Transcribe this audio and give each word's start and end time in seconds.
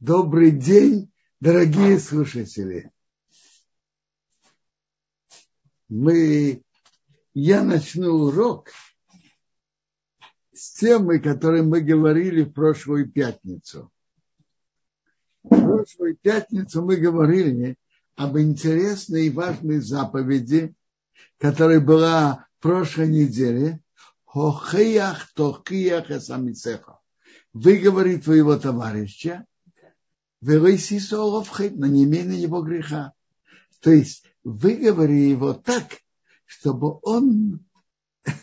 Добрый 0.00 0.52
день, 0.52 1.10
дорогие 1.40 1.98
слушатели. 1.98 2.92
Мы, 5.88 6.62
я 7.34 7.64
начну 7.64 8.12
урок 8.12 8.70
с 10.52 10.74
темы, 10.74 11.18
которой 11.18 11.62
мы 11.62 11.80
говорили 11.80 12.44
в 12.44 12.52
прошлую 12.52 13.10
пятницу. 13.10 13.90
В 15.42 15.48
прошлую 15.48 16.16
пятницу 16.16 16.80
мы 16.84 16.94
говорили 16.94 17.76
об 18.14 18.38
интересной 18.38 19.26
и 19.26 19.30
важной 19.30 19.80
заповеди, 19.80 20.76
которая 21.38 21.80
была 21.80 22.46
в 22.58 22.62
прошлой 22.62 23.08
неделе. 23.08 23.80
Хохиях 24.26 25.32
тохиях 25.34 26.08
эсамицеха. 26.08 27.00
Выговори 27.52 28.18
твоего 28.18 28.56
товарища 28.56 29.44
но 31.76 31.86
не 31.86 32.04
имей 32.04 32.24
на 32.24 32.32
него 32.32 32.62
греха. 32.62 33.12
То 33.80 33.90
есть 33.90 34.24
выговори 34.44 35.30
его 35.30 35.54
так, 35.54 35.84
чтобы 36.44 36.98
он 37.02 37.64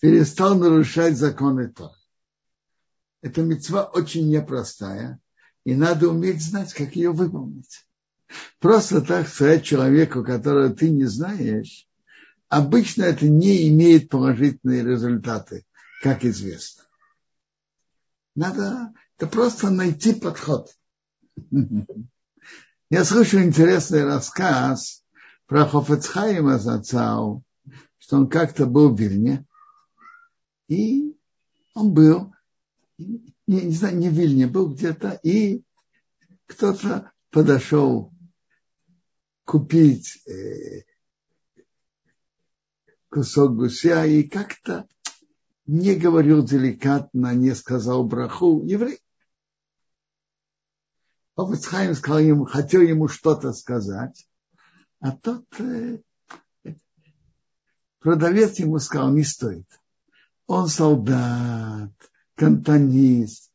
перестал 0.00 0.56
нарушать 0.56 1.16
законы 1.16 1.68
Тора. 1.68 1.94
Эта 3.22 3.42
мецва 3.42 3.84
очень 3.84 4.30
непростая, 4.30 5.20
и 5.64 5.74
надо 5.74 6.08
уметь 6.08 6.42
знать, 6.42 6.72
как 6.72 6.96
ее 6.96 7.12
выполнить. 7.12 7.86
Просто 8.60 9.02
так 9.02 9.28
сказать 9.28 9.64
человеку, 9.64 10.24
которого 10.24 10.70
ты 10.70 10.88
не 10.88 11.04
знаешь, 11.04 11.86
обычно 12.48 13.02
это 13.04 13.28
не 13.28 13.68
имеет 13.68 14.08
положительные 14.08 14.84
результаты, 14.84 15.66
как 16.02 16.24
известно. 16.24 16.84
Надо 18.34 18.92
это 19.18 19.26
просто 19.26 19.70
найти 19.70 20.14
подход. 20.14 20.74
Я 22.90 23.04
слышал 23.04 23.40
интересный 23.40 24.04
рассказ 24.04 25.04
про 25.46 25.66
Хофецхайма 25.66 26.58
Зацау, 26.58 27.44
что 27.98 28.16
он 28.16 28.28
как-то 28.28 28.66
был 28.66 28.94
в 28.94 29.00
Вильне, 29.00 29.46
и 30.68 31.16
он 31.74 31.92
был, 31.92 32.32
не, 32.98 33.22
не 33.46 33.72
знаю, 33.72 33.96
не 33.96 34.08
в 34.08 34.12
Вильне, 34.12 34.46
был 34.46 34.72
где-то, 34.72 35.20
и 35.22 35.62
кто-то 36.46 37.12
подошел 37.30 38.12
купить 39.44 40.22
э, 40.28 40.82
кусок 43.08 43.56
гуся 43.56 44.04
и 44.06 44.22
как-то 44.22 44.88
не 45.66 45.94
говорил 45.94 46.44
деликатно, 46.44 47.34
не 47.34 47.54
сказал 47.54 48.04
браху. 48.04 48.64
Еврей, 48.64 48.98
Хофицхайм 51.40 51.94
сказал 51.94 52.18
ему, 52.18 52.44
хотел 52.44 52.82
ему 52.82 53.08
что-то 53.08 53.54
сказать, 53.54 54.28
а 55.00 55.12
тот 55.12 55.46
э, 55.58 56.00
продавец 57.98 58.58
ему 58.58 58.78
сказал, 58.78 59.10
не 59.10 59.24
стоит. 59.24 59.66
Он 60.46 60.68
солдат, 60.68 61.92
кантонист, 62.34 63.50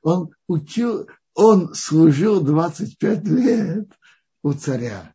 он 0.00 0.30
учил, 0.46 1.10
он 1.34 1.74
служил 1.74 2.40
25 2.40 3.24
лет 3.24 3.88
у 4.42 4.54
царя. 4.54 5.14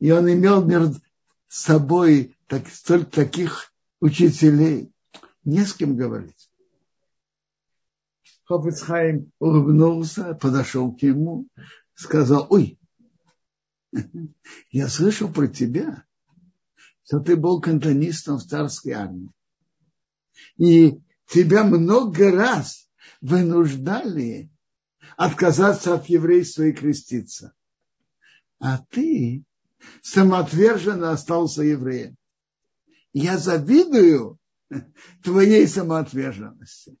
И 0.00 0.10
он 0.10 0.28
имел 0.28 0.64
между 0.64 1.00
собой 1.46 2.36
так, 2.48 2.66
столько 2.66 3.12
таких 3.12 3.72
учителей. 4.00 4.92
Не 5.44 5.64
с 5.64 5.72
кем 5.72 5.94
говорить. 5.94 6.49
Хофицхайм 8.50 9.30
улыбнулся, 9.38 10.34
подошел 10.34 10.92
к 10.92 11.00
нему, 11.02 11.46
сказал, 11.94 12.48
ой, 12.50 12.80
я 14.72 14.88
слышал 14.88 15.32
про 15.32 15.46
тебя, 15.46 16.04
что 17.04 17.20
ты 17.20 17.36
был 17.36 17.60
кантонистом 17.60 18.38
в 18.38 18.42
царской 18.44 18.90
армии. 18.90 19.30
И 20.56 21.00
тебя 21.28 21.62
много 21.62 22.32
раз 22.32 22.90
вынуждали 23.20 24.50
отказаться 25.16 25.94
от 25.94 26.06
еврейства 26.06 26.64
и 26.64 26.72
креститься. 26.72 27.54
А 28.58 28.78
ты 28.90 29.44
самоотверженно 30.02 31.12
остался 31.12 31.62
евреем. 31.62 32.16
Я 33.12 33.38
завидую 33.38 34.40
твоей 35.22 35.68
самоотверженности. 35.68 36.96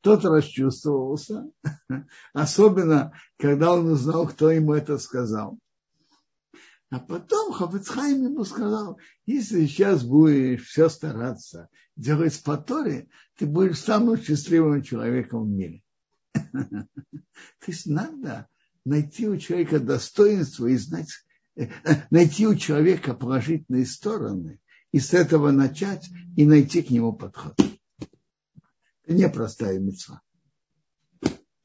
Тот 0.00 0.24
расчувствовался, 0.24 1.50
особенно 2.32 3.12
когда 3.38 3.74
он 3.74 3.88
узнал, 3.88 4.28
кто 4.28 4.50
ему 4.50 4.74
это 4.74 4.98
сказал. 4.98 5.58
А 6.90 7.00
потом 7.00 7.52
Хафицхайм 7.52 8.22
ему 8.22 8.44
сказал, 8.44 8.98
если 9.26 9.66
сейчас 9.66 10.04
будешь 10.04 10.66
все 10.66 10.88
стараться 10.88 11.68
делать 11.96 12.40
по 12.44 12.56
Торе, 12.56 13.08
ты 13.36 13.46
будешь 13.46 13.80
самым 13.80 14.16
счастливым 14.16 14.82
человеком 14.82 15.44
в 15.44 15.48
мире. 15.48 15.82
То 16.34 16.86
есть 17.66 17.86
надо 17.86 18.48
найти 18.84 19.28
у 19.28 19.36
человека 19.38 19.80
достоинство 19.80 20.66
и 20.66 20.76
знать, 20.76 21.08
э, 21.56 21.68
найти 22.10 22.46
у 22.46 22.54
человека 22.54 23.14
положительные 23.14 23.86
стороны, 23.86 24.60
и 24.92 25.00
с 25.00 25.14
этого 25.14 25.50
начать, 25.50 26.08
и 26.36 26.46
найти 26.46 26.82
к 26.82 26.90
нему 26.90 27.12
подход 27.12 27.56
непростая 29.06 29.78
мецва. 29.78 30.22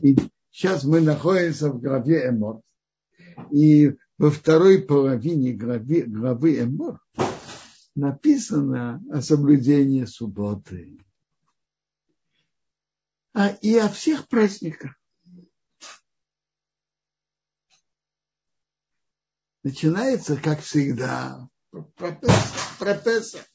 И 0.02 0.16
сейчас 0.52 0.84
мы 0.84 1.02
находимся 1.02 1.70
в 1.70 1.80
главе 1.82 2.30
Эмор. 2.30 2.62
И 3.52 3.96
во 4.18 4.32
второй 4.32 4.82
половине 4.82 5.54
главы, 5.54 6.04
главы 6.04 6.62
Эмор 6.62 7.02
написано 7.96 9.04
о 9.12 9.22
соблюдении 9.22 10.06
субботы. 10.06 10.98
А 13.34 13.50
и 13.50 13.76
о 13.78 13.90
всех 13.90 14.28
праздниках. 14.28 14.96
Начинается, 19.64 20.38
как 20.38 20.62
всегда, 20.62 21.48
про 21.72 22.96
Песах. 22.96 23.46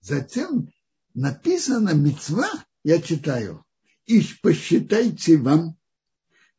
Затем 0.00 0.68
написано 1.16 1.94
мецва, 1.94 2.48
я 2.84 3.00
читаю, 3.00 3.64
и 4.04 4.22
посчитайте 4.42 5.38
вам 5.38 5.76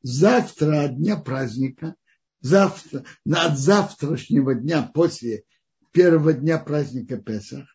завтра 0.02 0.86
от 0.86 0.98
дня 0.98 1.16
праздника, 1.16 1.96
завтра, 2.42 3.06
от 3.32 3.58
завтрашнего 3.58 4.56
дня 4.56 4.82
после 4.82 5.44
первого 5.92 6.34
дня 6.34 6.58
праздника 6.58 7.18
Песах, 7.18 7.68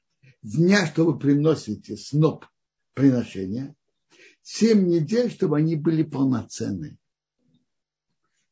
дня, 0.42 0.86
что 0.86 1.04
вы 1.04 1.18
приносите 1.18 1.96
сноп 1.96 2.46
приношения, 2.94 3.74
семь 4.42 4.86
недель, 4.88 5.30
чтобы 5.30 5.58
они 5.58 5.76
были 5.76 6.02
полноценные. 6.02 6.98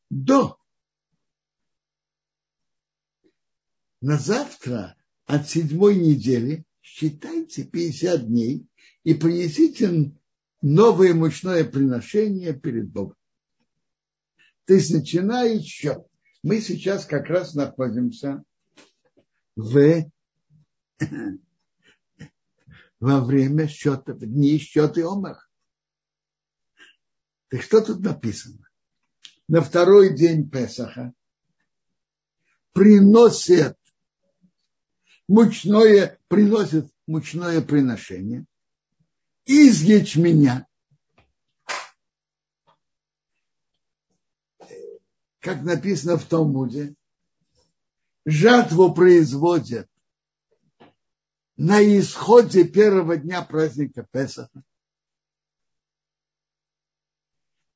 До 0.09 0.57
на 3.99 4.17
завтра 4.17 4.95
от 5.25 5.49
седьмой 5.49 5.95
недели 5.95 6.65
считайте 6.93 7.63
50 7.63 8.27
дней 8.27 8.67
и 9.03 9.13
принесите 9.13 10.13
новое 10.61 11.13
мучное 11.13 11.63
приношение 11.63 12.53
перед 12.53 12.89
Богом. 12.89 13.15
То 14.65 14.73
есть 14.73 14.93
начиная 14.93 15.59
счет. 15.61 16.05
Мы 16.43 16.59
сейчас 16.59 17.05
как 17.05 17.27
раз 17.27 17.53
находимся 17.53 18.43
в 19.55 20.03
во 22.99 23.23
время 23.23 23.67
счета, 23.67 24.13
в 24.13 24.19
дни 24.19 24.57
счета 24.57 25.01
Омар. 25.01 25.37
Так 27.47 27.61
что 27.61 27.81
тут 27.81 28.01
написано? 28.01 28.67
На 29.47 29.61
второй 29.61 30.15
день 30.15 30.49
Песаха 30.49 31.13
приносят 32.73 33.77
мучное, 35.27 36.19
приносит 36.27 36.91
мучное 37.07 37.61
приношение. 37.61 38.45
Из 39.45 39.81
ячменя, 39.81 40.67
как 45.39 45.63
написано 45.63 46.17
в 46.17 46.25
Талмуде, 46.25 46.95
жатву 48.25 48.93
производят 48.93 49.89
на 51.57 51.81
исходе 51.81 52.63
первого 52.63 53.17
дня 53.17 53.41
праздника 53.41 54.07
Песаха. 54.11 54.63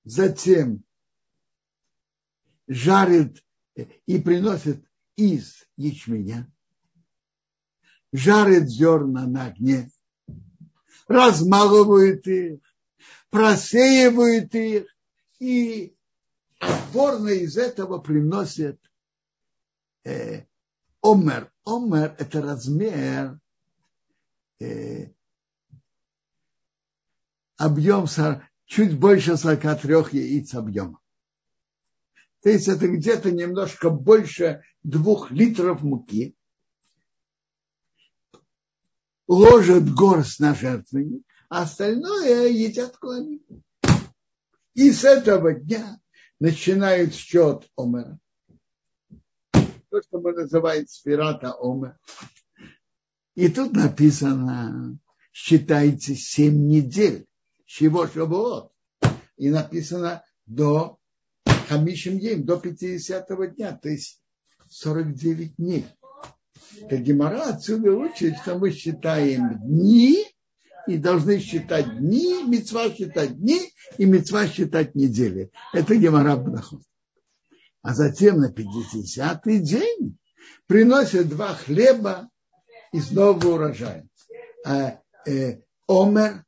Затем 0.04 0.84
жарит 2.68 3.44
и 3.76 4.20
приносит 4.20 4.86
из 5.16 5.68
ячменя 5.78 6.52
жарит 8.16 8.70
зерна 8.70 9.28
на 9.28 9.48
огне, 9.48 9.90
размалывает 11.08 12.26
их 12.28 12.60
просеивают 13.36 14.56
их 14.56 14.86
и 15.40 15.94
отборно 16.60 17.28
из 17.28 17.58
этого 17.58 17.98
приносят 17.98 18.80
э, 20.06 20.46
омер. 21.02 21.52
Омер– 21.66 22.16
это 22.18 22.42
размер, 22.42 23.38
э, 24.62 25.08
объем 27.58 28.06
чуть 28.66 28.98
больше 28.98 29.36
43 29.36 29.96
яиц 30.12 30.54
объема. 30.54 31.02
То 32.42 32.52
есть 32.52 32.70
это 32.70 32.88
где-то 32.88 33.32
немножко 33.32 33.90
больше 33.90 34.64
двух 34.84 35.30
литров 35.32 35.82
муки. 35.82 36.38
Ложат 39.28 39.92
горсть 39.92 40.40
на 40.40 40.54
жертвенник, 40.54 41.24
а 41.50 41.64
остальное 41.64 42.48
едят 42.48 42.98
клани. 42.98 43.42
И 44.74 44.92
с 44.92 45.04
этого 45.04 45.54
дня 45.54 46.00
начинают 46.40 47.14
счет 47.14 47.68
Омера. 47.76 48.20
То, 49.52 50.02
что 50.02 50.20
мы 50.20 50.34
называем 50.34 50.88
сферата 50.88 51.54
Омер. 51.60 51.98
И 53.36 53.50
тут 53.50 53.74
написано, 53.74 54.98
считайте 55.32 56.16
семь 56.16 56.68
недель. 56.68 57.26
Чего 57.66 58.08
Шавуот. 58.08 58.72
И 59.38 59.50
написано 59.50 60.24
до 60.46 61.00
Хамишим 61.68 62.18
Ем, 62.18 62.46
до 62.46 62.56
50-го 62.56 63.46
дня, 63.46 63.76
то 63.76 63.90
есть 63.90 64.22
49 64.70 65.56
дней. 65.56 65.86
Так 66.90 67.02
Гемора 67.02 67.50
отсюда 67.50 67.94
учит, 67.94 68.38
что 68.38 68.58
мы 68.58 68.72
считаем 68.72 69.60
дни 69.60 70.26
и 70.88 70.98
должны 70.98 71.40
считать 71.40 71.98
дни, 71.98 72.44
мецва 72.44 72.90
считать 72.90 73.38
дни 73.40 73.60
и 73.98 74.06
мецва 74.06 74.48
считать 74.48 74.96
недели. 74.96 75.52
Это 75.74 75.96
Гемора 75.96 76.36
Бнахот. 76.36 76.82
А 77.82 77.94
затем 77.94 78.40
на 78.40 78.52
50-й 78.52 79.60
день 79.60 80.18
приносят 80.68 81.30
два 81.30 81.54
хлеба 81.54 82.30
из 82.92 83.12
нового 83.12 83.56
урожая. 83.56 84.08
А, 84.66 85.00
э, 85.28 85.62
омер 85.88 86.44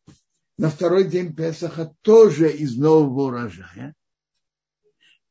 на 0.57 0.69
второй 0.69 1.05
день 1.05 1.35
Песаха 1.35 1.93
тоже 2.01 2.51
из 2.51 2.75
нового 2.77 3.27
урожая. 3.27 3.93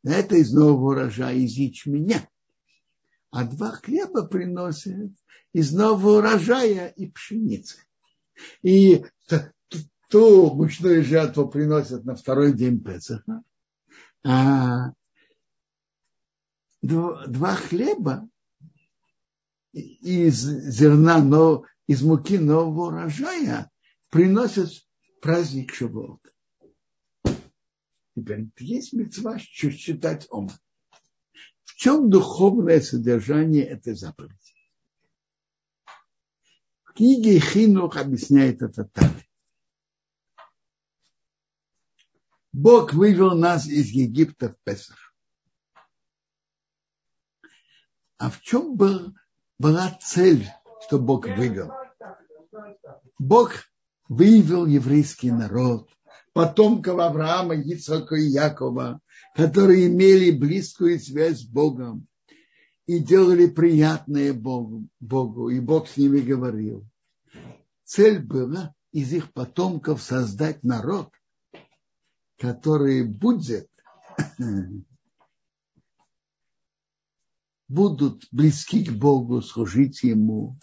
Это 0.05 0.37
из 0.37 0.53
нового 0.53 0.93
урожая 0.93 1.35
из 1.35 1.55
ячменя. 1.55 2.29
А 3.31 3.45
два 3.45 3.73
хлеба 3.73 4.27
приносят 4.27 5.13
из 5.53 5.73
нового 5.73 6.19
урожая 6.19 6.89
и 6.89 7.11
пшеницы. 7.11 7.79
И 8.63 9.05
ту 10.09 10.55
мучную 10.55 11.03
жертву 11.03 11.49
приносят 11.49 12.05
на 12.05 12.15
второй 12.15 12.53
день 12.53 12.83
Песаха. 12.83 13.43
А 14.25 14.93
два 16.83 17.55
хлеба 17.55 18.29
из 19.73 20.41
зерна, 20.41 21.23
но 21.23 21.65
из 21.87 22.03
муки 22.03 22.39
нового 22.39 22.89
урожая 22.89 23.71
приносят 24.11 24.71
праздник 25.21 25.75
Шавуот. 25.75 26.21
Теперь 28.15 28.49
есть 28.59 28.93
мецва 28.93 29.39
считать 29.39 30.27
Ома. 30.31 30.59
В 31.67 31.75
чем 31.75 32.09
духовное 32.09 32.81
содержание 32.81 33.65
этой 33.65 33.95
заповеди? 33.95 34.55
В 36.85 36.93
книге 36.95 37.39
Хинух 37.39 37.97
объясняет 37.97 38.63
это 38.63 38.85
так. 38.85 39.13
Бог 42.53 42.95
вывел 42.95 43.37
нас 43.37 43.67
из 43.67 43.89
Египта 43.89 44.49
в 44.49 44.57
Песах. 44.65 45.13
А 48.17 48.31
в 48.31 48.41
чем 48.41 48.77
был, 48.77 49.15
была 49.59 49.91
цель, 50.01 50.49
что 50.87 50.99
Бог 50.99 51.27
вывел? 51.27 51.71
Бог 53.19 53.53
вывел 54.09 54.65
еврейский 54.65 55.31
народ, 55.31 55.91
потомков 56.33 56.99
Авраама, 56.99 57.57
Ицхака 57.57 58.15
и 58.15 58.29
Якова, 58.29 59.01
которые 59.37 59.89
имели 59.89 60.31
близкую 60.31 60.99
связь 60.99 61.41
с 61.41 61.45
Богом 61.45 62.09
и 62.87 62.99
делали 63.01 63.47
приятное 63.47 64.33
Богу, 64.33 64.89
Богу, 64.99 65.51
и 65.51 65.61
Бог 65.61 65.89
с 65.89 65.99
ними 65.99 66.21
говорил. 66.21 66.89
Цель 67.85 68.21
была 68.21 68.75
из 68.93 69.13
их 69.13 69.35
потомков 69.35 70.01
создать 70.03 70.63
народ, 70.63 71.13
который 72.39 73.05
будет 73.05 73.69
будут 77.69 78.27
близки 78.31 78.87
к 78.87 78.93
Богу, 78.93 79.43
служить 79.43 80.03
Ему, 80.03 80.59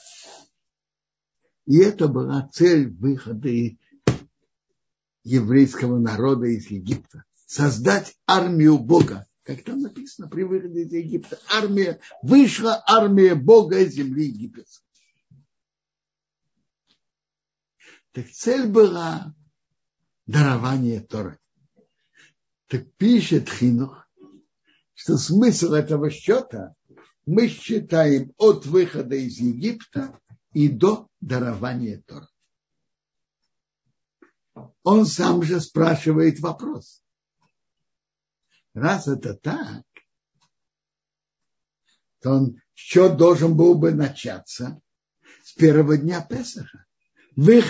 и 1.67 1.77
это 1.77 2.07
была 2.07 2.49
цель 2.51 2.89
выхода 2.89 3.49
еврейского 5.23 5.99
народа 5.99 6.47
из 6.47 6.71
Египта. 6.71 7.23
Создать 7.53 8.17
армию 8.25 8.79
Бога. 8.79 9.27
Как 9.43 9.61
там 9.61 9.81
написано 9.81 10.27
при 10.27 10.41
выходе 10.41 10.85
из 10.85 10.91
Египта. 10.91 11.39
Армия, 11.51 11.99
вышла 12.23 12.83
армия 12.87 13.35
Бога 13.35 13.77
из 13.79 13.93
земли 13.93 14.25
египетской. 14.25 14.87
Так 18.11 18.27
цель 18.31 18.65
была 18.65 19.35
дарование 20.25 20.99
Торы. 21.01 21.37
Так 22.69 22.91
пишет 22.93 23.47
Хинух, 23.47 24.09
что 24.95 25.19
смысл 25.19 25.73
этого 25.73 26.09
счета 26.09 26.73
мы 27.27 27.49
считаем 27.49 28.33
от 28.37 28.65
выхода 28.65 29.13
из 29.13 29.37
Египта 29.37 30.19
и 30.53 30.69
до 30.69 31.07
дарования 31.21 32.01
Тора. 32.07 32.29
Он 34.81 35.05
сам 35.05 35.43
же 35.43 35.61
спрашивает 35.61 36.39
вопрос. 36.39 37.02
Раз 38.73 39.07
это 39.07 39.35
так, 39.35 39.83
то 42.21 42.31
он 42.31 42.61
счет 42.73 43.17
должен 43.17 43.55
был 43.55 43.75
бы 43.75 43.91
начаться 43.91 44.81
с 45.43 45.53
первого 45.53 45.97
дня 45.97 46.21
Песаха. 46.21 46.85
В 47.35 47.49
их 47.49 47.65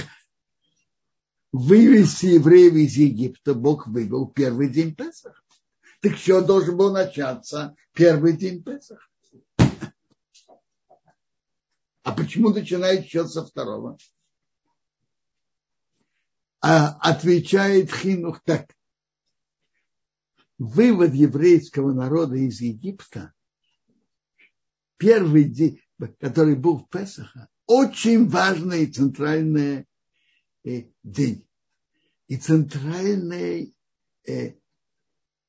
вывести 1.52 2.28
евреев 2.28 2.74
из 2.74 2.96
Египта 2.96 3.54
Бог 3.54 3.88
вывел 3.88 4.28
первый 4.28 4.70
день 4.70 4.96
Песаха. 4.96 5.42
Так 6.00 6.16
счет 6.16 6.46
должен 6.46 6.78
был 6.78 6.94
начаться 6.94 7.76
первый 7.94 8.38
день 8.38 8.64
Песаха. 8.64 9.06
А 12.04 12.12
почему 12.12 12.50
начинает 12.50 13.06
счет 13.06 13.30
со 13.30 13.46
второго? 13.46 13.98
А 16.62 16.98
отвечает 17.00 17.92
Хинух 17.92 18.42
так. 18.44 18.74
Вывод 20.58 21.14
еврейского 21.14 21.94
народа 21.94 22.36
из 22.36 22.62
Египта, 22.62 23.34
первый 24.98 25.46
день, 25.46 25.82
который 26.20 26.56
был 26.56 26.78
в 26.78 26.90
Песаха, 26.90 27.50
очень 27.66 28.28
важный 28.28 28.86
центральный 28.88 29.86
э, 30.64 30.84
день. 31.04 31.48
И 32.28 32.38
центральное 32.38 33.72
э, 34.28 34.54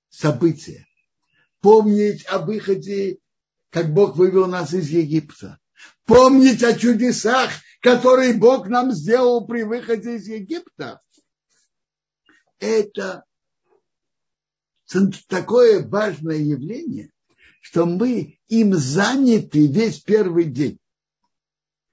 событие. 0.09 0.87
Помнить 1.61 2.27
о 2.27 2.39
выходе, 2.39 3.19
как 3.71 3.93
Бог 3.93 4.17
вывел 4.17 4.47
нас 4.47 4.75
из 4.75 4.89
Египта 4.91 5.61
помнить 6.05 6.63
о 6.63 6.77
чудесах, 6.77 7.51
которые 7.81 8.35
Бог 8.35 8.69
нам 8.69 8.93
сделал 8.93 9.47
при 9.47 9.63
выходе 9.63 10.17
из 10.17 10.27
Египта. 10.29 11.01
Это 12.59 13.25
такое 15.29 15.87
важное 15.87 16.38
явление, 16.38 17.11
что 17.61 17.87
мы 17.87 18.38
им 18.49 18.75
заняты 18.75 19.67
весь 19.67 20.00
первый 20.00 20.45
день. 20.45 20.79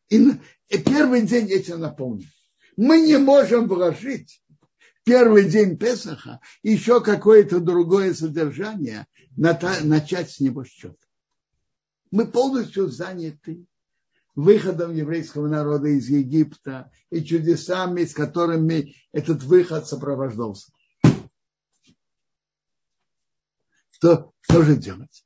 И 0.10 0.77
первый 0.86 1.21
день 1.24 1.50
этим 1.50 1.79
наполнен. 1.79 2.29
Мы 2.77 3.01
не 3.01 3.17
можем 3.17 3.67
вложить 3.67 4.41
первый 5.03 5.50
день 5.50 5.77
Песаха 5.77 6.39
еще 6.63 7.01
какое-то 7.01 7.60
другое 7.60 8.13
содержание, 8.13 9.07
начать 9.36 10.31
с 10.31 10.39
него 10.39 10.63
счет. 10.63 10.98
Мы 12.12 12.27
полностью 12.27 12.89
заняты 12.89 13.65
выходом 14.36 14.93
еврейского 14.93 15.48
народа 15.48 15.88
из 15.88 16.10
Египта 16.10 16.91
и 17.10 17.24
чудесами, 17.24 18.05
с 18.05 18.13
которыми 18.13 18.95
этот 19.12 19.43
выход 19.43 19.88
сопровождался. 19.88 20.71
Что, 24.01 24.34
что 24.41 24.63
же 24.63 24.77
делать? 24.77 25.24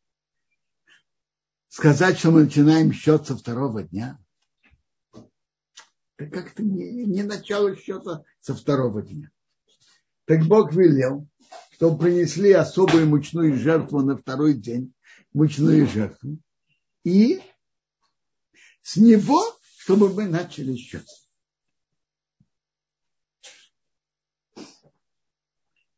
Сказать, 1.70 2.20
что 2.20 2.32
мы 2.32 2.44
начинаем 2.44 2.92
счет 2.92 3.26
со 3.26 3.38
второго 3.38 3.84
дня? 3.84 4.20
Это 6.18 6.30
как-то 6.30 6.62
не, 6.62 7.06
не 7.06 7.24
начало 7.24 7.74
счета 7.78 8.26
со 8.42 8.54
второго 8.54 9.02
дня. 9.02 9.32
Так 10.26 10.44
Бог 10.48 10.74
велел, 10.74 11.26
что 11.72 11.96
принесли 11.96 12.52
особую 12.52 13.08
мучную 13.08 13.56
жертву 13.56 14.02
на 14.02 14.18
второй 14.18 14.56
день, 14.56 14.94
мучную 15.32 15.88
жертву, 15.88 16.38
и 17.06 17.42
с 18.82 18.98
него, 18.98 19.42
чтобы 19.78 20.14
мы 20.14 20.28
начали 20.28 20.76
счет. 20.76 21.06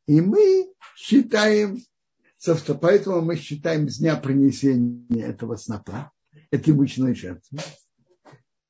И 0.06 0.22
мы 0.22 0.72
считаем, 0.96 1.82
поэтому 2.82 3.22
мы 3.22 3.36
считаем 3.36 3.90
с 3.90 3.98
дня 3.98 4.16
принесения 4.16 5.26
этого 5.26 5.56
снопа, 5.56 6.12
этой 6.52 6.74
мучной 6.74 7.16
жертвы. 7.16 7.60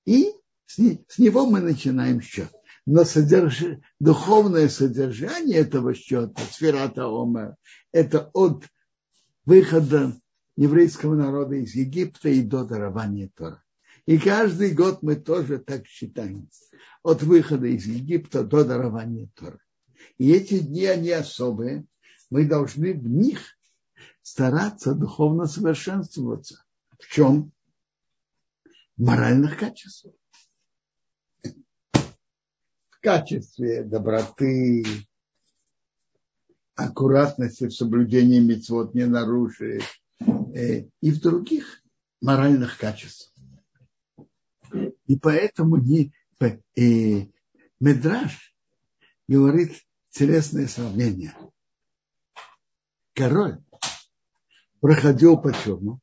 И 0.06 0.32
с, 0.66 0.78
него 1.18 1.46
мы 1.46 1.60
начинаем 1.60 2.22
счет. 2.22 2.52
Но 2.86 3.04
содерж... 3.04 3.64
духовное 4.00 4.70
содержание 4.70 5.58
этого 5.58 5.94
счета, 5.94 6.42
сферата 6.50 7.06
Омер, 7.06 7.56
это 7.92 8.30
от 8.34 8.64
выхода 9.46 10.14
еврейского 10.56 11.16
народа 11.16 11.56
из 11.56 11.76
Египта 11.76 12.30
и 12.30 12.42
до 12.42 12.64
дарования 12.64 13.30
Тора. 13.36 13.62
И 14.06 14.18
каждый 14.18 14.72
год 14.72 15.04
мы 15.04 15.18
тоже 15.18 15.60
так 15.60 15.86
считаем. 15.86 16.50
От 17.04 17.24
выхода 17.24 17.68
из 17.68 17.86
Египта 17.86 18.44
до 18.44 18.64
дарования 18.64 19.30
Тора. 19.36 19.60
И 20.18 20.32
эти 20.32 20.60
дни, 20.60 20.86
они 20.86 21.12
особые. 21.12 21.86
Мы 22.30 22.46
должны 22.46 22.94
в 22.94 23.08
них 23.08 23.57
стараться 24.28 24.94
духовно 24.94 25.48
совершенствоваться. 25.48 26.62
В 27.00 27.08
чем? 27.08 27.54
В 28.98 29.04
моральных 29.04 29.58
качествах. 29.58 30.16
В 31.42 33.00
качестве 33.00 33.84
доброты, 33.84 34.84
аккуратности 36.76 37.68
в 37.68 37.72
соблюдении 37.74 38.42
мецвод 38.42 38.94
не 38.94 39.06
нарушить 39.06 39.86
э, 40.20 40.90
и 41.00 41.12
в 41.12 41.22
других 41.22 41.82
моральных 42.20 42.78
качествах. 42.78 43.34
И 45.06 45.18
поэтому 45.18 45.78
не, 45.78 46.12
э, 46.42 47.28
Медраж 47.80 48.54
говорит 49.30 49.72
интересное 50.12 50.68
сравнение. 50.68 51.34
Король 53.14 53.62
проходил 54.80 55.38
по 55.38 55.52
тюрьму, 55.52 56.00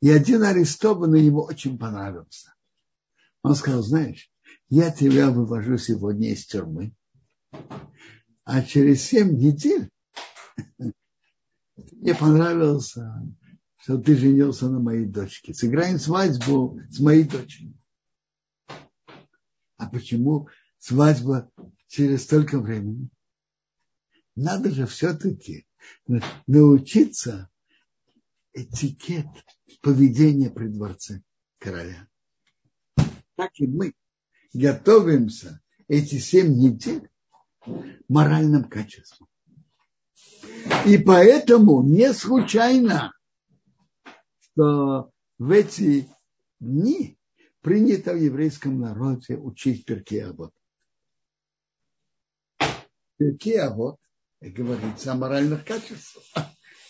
и 0.00 0.10
один 0.10 0.42
арестованный 0.42 1.22
ему 1.22 1.42
очень 1.42 1.78
понравился. 1.78 2.54
Он 3.42 3.54
сказал, 3.54 3.82
знаешь, 3.82 4.30
я 4.68 4.90
тебя 4.90 5.30
вывожу 5.30 5.78
сегодня 5.78 6.32
из 6.32 6.44
тюрьмы, 6.46 6.92
а 8.44 8.62
через 8.62 9.02
семь 9.02 9.36
недель 9.36 9.90
мне 11.76 12.14
понравился, 12.14 13.22
что 13.76 13.98
ты 13.98 14.16
женился 14.16 14.68
на 14.68 14.80
моей 14.80 15.06
дочке. 15.06 15.54
Сыграем 15.54 15.98
свадьбу 15.98 16.80
с 16.90 17.00
моей 17.00 17.24
дочерью. 17.24 17.74
А 19.76 19.88
почему 19.88 20.48
свадьба 20.78 21.50
через 21.88 22.24
столько 22.24 22.60
времени? 22.60 23.08
Надо 24.34 24.70
же 24.70 24.86
все-таки 24.86 25.66
научиться 26.46 27.50
этикет 28.52 29.26
поведения 29.80 30.50
при 30.50 30.68
дворце 30.68 31.22
короля. 31.58 32.08
Так 33.36 33.50
и 33.56 33.66
мы 33.66 33.94
готовимся 34.52 35.60
эти 35.88 36.16
семь 36.16 36.54
недель 36.54 37.08
моральным 38.08 38.64
качеством. 38.64 39.28
И 40.86 40.98
поэтому 40.98 41.82
не 41.82 42.12
случайно, 42.12 43.12
что 44.40 45.10
в 45.38 45.50
эти 45.50 46.08
дни 46.60 47.18
принято 47.60 48.12
в 48.12 48.16
еврейском 48.16 48.80
народе 48.80 49.36
учить 49.36 49.84
перки 49.84 50.16
Авод. 50.16 50.52
Говорится 54.50 55.12
о 55.12 55.16
моральных 55.16 55.64
качествах. 55.64 56.24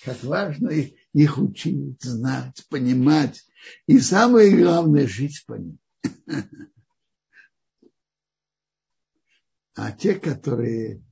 Как 0.04 0.22
важно 0.24 0.70
их 0.70 1.38
учить, 1.38 2.02
знать, 2.02 2.66
понимать. 2.70 3.44
И 3.86 4.00
самое 4.00 4.56
главное, 4.56 5.06
жить 5.06 5.44
по 5.46 5.54
ним. 5.54 5.78
А 9.74 9.92
те, 9.92 10.14
которые 10.14 11.02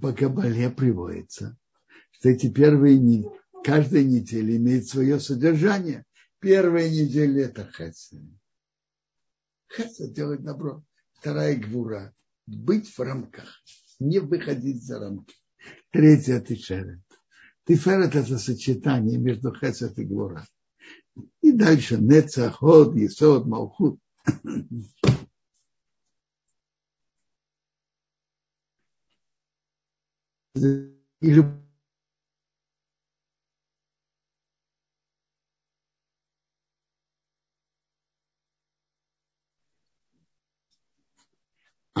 по 0.00 0.12
Кабале 0.12 0.70
приводятся, 0.70 1.56
что 2.12 2.28
эти 2.28 2.50
первые 2.52 2.98
дни, 2.98 3.26
каждая 3.64 4.04
неделя 4.04 4.56
имеет 4.56 4.86
свое 4.86 5.18
содержание. 5.18 6.04
Первая 6.40 6.88
неделя– 6.88 7.44
это 7.46 7.70
хесед. 7.70 8.20
Хесед 9.74 10.12
делать 10.12 10.42
добро. 10.42 10.84
Вторая 11.14 11.56
гвура– 11.56 12.14
быть 12.46 12.88
в 12.88 13.00
рамках, 13.00 13.62
не 13.98 14.18
выходить 14.18 14.82
за 14.82 14.98
рамки. 14.98 15.39
Третья– 15.90 16.40
тишерет. 16.40 17.00
Тиферет– 17.64 18.14
это 18.16 18.38
сочетание 18.38 19.18
между 19.18 19.54
хесед 19.54 19.98
и 19.98 20.04
гвура. 20.04 20.46
И 21.42 21.52
дальше 21.52 21.98
нецаход, 21.98 22.94
есод, 22.94 23.46
малхут. 23.46 23.98
Или 30.54 31.44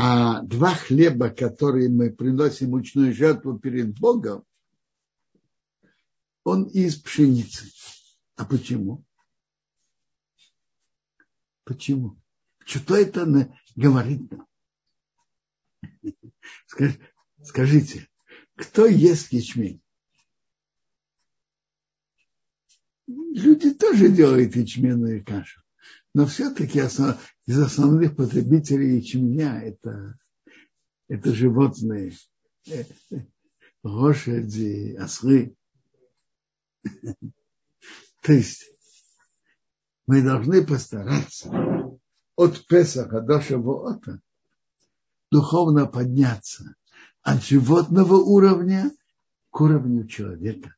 А 0.02 0.40
два 0.40 0.74
хлеба, 0.74 1.28
которые 1.28 1.90
мы 1.90 2.10
приносим 2.10 2.70
мучную 2.70 3.12
жертву 3.12 3.58
перед 3.58 3.98
Богом, 3.98 4.46
он 6.42 6.64
из 6.64 6.96
пшеницы. 6.96 7.70
А 8.34 8.46
почему? 8.46 9.04
Почему? 11.64 12.18
Что 12.64 12.96
это 12.96 13.26
говорит 13.76 14.22
нам? 14.30 14.48
Скажите, 17.42 18.08
кто 18.54 18.86
ест 18.86 19.30
ячмень? 19.34 19.82
Люди 23.06 23.74
тоже 23.74 24.08
делают 24.08 24.56
ячменную 24.56 25.22
кашу. 25.22 25.60
Но 26.14 26.26
все-таки 26.26 26.80
основ, 26.80 27.16
из 27.46 27.58
основных 27.58 28.16
потребителей 28.16 28.98
ячменя 28.98 29.60
это, 29.62 30.18
это 31.08 31.32
животные, 31.32 32.12
лошади, 33.82 34.96
ослы. 34.98 35.54
То 38.22 38.32
есть 38.32 38.70
мы 40.06 40.22
должны 40.22 40.66
постараться 40.66 41.48
от 42.34 42.66
Песаха 42.66 43.20
до 43.20 43.40
Шавуота 43.40 44.20
духовно 45.30 45.86
подняться 45.86 46.74
от 47.22 47.44
животного 47.44 48.14
уровня 48.14 48.90
к 49.50 49.60
уровню 49.60 50.06
человека. 50.08 50.74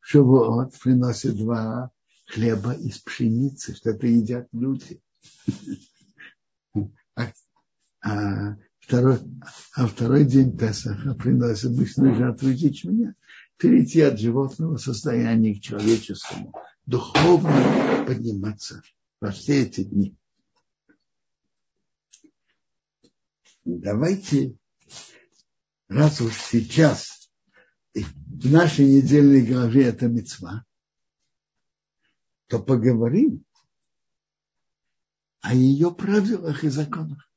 Шавуот 0.00 0.78
приносит 0.78 1.36
два 1.36 1.90
хлеба 2.28 2.74
из 2.74 2.98
пшеницы, 2.98 3.74
что 3.74 3.90
это 3.90 4.06
едят 4.06 4.48
люди. 4.52 5.00
А, 7.14 7.32
а, 8.02 8.56
второй, 8.78 9.18
а 9.74 9.86
второй 9.86 10.24
день 10.24 10.56
Песаха 10.56 11.14
приносит 11.14 11.72
обычную 11.72 12.14
жертву 12.14 12.48
ячменя. 12.50 13.14
Перейти 13.56 14.02
от 14.02 14.20
животного 14.20 14.76
состояния 14.76 15.54
к 15.54 15.60
человеческому. 15.60 16.54
Духовно 16.86 18.04
подниматься 18.06 18.82
во 19.20 19.32
все 19.32 19.62
эти 19.62 19.82
дни. 19.82 20.16
Давайте, 23.64 24.56
раз 25.88 26.20
уж 26.20 26.34
сейчас 26.34 27.30
в 27.94 28.50
нашей 28.50 28.84
недельной 28.84 29.44
главе 29.44 29.86
это 29.86 30.06
мецва, 30.06 30.64
то 32.48 32.58
поговорим 32.58 33.44
о 35.40 35.54
ее 35.54 35.94
правилах 35.94 36.64
и 36.64 36.68
законах. 36.68 37.30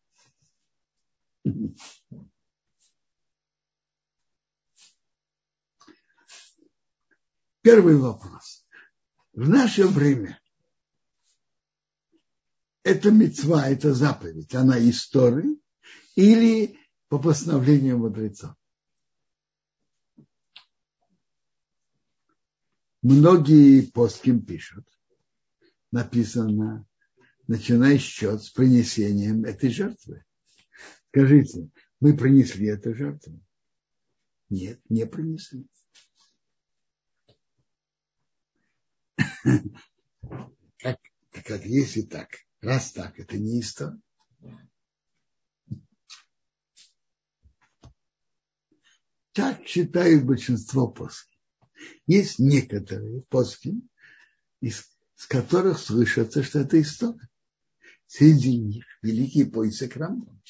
Первый 7.62 7.98
вопрос. 7.98 8.66
В 9.34 9.48
наше 9.48 9.86
время 9.86 10.42
это 12.84 13.12
мецва, 13.12 13.68
это 13.68 13.94
заповедь, 13.94 14.56
она 14.56 14.80
история 14.90 15.56
или 16.16 16.80
по 17.08 17.20
постановлению 17.20 18.00
мудрецов. 18.00 18.56
Многие 23.04 23.82
постким 23.82 24.44
пишут, 24.46 24.88
написано, 25.92 26.86
начиная 27.48 27.98
счет 27.98 28.42
с 28.42 28.50
принесением 28.50 29.46
этой 29.46 29.70
жертвы. 29.70 30.24
Скажите, 31.10 31.70
мы 32.00 32.16
принесли 32.16 32.68
эту 32.68 32.96
жертву? 32.96 33.42
Нет, 34.50 34.82
не 34.90 35.06
принесли. 35.06 35.68
Как, 40.78 41.00
как 41.32 41.66
если 41.66 42.02
так, 42.02 42.30
раз 42.62 42.92
так, 42.92 43.20
это 43.20 43.38
не 43.38 43.62
история. 43.62 44.00
Так 49.34 49.66
считают 49.66 50.26
большинство 50.26 50.90
плоских. 50.90 51.40
Есть 52.06 52.40
некоторые 52.40 53.22
плоские, 53.24 53.82
из, 54.60 54.91
с 55.22 55.28
которых 55.28 55.78
слышится, 55.78 56.42
что 56.42 56.62
это 56.62 56.82
история. 56.82 57.30
Среди 58.08 58.58
них 58.58 58.86
великий 59.04 59.44
поиск 59.44 59.96
Рамбам. 59.96 60.42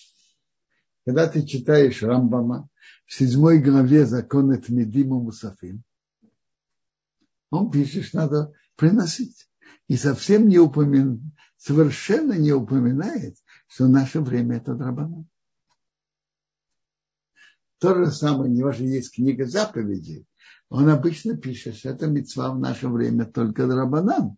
Когда 1.05 1.27
ты 1.27 1.45
читаешь 1.45 2.01
Рамбама 2.01 2.69
в 3.05 3.13
седьмой 3.13 3.59
главе 3.59 4.05
закона 4.05 4.61
Тмедиму 4.61 5.19
Мусафим, 5.19 5.83
он 7.49 7.69
пишет, 7.69 8.05
что 8.05 8.19
надо 8.19 8.53
приносить. 8.77 9.49
И 9.89 9.97
совсем 9.97 10.47
не 10.47 10.57
упоминает, 10.57 11.19
совершенно 11.57 12.31
не 12.31 12.53
упоминает, 12.53 13.35
что 13.67 13.89
наше 13.89 14.21
время 14.21 14.55
это 14.55 14.73
драбанан. 14.73 15.27
То 17.79 17.93
же 17.93 18.09
самое, 18.09 18.49
у 18.49 18.53
него 18.53 18.71
же 18.71 18.85
есть 18.85 19.15
книга 19.15 19.45
заповедей. 19.45 20.25
Он 20.69 20.87
обычно 20.87 21.35
пишет, 21.35 21.75
что 21.75 21.89
это 21.89 22.07
мецва 22.07 22.53
в 22.53 22.59
наше 22.59 22.87
время 22.87 23.25
только 23.25 23.67
драбанан. 23.67 24.37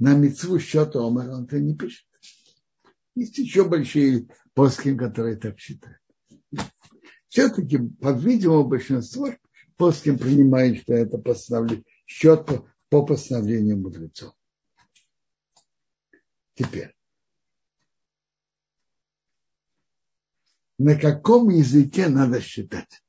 На 0.00 0.14
мецву 0.14 0.58
счета 0.58 0.98
Омар 0.98 1.30
он 1.30 1.44
это 1.44 1.60
не 1.60 1.76
пишет. 1.76 2.04
Есть 3.14 3.38
еще 3.38 3.68
большие 3.68 4.26
плоским, 4.54 4.98
которые 4.98 5.36
так 5.36 5.60
считают. 5.60 6.00
Все-таки, 7.28 7.78
по-видимому, 7.78 8.64
большинство 8.64 9.28
плоским 9.76 10.18
принимает, 10.18 10.82
что 10.82 10.94
это 10.94 11.18
постановление, 11.18 11.84
счет 12.06 12.44
по, 12.44 12.68
по 12.88 13.06
постановлению 13.06 13.78
мудрецов. 13.78 14.34
Теперь. 16.54 16.96
на 20.80 20.98
каком 20.98 21.50
языке 21.50 22.08
надо 22.08 22.40
считать? 22.40 23.02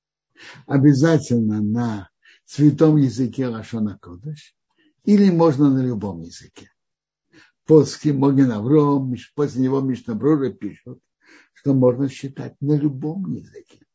Обязательно 0.68 1.62
на 1.62 2.10
святом 2.44 2.98
языке 2.98 3.48
Лашона 3.48 3.98
Кодыш 3.98 4.54
или 5.06 5.30
можно 5.30 5.70
на 5.70 5.80
любом 5.82 6.22
языке. 6.22 6.70
После 7.72 8.12
Моген 8.12 8.52
Авром, 8.52 9.16
после 9.34 9.62
него 9.62 9.80
Мишнабрура 9.80 10.52
пишут, 10.52 11.02
что 11.54 11.74
можно 11.74 12.10
считать 12.10 12.60
на 12.60 12.78
любом 12.78 13.32
языке. 13.32 13.88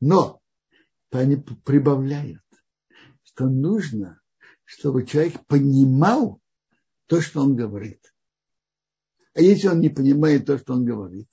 Но 0.00 0.42
они 1.12 1.36
прибавляют, 1.36 2.42
что 3.22 3.48
нужно, 3.48 4.20
чтобы 4.64 5.06
человек 5.06 5.46
понимал 5.46 6.40
то, 7.06 7.20
что 7.20 7.42
он 7.42 7.54
говорит. 7.54 8.12
А 9.34 9.42
если 9.42 9.68
он 9.68 9.78
не 9.78 9.90
понимает 9.90 10.46
то, 10.46 10.58
что 10.58 10.72
он 10.72 10.84
говорит, 10.84 11.28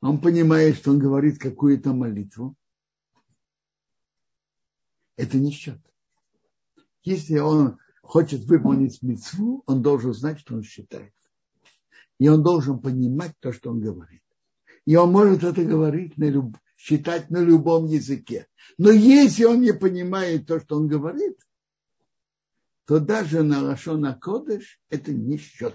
он 0.00 0.20
понимает, 0.20 0.76
что 0.76 0.92
он 0.92 1.00
говорит 1.00 1.40
какую-то 1.40 1.92
молитву, 1.92 2.54
это 5.16 5.38
не 5.38 5.50
счет. 5.50 5.80
Если 7.02 7.38
он 7.38 7.80
хочет 8.08 8.44
выполнить 8.44 9.02
мецву, 9.02 9.62
он 9.66 9.82
должен 9.82 10.14
знать, 10.14 10.40
что 10.40 10.54
он 10.54 10.62
считает. 10.62 11.12
И 12.18 12.26
он 12.26 12.42
должен 12.42 12.80
понимать 12.80 13.34
то, 13.38 13.52
что 13.52 13.70
он 13.70 13.80
говорит. 13.80 14.22
И 14.86 14.96
он 14.96 15.12
может 15.12 15.44
это 15.44 15.62
говорить, 15.62 16.16
на 16.16 16.30
люб... 16.30 16.56
считать 16.78 17.28
на 17.28 17.38
любом 17.38 17.84
языке. 17.84 18.46
Но 18.78 18.90
если 18.90 19.44
он 19.44 19.60
не 19.60 19.74
понимает 19.74 20.46
то, 20.46 20.58
что 20.58 20.76
он 20.76 20.88
говорит, 20.88 21.38
то 22.86 22.98
даже 22.98 23.42
на 23.42 23.62
Лашона 23.62 24.14
Кодыш 24.14 24.80
это 24.88 25.12
не 25.12 25.36
счет. 25.36 25.74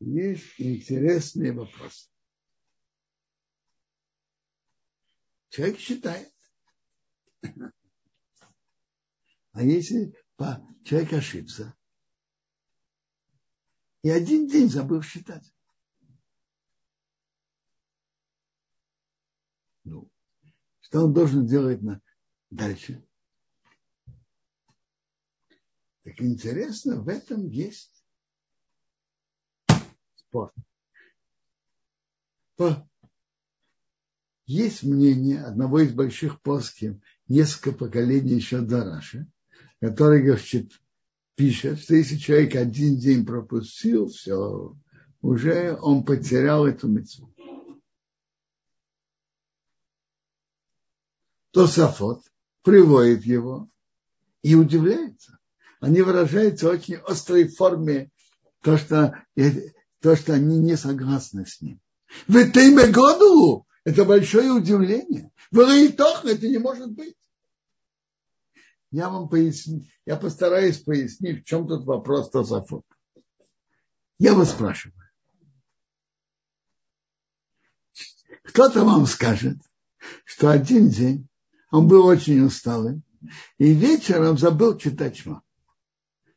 есть 0.00 0.54
интересный 0.58 1.52
вопрос. 1.52 2.09
Человек 5.50 5.78
считает. 5.78 6.32
А 9.52 9.64
если 9.64 10.14
человек 10.84 11.12
ошибся, 11.12 11.76
и 14.02 14.08
один 14.08 14.46
день 14.46 14.68
забыл 14.68 15.02
считать. 15.02 15.52
Ну, 19.82 20.08
что 20.78 21.04
он 21.04 21.12
должен 21.12 21.46
делать 21.46 21.82
на... 21.82 22.00
дальше? 22.48 23.04
Так 26.04 26.20
интересно, 26.20 27.02
в 27.02 27.08
этом 27.08 27.48
есть 27.48 28.04
спор. 30.14 30.54
Есть 34.50 34.82
мнение 34.82 35.44
одного 35.44 35.78
из 35.78 35.92
больших 35.92 36.42
плоских, 36.42 36.96
несколько 37.28 37.70
поколений 37.70 38.34
еще 38.34 38.60
до 38.60 38.82
Раши, 38.82 39.28
который 39.80 40.24
говорит, 40.24 40.72
пишет, 41.36 41.78
что 41.78 41.94
если 41.94 42.16
человек 42.16 42.56
один 42.56 42.96
день 42.98 43.24
пропустил, 43.24 44.08
все, 44.08 44.76
уже 45.22 45.78
он 45.80 46.04
потерял 46.04 46.66
эту 46.66 46.88
мецву. 46.88 47.32
То 51.52 51.68
Сафот 51.68 52.24
приводит 52.62 53.24
его 53.24 53.70
и 54.42 54.56
удивляется. 54.56 55.38
Они 55.78 56.02
выражаются 56.02 56.66
в 56.66 56.72
очень 56.72 56.96
острой 56.96 57.46
форме 57.46 58.10
то, 58.62 58.76
что 58.76 59.14
то, 60.00 60.16
что 60.16 60.34
они 60.34 60.58
не 60.58 60.76
согласны 60.76 61.46
с 61.46 61.60
ним. 61.60 61.80
В 62.26 62.34
этой 62.34 62.74
году 62.90 63.68
это 63.84 64.04
большое 64.04 64.50
удивление. 64.50 65.30
В 65.50 65.58
Раитох 65.58 66.24
это 66.24 66.48
не 66.48 66.58
может 66.58 66.92
быть. 66.92 67.16
Я 68.90 69.08
вам 69.08 69.28
поясню, 69.28 69.86
я 70.04 70.16
постараюсь 70.16 70.78
пояснить, 70.78 71.42
в 71.42 71.44
чем 71.44 71.68
тут 71.68 71.84
вопрос 71.84 72.30
Тософот. 72.30 72.84
Я 74.18 74.34
вас 74.34 74.50
спрашиваю. 74.50 75.00
Кто-то 78.42 78.84
вам 78.84 79.06
скажет, 79.06 79.58
что 80.24 80.50
один 80.50 80.88
день 80.88 81.28
он 81.70 81.86
был 81.86 82.04
очень 82.04 82.44
усталый, 82.44 83.00
и 83.58 83.72
вечером 83.72 84.36
забыл 84.38 84.76
читать 84.76 85.18
шма. 85.18 85.42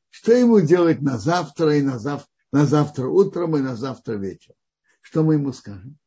Что 0.09 0.33
ему 0.33 0.61
делать 0.61 1.01
на 1.01 1.17
завтра 1.17 1.77
и 1.77 1.81
на 1.81 1.97
завтра? 1.97 2.29
на 2.53 2.67
завтра 2.67 3.07
утром 3.07 3.57
и 3.57 3.61
на 3.61 3.75
завтра 3.75 4.13
вечером. 4.13 4.55
Что 5.01 5.23
мы 5.23 5.33
ему 5.33 5.51
скажем? 5.51 5.97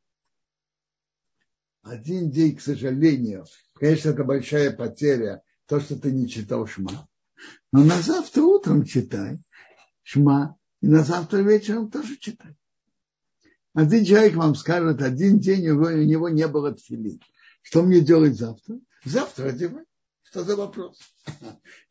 Один 1.87 2.31
день, 2.33 2.57
к 2.57 2.61
сожалению, 2.61 3.47
конечно, 3.75 4.11
это 4.11 4.25
большая 4.25 4.73
потеря, 4.73 5.43
то, 5.67 5.79
что 5.79 5.97
ты 5.97 6.11
не 6.11 6.29
читал 6.29 6.67
Шма. 6.67 7.09
Но 7.71 7.85
на 7.85 8.03
завтра 8.03 8.43
утром 8.43 8.85
читай 8.85 9.39
Шма, 10.03 10.57
и 10.81 10.89
на 10.89 11.05
завтра 11.05 11.39
вечером 11.43 11.89
тоже 11.89 12.17
читай. 12.17 12.57
Один 13.73 14.05
человек 14.05 14.35
вам 14.35 14.57
скажет, 14.57 15.01
один 15.01 15.39
день 15.39 15.69
у 15.69 15.89
него 16.03 16.29
не 16.29 16.49
было 16.49 16.75
тфилин. 16.75 17.21
Что 17.63 17.83
мне 17.83 18.01
делать 18.01 18.37
завтра? 18.37 18.81
Завтра 19.05 19.51
одевай. 19.51 19.85
Что 20.25 20.43
за 20.43 20.57
вопрос? 20.57 20.99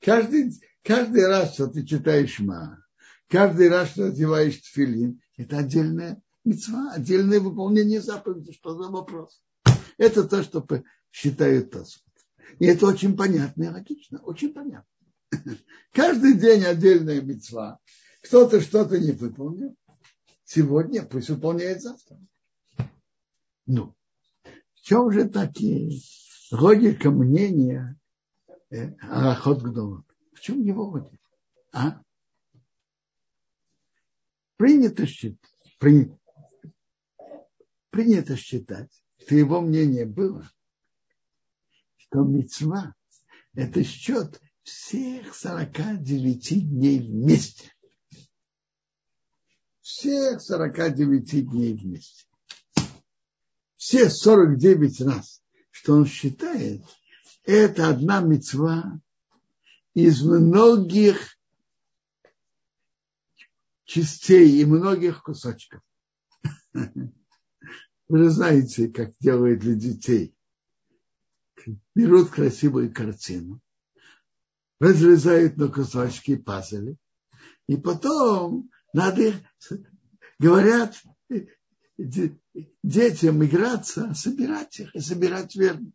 Каждый, 0.02 0.52
каждый 0.84 1.26
раз, 1.26 1.54
что 1.54 1.68
ты 1.68 1.86
читаешь 1.86 2.34
Шма, 2.34 2.84
Каждый 3.30 3.70
раз, 3.70 3.92
что 3.92 4.08
одеваешь 4.08 4.58
тфилин, 4.58 5.22
это 5.38 5.60
отдельная 5.60 6.22
мецва, 6.44 6.92
отдельное 6.92 7.40
выполнение 7.40 8.02
заповеди. 8.02 8.52
Что 8.52 8.76
за 8.76 8.90
вопрос? 8.90 9.42
Это 9.98 10.28
то, 10.28 10.44
что 10.44 10.66
считают 11.12 11.72
Тосфот. 11.72 12.04
И 12.60 12.66
это 12.66 12.88
очень 12.88 13.16
понятно 13.16 13.64
и 13.64 13.70
логично, 13.70 14.20
очень 14.22 14.54
понятно. 14.54 14.90
Каждый 15.92 16.38
день 16.38 16.64
отдельная 16.64 17.22
мецва. 17.22 17.80
Кто-то 18.22 18.62
что-то 18.62 19.00
не 19.00 19.12
выполнил. 19.12 19.76
Сегодня 20.44 21.04
пусть 21.04 21.30
выполняет 21.30 21.82
завтра. 21.82 22.20
Ну, 23.66 23.96
в 24.74 24.82
чем 24.82 25.12
же 25.12 25.28
такие 25.28 26.02
логика 26.52 27.10
мнения 27.10 27.98
э, 28.70 28.92
Арахот 29.02 29.64
Гдолот? 29.64 30.06
В 30.34 30.40
чем 30.40 30.62
его 30.62 30.92
мотив? 30.92 31.20
А? 31.72 32.02
Принято 34.58 35.06
считать, 35.06 35.58
при, 35.80 36.12
принято 37.90 38.38
считать, 38.38 38.92
что 39.26 39.36
его 39.36 39.60
мнение 39.60 40.06
было, 40.06 40.48
что 41.98 42.24
мецва– 42.24 42.94
это 43.56 43.84
счет 43.84 44.40
всех 44.62 45.34
49 45.34 46.70
дней 46.70 47.00
вместе. 47.00 47.74
Всех 49.82 50.42
49 50.42 51.50
дней 51.50 51.74
вместе. 51.74 52.26
Все 53.78 54.12
49 54.12 55.02
раз, 55.02 55.42
что 55.72 55.94
он 55.94 56.06
считает, 56.06 56.84
это 57.46 57.90
одна 57.90 58.22
мецва 58.22 59.00
из 59.96 60.22
многих 60.22 61.40
частей 63.86 64.62
и 64.62 64.66
многих 64.66 65.24
кусочков. 65.24 65.82
Вы 68.08 68.20
же 68.20 68.30
знаете, 68.30 68.88
как 68.90 69.14
делают 69.20 69.60
для 69.60 69.74
детей. 69.76 70.36
Берут 71.96 72.30
красивую 72.30 72.94
картину, 72.94 73.60
разрезают 74.80 75.58
на 75.58 75.70
кусочки 75.70 76.36
пазли, 76.36 76.98
и 77.68 77.76
потом 77.78 78.70
надо 78.94 79.34
говорят 80.38 80.96
детям 82.84 83.44
играться, 83.44 84.14
собирать 84.14 84.80
их 84.80 84.94
и 84.94 85.00
собирать 85.00 85.56
верно. 85.56 85.92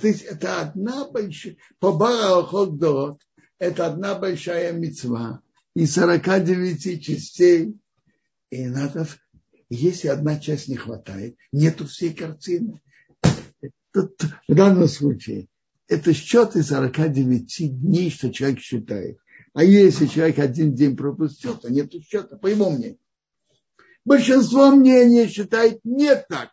То 0.00 0.08
есть 0.08 0.22
это 0.22 0.60
одна 0.60 1.08
большая, 1.08 1.56
по 1.78 1.92
Барахот 1.92 3.20
это 3.58 3.86
одна 3.86 4.18
большая 4.18 4.72
мецва 4.72 5.40
и 5.74 5.86
49 5.86 7.04
частей. 7.04 7.78
И 8.50 8.66
надо, 8.66 9.08
если 9.68 10.08
одна 10.08 10.38
часть 10.38 10.68
не 10.68 10.76
хватает, 10.76 11.36
нету 11.52 11.86
всей 11.86 12.14
картины. 12.14 12.80
Тут, 13.92 14.22
в 14.46 14.54
данном 14.54 14.88
случае 14.88 15.48
это 15.88 16.12
счет 16.12 16.56
из 16.56 16.68
49 16.68 17.80
дней, 17.80 18.10
что 18.10 18.32
человек 18.32 18.60
считает. 18.60 19.18
А 19.54 19.64
если 19.64 20.06
человек 20.06 20.38
один 20.38 20.74
день 20.74 20.96
пропустил, 20.96 21.56
то 21.56 21.70
нет 21.70 21.92
счета, 21.92 22.36
по 22.36 22.46
его 22.46 22.70
мнению. 22.70 22.98
Большинство 24.04 24.70
мнений 24.70 25.26
считает 25.28 25.80
не 25.84 26.14
так. 26.14 26.52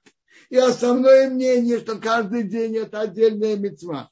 И 0.50 0.58
основное 0.58 1.30
мнение, 1.30 1.80
что 1.80 1.98
каждый 1.98 2.44
день 2.44 2.78
это 2.78 3.02
отдельная 3.02 3.58
мецва. 3.58 4.10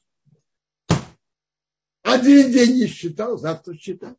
Один 2.02 2.52
день 2.52 2.76
не 2.78 2.86
считал, 2.86 3.38
завтра 3.38 3.74
считал. 3.74 4.16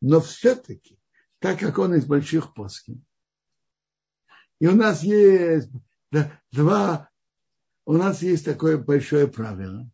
Но 0.00 0.20
все-таки, 0.20 0.98
так 1.38 1.58
как 1.58 1.78
он 1.78 1.94
из 1.94 2.04
больших 2.04 2.54
плоских, 2.54 2.96
и 4.64 4.66
у 4.66 4.74
нас 4.74 5.02
есть 5.02 5.68
два, 6.50 7.10
у 7.84 7.92
нас 7.92 8.22
есть 8.22 8.46
такое 8.46 8.78
большое 8.78 9.28
правило. 9.28 9.86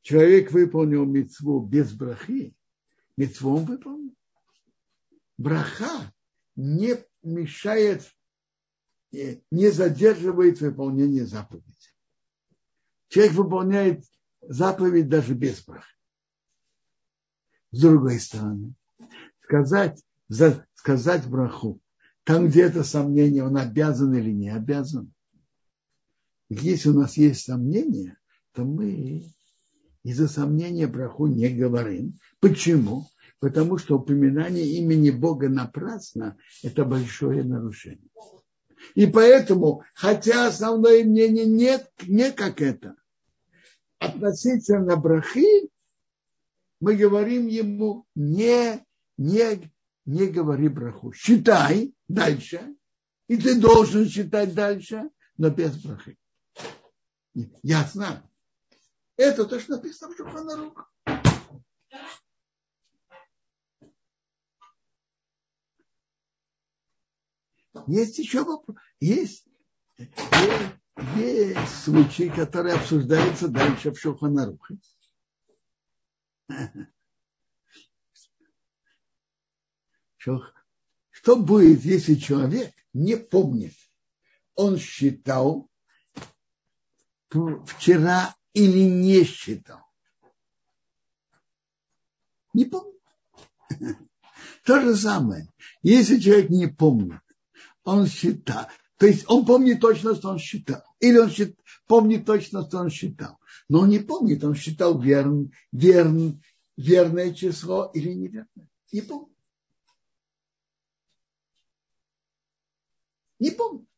Человек 0.00 0.52
выполнил 0.52 1.04
мецву 1.04 1.60
без 1.60 1.92
брахи, 1.92 2.56
мецву 3.18 3.56
он 3.56 3.66
выполнил. 3.66 4.16
Браха 5.36 6.14
не 6.56 6.96
мешает, 7.22 8.10
не 9.12 9.68
задерживает 9.68 10.62
выполнение 10.62 11.26
заповеди. 11.26 11.92
Человек 13.08 13.34
выполняет 13.34 14.04
заповедь 14.40 15.10
даже 15.10 15.34
без 15.34 15.62
браха. 15.62 15.92
С 17.70 17.82
другой 17.82 18.18
стороны, 18.18 18.72
сказать, 19.42 20.02
за, 20.28 20.66
сказать 20.72 21.28
браху, 21.28 21.82
там, 22.24 22.48
где 22.48 22.62
это 22.62 22.84
сомнение, 22.84 23.44
он 23.44 23.56
обязан 23.56 24.14
или 24.14 24.30
не 24.30 24.50
обязан. 24.50 25.12
Если 26.48 26.88
у 26.88 26.94
нас 26.94 27.16
есть 27.16 27.44
сомнения, 27.44 28.18
то 28.52 28.64
мы 28.64 29.32
из-за 30.02 30.28
сомнения 30.28 30.86
браху 30.86 31.26
не 31.26 31.48
говорим. 31.48 32.18
Почему? 32.40 33.06
потому 33.40 33.78
что 33.78 33.96
упоминание 33.96 34.64
имени 34.64 35.10
Бога 35.10 35.48
напрасно– 35.48 36.36
это 36.62 36.84
большое 36.84 37.42
нарушение. 37.42 38.10
И 38.94 39.06
поэтому, 39.06 39.82
хотя 39.94 40.46
основное 40.46 41.04
мнение 41.04 41.46
нет, 41.46 41.90
не 42.06 42.30
как 42.30 42.60
это, 42.60 42.94
относительно 43.98 44.96
брахи, 44.96 45.70
мы 46.80 46.96
говорим 46.96 47.46
ему 47.46 48.06
не, 48.14 48.84
не, 49.18 49.70
не 50.10 50.26
говори 50.26 50.68
браху. 50.68 51.12
Считай 51.12 51.94
дальше, 52.08 52.74
и 53.28 53.36
ты 53.36 53.60
должен 53.60 54.08
считать 54.08 54.54
дальше, 54.54 55.08
но 55.36 55.50
без 55.50 55.76
брахи. 55.76 56.18
Ясно? 57.62 58.28
Это 59.16 59.44
то, 59.44 59.60
что 59.60 59.76
написано 59.76 60.12
в 60.12 60.16
Шуханарух. 60.16 60.92
Есть 67.86 68.18
еще 68.18 68.42
вопрос. 68.42 68.76
Есть, 68.98 69.46
есть, 69.96 70.74
есть 71.16 71.84
случаи, 71.84 72.28
которые 72.34 72.74
обсуждаются 72.74 73.46
дальше 73.48 73.92
в 73.92 73.98
Шуханарухе. 73.98 74.78
Что 80.20 81.36
будет, 81.36 81.82
если 81.84 82.14
человек 82.14 82.72
не 82.92 83.16
помнит? 83.16 83.74
Он 84.54 84.76
считал 84.76 85.68
вчера 87.66 88.36
или 88.52 88.80
не 88.80 89.24
считал? 89.24 89.80
Не 92.52 92.66
помнит. 92.66 93.00
То 94.64 94.80
же 94.80 94.96
самое. 94.96 95.48
Если 95.82 96.18
человек 96.18 96.50
не 96.50 96.66
помнит, 96.66 97.20
он 97.84 98.06
считал. 98.06 98.66
То 98.98 99.06
есть 99.06 99.24
он 99.28 99.46
помнит 99.46 99.80
точно, 99.80 100.14
что 100.14 100.28
он 100.28 100.38
считал. 100.38 100.82
Или 100.98 101.16
он 101.16 101.30
счит, 101.30 101.58
помнит 101.86 102.26
точно, 102.26 102.66
что 102.66 102.78
он 102.80 102.90
считал. 102.90 103.38
Но 103.68 103.80
он 103.80 103.88
не 103.88 104.00
помнит, 104.00 104.44
он 104.44 104.54
считал 104.54 105.00
верн, 105.00 105.52
верн, 105.72 106.42
верное 106.76 107.32
число 107.32 107.90
или 107.94 108.12
неверное. 108.12 108.68
Не 108.92 109.00
помнит. 109.00 109.29
Не 113.40 113.50
помнит. 113.50 113.88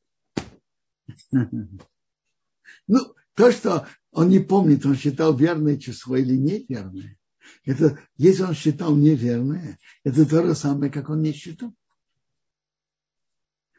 Ну, 2.87 3.15
то, 3.35 3.53
что 3.53 3.87
он 4.13 4.29
не 4.29 4.39
помнит, 4.39 4.87
он 4.87 4.97
считал 4.97 5.37
верное 5.37 5.77
число 5.79 6.17
или 6.17 6.37
неверное, 6.37 7.19
это, 7.65 7.99
если 8.17 8.45
он 8.45 8.55
считал 8.55 8.97
неверное, 8.97 9.79
это 10.05 10.27
то 10.27 10.43
же 10.45 10.55
самое, 10.55 10.91
как 10.91 11.11
он 11.11 11.23
не 11.23 11.33
считал. 11.33 11.73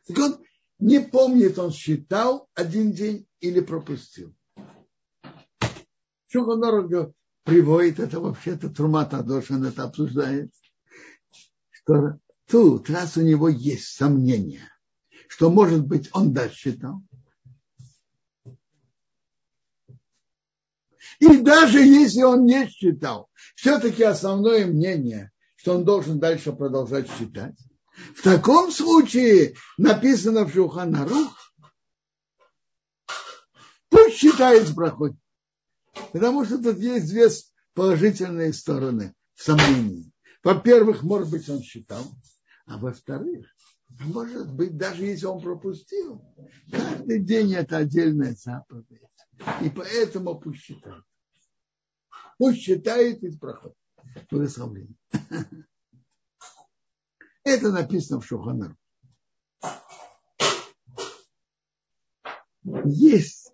Так 0.08 0.18
он 0.18 0.44
не 0.80 1.00
помнит, 1.00 1.58
он 1.58 1.72
считал 1.72 2.50
один 2.54 2.92
день 2.92 3.28
или 3.40 3.62
пропустил. 3.62 4.36
Шуханорг 6.28 7.14
приводит, 7.44 8.00
это 8.00 8.20
вообще-то 8.20 8.70
Трумата 8.70 9.22
Дошин 9.24 9.64
это 9.64 9.84
обсуждает, 9.84 10.52
что 11.70 12.20
тут, 12.48 12.90
раз 12.90 13.18
у 13.18 13.22
него 13.22 13.50
есть 13.50 13.96
сомнения, 13.96 14.73
что, 15.28 15.50
может 15.50 15.86
быть, 15.86 16.10
он 16.14 16.34
дальше 16.34 16.56
считал, 16.56 17.02
И 21.20 21.38
даже 21.38 21.80
если 21.80 22.24
он 22.24 22.46
не 22.46 22.68
считал, 22.68 23.30
все-таки 23.56 24.04
основное 24.04 24.66
мнение, 24.66 25.32
что 25.56 25.76
он 25.76 25.86
должен 25.86 26.20
дальше 26.20 26.52
продолжать 26.52 27.10
считать, 27.18 27.56
в 28.16 28.22
таком 28.24 28.72
случае 28.72 29.56
написано 29.78 30.46
в 30.46 30.54
Шуханарух, 30.54 31.54
пусть 33.90 34.18
считает 34.18 34.68
с. 34.68 35.16
Потому 36.12 36.44
что 36.44 36.58
тут 36.58 36.80
есть 36.80 37.08
две 37.08 37.30
положительные 37.74 38.52
стороны 38.52 39.14
в 39.36 39.44
сомнении. 39.44 40.12
Во-первых, 40.44 41.04
может 41.04 41.30
быть, 41.30 41.48
он 41.48 41.62
считал, 41.62 42.04
а 42.66 42.78
во-вторых, 42.78 43.48
может 44.00 44.52
быть, 44.54 44.78
даже 44.78 45.06
если 45.06 45.26
он 45.26 45.42
пропустил, 45.42 46.24
каждый 46.72 47.24
день 47.24 47.54
это 47.54 47.78
отдельная 47.78 48.34
заповедь. 48.34 49.02
И 49.62 49.70
поэтому 49.70 50.40
пусть 50.40 50.62
считает. 50.62 51.04
Пусть 52.38 52.62
считает 52.62 53.24
из 53.24 53.38
прохода. 53.38 53.76
Благословление. 54.30 54.96
Это 57.44 57.72
написано 57.72 58.22
в 58.22 58.26
Шуханару. 58.26 58.78
Есть 62.86 63.52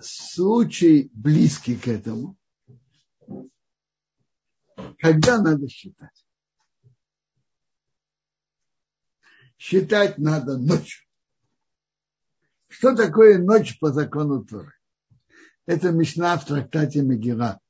случай 0.00 1.10
близкий 1.12 1.76
к 1.76 1.86
этому, 1.86 2.36
когда 4.98 5.40
надо 5.40 5.68
считать? 5.68 6.24
Считать 9.62 10.18
надо 10.18 10.58
ночью. 10.58 11.06
Что 12.66 12.96
такое 12.96 13.38
ночь 13.38 13.78
по 13.78 13.92
закону 13.92 14.44
Торы? 14.44 14.74
Это 15.66 15.92
Мишна 15.92 16.36
в 16.36 16.44
трактате 16.44 17.02
Мегила, 17.02 17.60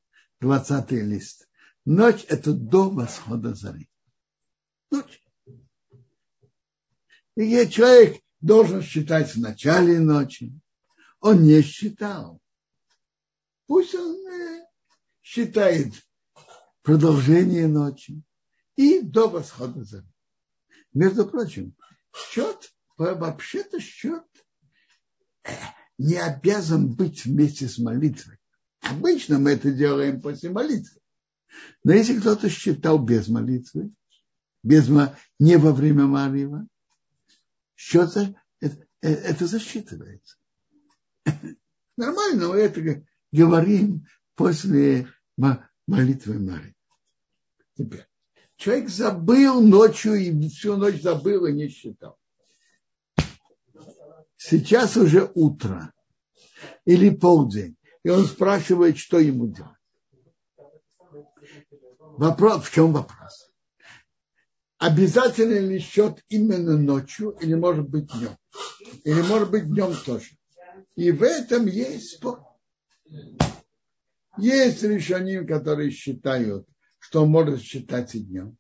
20 0.41 0.91
лист. 0.93 1.47
Ночь– 1.85 2.25
это 2.31 2.55
до 2.55 2.89
восхода 2.89 3.55
зари. 3.55 3.91
Ночь. 4.91 5.23
И 7.37 7.69
человек 7.69 8.23
должен 8.41 8.81
считать 8.81 9.35
в 9.35 9.41
начале 9.41 10.01
ночи. 10.01 10.59
Он 11.21 11.43
не 11.43 11.61
считал. 11.61 12.41
Пусть 13.67 13.95
он 13.95 14.17
э, 14.29 14.65
считает 15.21 15.93
продолжение 16.81 17.69
ночи 17.69 18.23
и 18.77 19.03
до 19.03 19.29
восхода 19.29 19.85
зари. 19.85 20.12
Между 20.95 21.27
прочим, 21.27 21.75
счет, 22.15 22.73
вообще-то 22.97 23.81
счет 23.81 24.25
э, 25.45 25.51
не 25.99 26.17
обязан 26.17 26.95
быть 26.95 27.25
вместе 27.25 27.69
с 27.69 27.79
молитвой. 27.79 28.39
Обычно 28.81 29.39
мы 29.39 29.53
это 29.53 29.71
делаем 29.71 30.21
после 30.21 30.51
молитвы. 30.51 31.01
Но 31.85 31.93
если 31.93 32.19
кто-то 32.19 32.49
считал 32.49 32.99
без 32.99 33.29
молитвы, 33.29 33.91
без, 34.63 34.89
не 35.39 35.57
во 35.57 35.73
время 35.73 36.07
молитвы, 36.07 36.67
счет 37.77 38.17
это, 38.61 38.87
это 39.01 39.47
засчитывается. 39.47 40.37
Нормально, 41.97 42.49
мы 42.49 42.57
это 42.57 43.05
говорим 43.31 44.07
после 44.35 45.09
молитвы 45.87 46.39
Марии. 46.39 46.77
Теперь, 47.77 48.07
человек 48.63 48.89
забыл 48.89 49.61
ночью 49.61 50.15
и 50.15 50.49
всю 50.49 50.77
ночь 50.77 51.03
забыл 51.03 51.47
и 51.47 51.53
не 51.53 51.69
считал. 51.69 52.17
Сейчас 54.37 54.97
уже 54.97 55.31
утро 55.35 55.93
или 56.85 57.11
полдень, 57.11 57.77
и 58.05 58.09
он 58.09 58.25
спрашивает, 58.25 58.99
что 58.99 59.19
ему 59.19 59.49
делать. 59.49 59.73
Вопрос, 61.99 62.65
в 62.65 62.73
чем 62.73 62.93
вопрос? 62.93 63.51
Обязательно 64.79 65.59
ли 65.59 65.81
счет 65.81 66.25
именно 66.29 66.77
ночью 66.77 67.37
или 67.41 67.55
может 67.55 67.89
быть 67.89 68.13
днем? 68.13 68.37
Или 69.05 69.23
может 69.23 69.51
быть 69.51 69.69
днем 69.69 69.93
тоже? 70.05 70.37
И 70.95 71.11
в 71.11 71.23
этом 71.23 71.67
есть 71.67 72.17
спор. 72.17 72.45
Есть 74.39 74.83
решения, 74.83 75.43
которые 75.43 75.91
считают, 75.91 76.67
что 77.03 77.25
он 77.25 77.31
может 77.31 77.61
считать 77.61 78.15
и 78.15 78.21
днем. 78.21 78.57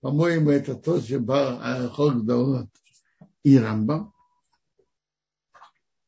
По-моему, 0.00 0.50
это 0.50 0.74
тоже 0.74 1.18
Хогдаот 1.18 2.68
и 3.42 3.58
Рамбам. 3.58 4.12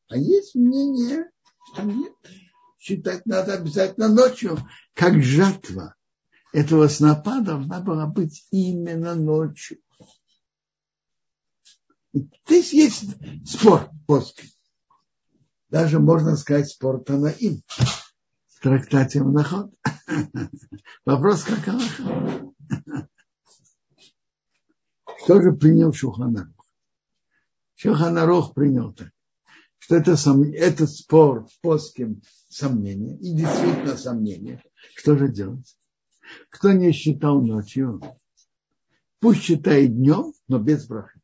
А 0.07 0.17
есть 0.17 0.53
мнение, 0.53 1.31
что 1.65 1.81
нет. 1.81 2.13
Считать 2.77 3.25
надо 3.25 3.55
обязательно 3.55 4.07
ночью, 4.07 4.57
как 4.93 5.21
жатва 5.21 5.95
этого 6.53 6.87
снопа 6.89 7.41
должна 7.41 7.81
была 7.81 8.05
быть 8.05 8.47
именно 8.51 9.15
ночью. 9.15 9.79
Здесь 12.13 12.71
есть 12.71 13.15
спор 13.49 13.89
после. 14.05 14.47
Даже 15.69 15.99
можно 15.99 16.37
сказать 16.37 16.69
спор 16.69 17.03
Танаим 17.03 17.63
в 18.57 18.59
трактате 18.61 19.23
Мнахот. 19.23 19.71
Вопрос, 21.05 21.43
как 21.43 21.67
Аллаха. 21.67 22.51
Кто 25.03 25.41
же 25.41 25.51
принял 25.53 25.93
Шуханарух? 25.93 26.65
Шуханарух 27.75 28.53
принял 28.53 28.93
так 28.93 29.09
что 29.87 29.95
это, 29.95 30.17
сом... 30.17 30.43
это 30.43 30.85
спор 30.85 31.45
в 31.45 31.61
плоском 31.61 32.21
сомнении, 32.49 33.15
и 33.19 33.33
действительно 33.33 33.95
сомнение. 33.95 34.61
Что 34.95 35.17
же 35.17 35.29
делать? 35.29 35.77
Кто 36.49 36.73
не 36.73 36.91
считал 36.91 37.41
ночью, 37.41 38.01
пусть 39.21 39.43
считает 39.43 39.95
днем, 39.95 40.33
но 40.49 40.59
без 40.59 40.87
брахи. 40.87 41.21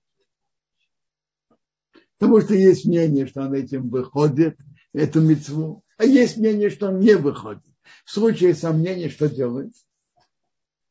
Потому 2.17 2.39
что 2.39 2.53
есть 2.53 2.85
мнение, 2.85 3.27
что 3.27 3.41
он 3.41 3.53
этим 3.53 3.89
выходит, 3.89 4.57
эту 4.93 5.21
мецву, 5.21 5.83
а 5.97 6.05
есть 6.05 6.37
мнение, 6.37 6.69
что 6.69 6.87
он 6.89 6.99
не 6.99 7.15
выходит. 7.15 7.63
В 8.05 8.11
случае 8.11 8.55
сомнения, 8.55 9.09
что 9.09 9.29
делает? 9.29 9.73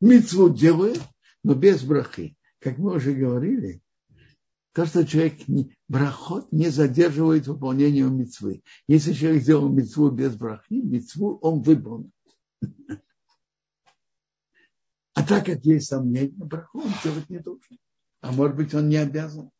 Мецву 0.00 0.50
делает, 0.50 1.00
но 1.42 1.54
без 1.54 1.82
брахи. 1.82 2.36
Как 2.58 2.78
мы 2.78 2.96
уже 2.96 3.12
говорили, 3.12 3.82
то, 4.72 4.86
что 4.86 5.06
человек 5.06 5.46
не, 5.48 5.76
брахот 5.88 6.50
не 6.50 6.68
задерживает 6.70 7.46
выполнение 7.46 8.08
мецвы. 8.08 8.62
Если 8.88 9.12
человек 9.12 9.42
сделал 9.42 9.68
мецву 9.68 10.10
без 10.10 10.34
брахи, 10.34 10.74
мецву 10.74 11.38
он 11.42 11.62
выполнил. 11.62 12.10
А 15.14 15.22
так 15.24 15.44
как 15.46 15.64
есть 15.64 15.88
сомнения, 15.88 16.32
браху 16.34 16.80
он 16.80 16.90
делать 17.04 17.28
не 17.28 17.38
должен. 17.38 17.78
А 18.20 18.32
может 18.32 18.56
быть, 18.56 18.72
он 18.72 18.88
не 18.88 18.96
обязан. 18.96 19.50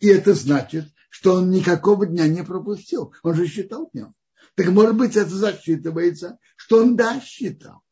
И 0.00 0.06
это 0.06 0.32
значит, 0.34 0.86
что 1.10 1.34
он 1.34 1.50
никакого 1.50 2.06
дня 2.06 2.26
не 2.26 2.42
пропустил. 2.42 3.14
Он 3.22 3.34
же 3.34 3.46
считал 3.46 3.90
днем. 3.92 4.14
Так 4.54 4.68
может 4.68 4.96
быть, 4.96 5.16
это 5.16 5.30
засчитывается, 5.30 6.38
что 6.56 6.82
он 6.82 6.96
да 6.96 7.20
считал. 7.20 7.82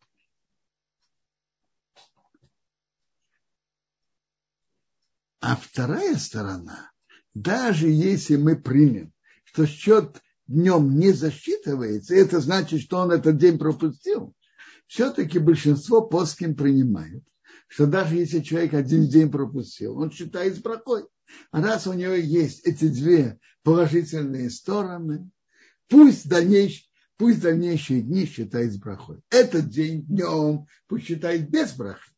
А 5.41 5.57
вторая 5.57 6.17
сторона, 6.17 6.93
даже 7.35 7.89
если 7.89 8.37
мы 8.37 8.57
примем, 8.57 9.13
что 9.45 9.67
счет 9.67 10.23
днем 10.47 10.99
не 10.99 11.13
засчитывается, 11.13 12.15
это 12.15 12.41
значит, 12.41 12.81
что 12.81 12.99
он 12.99 13.11
этот 13.11 13.37
день 13.37 13.59
пропустил, 13.59 14.35
все-таки 14.87 15.39
большинство 15.39 16.01
плоским 16.03 16.55
принимают, 16.55 17.25
что 17.67 17.87
даже 17.87 18.17
если 18.17 18.41
человек 18.41 18.75
один 18.75 19.09
день 19.09 19.31
пропустил, 19.31 19.99
он 19.99 20.11
считает 20.11 20.61
бракой. 20.63 21.05
А 21.51 21.63
раз 21.63 21.87
у 21.87 21.93
него 21.93 22.13
есть 22.13 22.67
эти 22.67 22.89
две 22.89 23.39
положительные 23.63 24.51
стороны, 24.51 25.31
Пусть 25.89 26.29
дальнейшее, 26.29 26.89
пусть 27.17 27.41
дальнейшие 27.41 28.03
дни 28.03 28.27
считает 28.27 28.73
с 28.73 28.77
брахой. 28.77 29.21
Этот 29.31 29.69
день 29.69 30.05
днем 30.07 30.67
пусть 30.87 31.07
считает 31.07 31.51
без 31.51 31.73
брахи. 31.75 32.13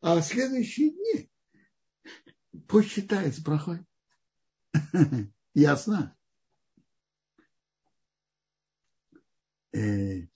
А 0.00 0.20
следующие 0.20 0.90
дни 0.90 1.30
пусть 2.68 2.90
считает 2.90 3.34
с 3.34 3.40
брахой. 3.40 3.84
Ясно? 5.54 6.16
Э, 9.72 10.26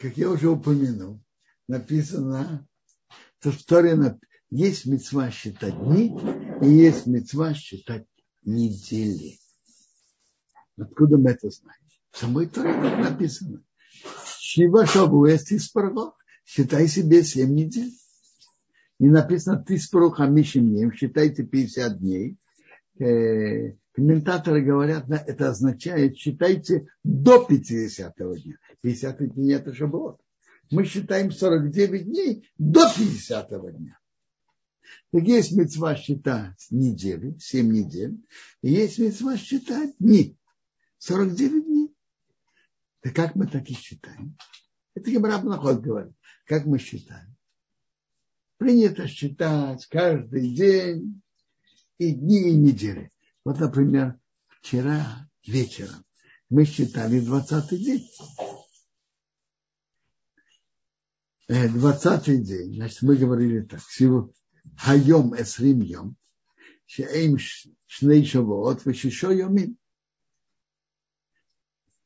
как 0.00 0.16
я 0.16 0.30
уже 0.30 0.48
упомянул, 0.48 1.20
написано, 1.68 2.66
что 3.38 3.52
в 3.52 3.62
Торе 3.64 4.18
есть 4.48 4.86
мецва 4.86 5.30
считать 5.30 5.78
дни 5.78 6.18
и 6.62 6.68
есть 6.68 7.06
мецва 7.06 7.52
считать 7.52 8.06
недели. 8.42 9.38
Откуда 10.78 11.18
мы 11.18 11.30
это 11.30 11.50
знаем? 11.50 11.82
В 12.10 12.18
самой 12.18 12.46
Торе 12.46 12.72
так 12.72 12.98
написано. 13.10 13.62
Шива 14.40 14.86
Шабуэс 14.86 15.44
Тиспарго. 15.44 16.14
Считай 16.46 16.88
себе 16.88 17.22
7 17.22 17.54
недель. 17.54 17.92
Не 18.98 19.08
написано 19.08 19.64
Тиспару 19.64 20.10
Хамишим 20.10 20.90
считайте 20.92 21.44
50 21.44 22.00
дней. 22.00 22.36
Э, 22.98 23.76
комментаторы 23.92 24.62
говорят, 24.62 25.08
это 25.10 25.50
означает, 25.50 26.16
считайте 26.16 26.86
до 27.02 27.44
50 27.44 28.16
дня. 28.16 28.58
50 28.82 29.34
дней 29.34 29.54
это 29.54 29.72
же 29.72 29.86
было. 29.86 30.18
Мы 30.70 30.84
считаем 30.84 31.32
49 31.32 32.04
дней 32.04 32.48
до 32.58 32.86
50 32.86 33.48
дня. 33.76 33.98
Так 35.12 35.22
есть 35.24 35.52
мецва 35.52 35.96
считать 35.96 36.66
недели, 36.70 37.36
7 37.38 37.70
недель, 37.70 38.16
и 38.62 38.70
есть 38.70 38.98
мецва 38.98 39.36
считать 39.36 39.96
дни, 39.98 40.36
49 40.98 41.64
дней. 41.64 41.94
Так 43.00 43.14
как 43.14 43.34
мы 43.34 43.46
так 43.46 43.68
и 43.68 43.74
считаем? 43.74 44.36
Это 44.94 45.10
Гемраб 45.10 45.44
Наход 45.44 45.80
говорит. 45.80 46.12
Как 46.44 46.66
мы 46.66 46.78
считаем? 46.78 47.36
Принято 48.58 49.08
считать 49.08 49.86
каждый 49.86 50.54
день 50.54 51.22
и 51.98 52.12
дни, 52.12 52.50
и 52.50 52.56
недели. 52.56 53.10
Вот, 53.44 53.58
например, 53.58 54.18
вчера 54.48 55.28
вечером 55.46 56.04
мы 56.50 56.64
считали 56.64 57.20
20 57.20 57.68
день. 57.70 58.08
20 61.48 62.28
э, 62.28 62.36
день, 62.36 62.74
значит, 62.74 63.02
мы 63.02 63.16
говорили 63.16 63.62
так, 63.62 63.80
всего 63.80 64.30
Хайом 64.76 65.34
Эсрим 65.34 65.80
Йом, 65.80 66.16
Шеэм 66.86 67.38
Шней 67.86 68.24
Шавуот, 68.24 68.84
Вешишо 68.84 69.32
Йомим. 69.32 69.76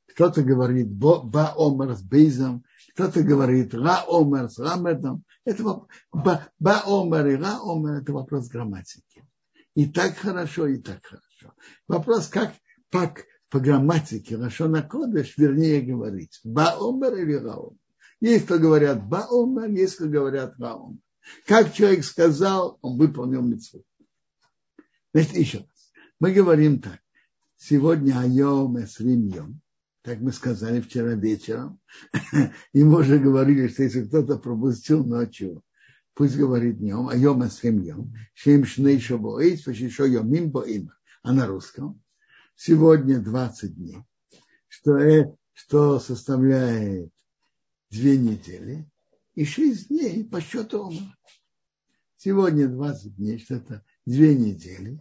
Кто-то 0.06 0.42
говорит 0.42 0.90
Ба 0.90 1.54
Омер 1.58 1.96
с 1.96 2.02
Бейзом, 2.02 2.64
кто-то 2.94 3.22
говорит 3.22 3.74
Ра 3.74 4.04
Омер 4.08 4.48
с 4.48 4.58
Рамедом. 4.58 5.24
Это 5.44 5.86
ба 6.12 6.82
Омер 6.86 7.26
и 7.26 7.34
Ра 7.34 7.58
Омер– 7.60 7.94
это 8.02 8.12
вопрос 8.12 8.48
грамматики. 8.48 9.03
И 9.74 9.86
так 9.86 10.16
хорошо, 10.16 10.66
и 10.68 10.78
так 10.78 11.04
хорошо. 11.04 11.54
Вопрос, 11.88 12.28
как, 12.28 12.54
как 12.90 13.24
по 13.48 13.58
грамматике 13.58 14.36
Лашона 14.36 14.82
Кодыш, 14.82 15.36
вернее 15.36 15.80
говорить, 15.80 16.40
Ба 16.44 16.76
Омер 16.78 17.14
или 17.16 17.34
Ра 17.34 17.54
Омер. 17.54 17.78
Есть, 18.20 18.44
кто 18.46 18.58
говорят 18.58 19.06
Ба 19.08 19.26
Омер, 19.30 19.70
есть, 19.70 19.96
кто 19.96 20.06
говорят 20.06 20.54
Ра 20.58 20.74
Омер. 20.74 20.98
Как 21.46 21.72
человек 21.72 22.04
сказал, 22.04 22.78
он 22.82 22.98
выполнил 22.98 23.42
митцву. 23.42 23.82
Значит, 25.12 25.36
еще 25.36 25.58
раз. 25.58 25.92
Мы 26.20 26.32
говорим 26.32 26.80
так. 26.80 27.00
Сегодня 27.56 28.18
Айом 28.18 28.82
Эсрим 28.82 29.26
Йом. 29.26 29.60
Так 30.02 30.20
мы 30.20 30.32
сказали 30.32 30.80
вчера 30.80 31.14
вечером. 31.14 31.80
И 32.72 32.84
мы 32.84 33.00
уже 33.00 33.18
говорили, 33.18 33.68
что 33.68 33.84
если 33.84 34.04
кто-то 34.04 34.38
пропустил 34.38 35.04
ночью, 35.04 35.62
пусть 36.14 36.36
говорит 36.36 36.78
днем, 36.78 37.08
Айом 37.08 37.46
Эсрим 37.46 37.82
Йом. 37.82 38.14
Шем 38.34 38.64
Шней 38.64 39.00
Шабоэйс, 39.00 39.62
Пашишо 39.62 40.06
Йомим 40.06 40.50
Боим. 40.50 40.90
А 41.22 41.32
на 41.32 41.46
русском. 41.46 42.02
Сегодня 42.56 43.20
20 43.20 43.74
дней. 43.74 43.98
Что, 44.68 44.98
э, 44.98 45.34
что 45.52 45.98
составляет 45.98 47.10
две 47.90 48.16
недели 48.16 48.88
и 49.34 49.44
шесть 49.44 49.88
дней 49.88 50.24
по 50.24 50.40
счету 50.40 50.86
Омара. 50.86 51.16
Сегодня 52.16 52.68
20 52.68 53.16
дней, 53.16 53.38
что 53.38 53.56
это 53.56 53.84
две 54.06 54.34
недели 54.34 55.00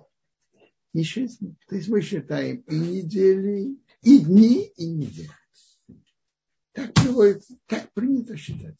и 0.93 1.03
шесть 1.03 1.39
дней. 1.39 1.57
То 1.67 1.75
есть 1.75 1.89
мы 1.89 2.01
считаем 2.01 2.57
и 2.61 2.75
недели, 2.75 3.77
и 4.01 4.19
дни, 4.19 4.65
и 4.75 4.87
недели. 4.87 5.29
Так 6.71 6.93
приводится, 6.93 7.55
так 7.67 7.91
принято 7.93 8.35
считать. 8.35 8.77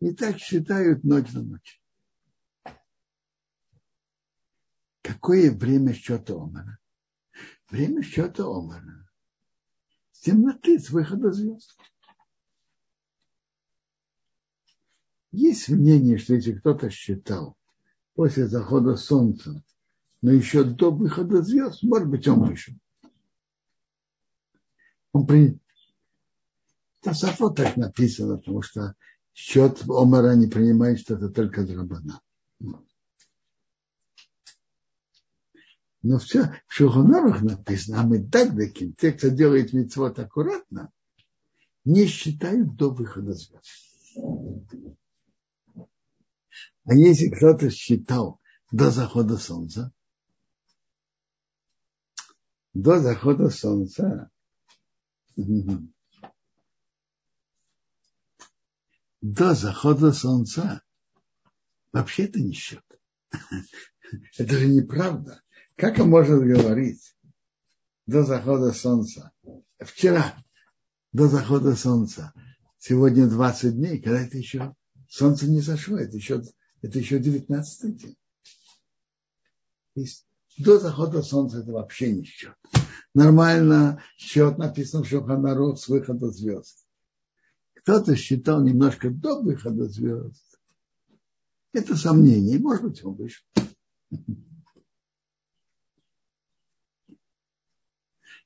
И 0.00 0.14
так 0.14 0.38
считают 0.38 1.04
ночь 1.04 1.30
на 1.32 1.42
ночь. 1.42 1.80
Какое 5.02 5.52
время 5.52 5.92
счета 5.92 6.34
Омара? 6.34 6.78
Время 7.68 8.02
счета 8.02 8.44
Омара. 8.44 9.06
С 10.12 10.20
темноты, 10.20 10.78
с 10.78 10.90
выхода 10.90 11.32
звезд. 11.32 11.78
Есть 15.32 15.68
мнение, 15.68 16.18
что 16.18 16.34
если 16.34 16.54
кто-то 16.54 16.90
считал 16.90 17.56
после 18.14 18.48
захода 18.48 18.96
солнца, 18.96 19.62
но 20.22 20.32
еще 20.32 20.64
до 20.64 20.90
выхода 20.90 21.42
звезд, 21.42 21.82
может 21.82 22.08
быть, 22.08 22.26
он 22.26 22.48
вышел. 22.48 22.74
Он 25.12 25.26
при... 25.26 25.58
Тасафо 27.00 27.50
так 27.50 27.76
написано, 27.76 28.38
потому 28.38 28.62
что 28.62 28.94
счет 29.34 29.82
Омара 29.88 30.34
не 30.34 30.46
принимает, 30.46 31.00
что 31.00 31.14
это 31.14 31.28
только 31.28 31.64
драбана. 31.64 32.20
Но 36.02 36.18
все 36.18 36.54
в 36.66 36.72
Шухонорах 36.72 37.42
написано, 37.42 38.00
а 38.00 38.06
мы 38.06 38.26
так 38.26 38.54
даким, 38.54 38.94
те, 38.94 39.12
кто 39.12 39.28
делает 39.28 39.72
митцвот 39.72 40.18
аккуратно, 40.18 40.90
не 41.84 42.06
считают 42.06 42.74
до 42.76 42.90
выхода 42.90 43.34
звезд. 43.34 43.84
А 46.84 46.94
если 46.94 47.28
кто-то 47.28 47.70
считал 47.70 48.40
до 48.72 48.90
захода 48.90 49.36
солнца, 49.36 49.92
до 52.72 52.98
захода 53.00 53.50
солнца, 53.50 54.30
до 59.20 59.54
захода 59.54 60.12
солнца 60.12 60.82
вообще 61.92 62.24
это 62.24 62.40
не 62.40 62.52
счет. 62.52 62.84
Это 64.38 64.58
же 64.58 64.66
неправда. 64.66 65.40
Как 65.76 65.98
он 65.98 66.10
может 66.10 66.40
говорить 66.40 67.16
до 68.06 68.24
захода 68.24 68.72
солнца? 68.72 69.30
Вчера 69.78 70.34
до 71.12 71.28
захода 71.28 71.76
солнца. 71.76 72.32
Сегодня 72.78 73.28
20 73.28 73.76
дней, 73.76 74.00
когда 74.00 74.20
это 74.20 74.38
еще 74.38 74.74
солнце 75.08 75.46
не 75.48 75.60
зашло, 75.60 75.98
это 75.98 76.16
еще 76.16 76.42
это 76.82 76.98
еще 76.98 77.18
19 77.18 77.96
день. 77.96 78.16
до 80.58 80.78
захода 80.78 81.22
солнца 81.22 81.60
это 81.60 81.72
вообще 81.72 82.12
не 82.12 82.24
счет. 82.24 82.54
Нормально 83.14 84.02
счет 84.16 84.58
написан 84.58 85.02
в 85.02 85.08
Шоханарот 85.08 85.80
с 85.80 85.88
выхода 85.88 86.30
звезд. 86.30 86.79
Кто-то 87.82 88.16
считал 88.16 88.62
немножко 88.62 89.10
до 89.10 89.40
выхода 89.42 89.88
звезд. 89.88 90.44
Это 91.72 91.96
сомнение. 91.96 92.58
Может 92.58 92.84
быть, 92.84 93.04
он 93.04 93.14
вышел. 93.14 93.44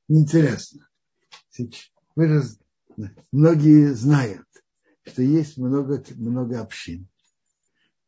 Интересно. 0.09 0.89
Вы 2.17 2.29
же, 2.29 2.43
многие 3.33 3.95
знают, 3.95 4.47
что 5.05 5.23
есть 5.23 5.57
много, 5.57 6.05
много 6.17 6.61
общин 6.61 7.09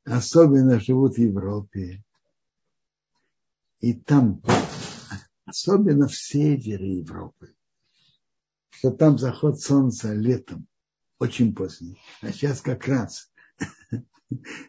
особенно 0.06 0.78
живут 0.80 1.16
в 1.16 1.20
Европе. 1.20 2.02
И 3.80 3.92
там, 3.92 4.42
особенно 5.44 6.08
в 6.08 6.16
севере 6.16 6.98
Европы, 6.98 7.54
что 8.70 8.90
там 8.90 9.18
заход 9.18 9.60
солнца 9.60 10.14
летом 10.14 10.66
очень 11.18 11.54
поздний. 11.54 11.98
А 12.20 12.32
сейчас 12.32 12.60
как 12.60 12.86
раз 12.86 13.30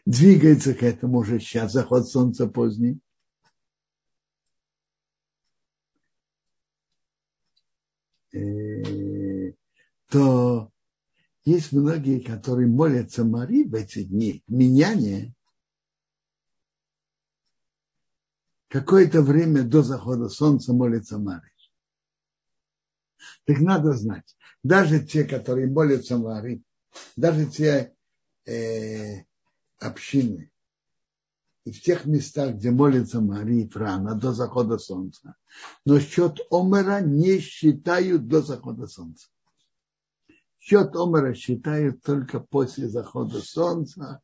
двигается 0.06 0.74
к 0.74 0.82
этому 0.82 1.18
уже 1.18 1.40
сейчас 1.40 1.72
заход 1.72 2.08
солнца 2.08 2.46
поздний. 2.46 3.00
Э, 8.32 9.52
то 10.08 10.70
есть 11.44 11.72
многие, 11.72 12.20
которые 12.20 12.68
молятся 12.68 13.24
Мари 13.24 13.64
в 13.64 13.74
эти 13.74 14.04
дни, 14.04 14.42
меняне, 14.48 15.34
какое-то 18.68 19.22
время 19.22 19.62
до 19.62 19.82
захода 19.82 20.28
солнца 20.28 20.72
молится 20.72 21.18
Мари. 21.18 21.50
Так 23.44 23.60
надо 23.60 23.92
знать, 23.92 24.36
даже 24.62 25.04
те, 25.04 25.24
которые 25.24 25.70
молятся 25.70 26.18
Мари, 26.18 26.62
даже 27.16 27.46
те 27.46 27.94
э, 28.46 29.24
общины, 29.78 30.50
и 31.64 31.72
в 31.72 31.82
тех 31.82 32.06
местах, 32.06 32.54
где 32.54 32.70
молится 32.70 33.20
Мария 33.20 33.68
Франа 33.68 34.14
до 34.14 34.32
захода 34.32 34.78
солнца. 34.78 35.34
Но 35.84 36.00
счет 36.00 36.38
Омера 36.50 37.00
не 37.00 37.40
считают 37.40 38.26
до 38.26 38.40
захода 38.40 38.86
солнца. 38.86 39.28
Счет 40.58 40.96
Омера 40.96 41.34
считают 41.34 42.02
только 42.02 42.40
после 42.40 42.88
захода 42.88 43.40
солнца 43.40 44.22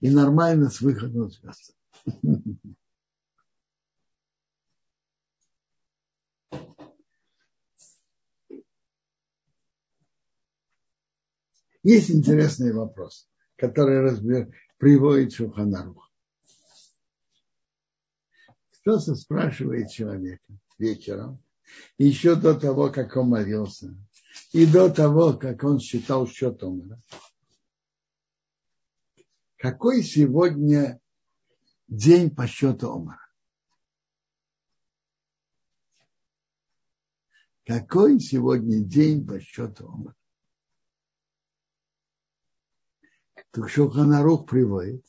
и 0.00 0.10
нормально 0.10 0.68
с 0.68 0.82
выходом 0.82 1.30
звезд. 1.30 1.74
Есть 11.82 12.10
интересный 12.10 12.72
вопрос, 12.72 13.28
который 13.56 14.00
разбер, 14.00 14.54
приводит 14.78 15.32
Шуханарух. 15.32 16.10
Кто-то 18.80 19.14
спрашивает 19.14 19.90
человека 19.90 20.44
вечером, 20.78 21.42
еще 21.98 22.36
до 22.36 22.58
того, 22.58 22.90
как 22.90 23.16
он 23.16 23.28
молился, 23.28 23.96
и 24.52 24.66
до 24.66 24.90
того, 24.90 25.34
как 25.34 25.62
он 25.64 25.80
считал 25.80 26.26
счет 26.26 26.62
умера. 26.62 27.00
Какой 29.56 30.02
сегодня 30.02 31.00
день 31.88 32.34
по 32.34 32.46
счету 32.46 32.90
умера? 32.90 33.18
Какой 37.64 38.18
сегодня 38.18 38.80
день 38.80 39.24
по 39.26 39.40
счету 39.40 39.86
умера? 39.86 40.16
Так 43.52 43.68
Шуханарух 43.68 44.46
приводит, 44.46 45.04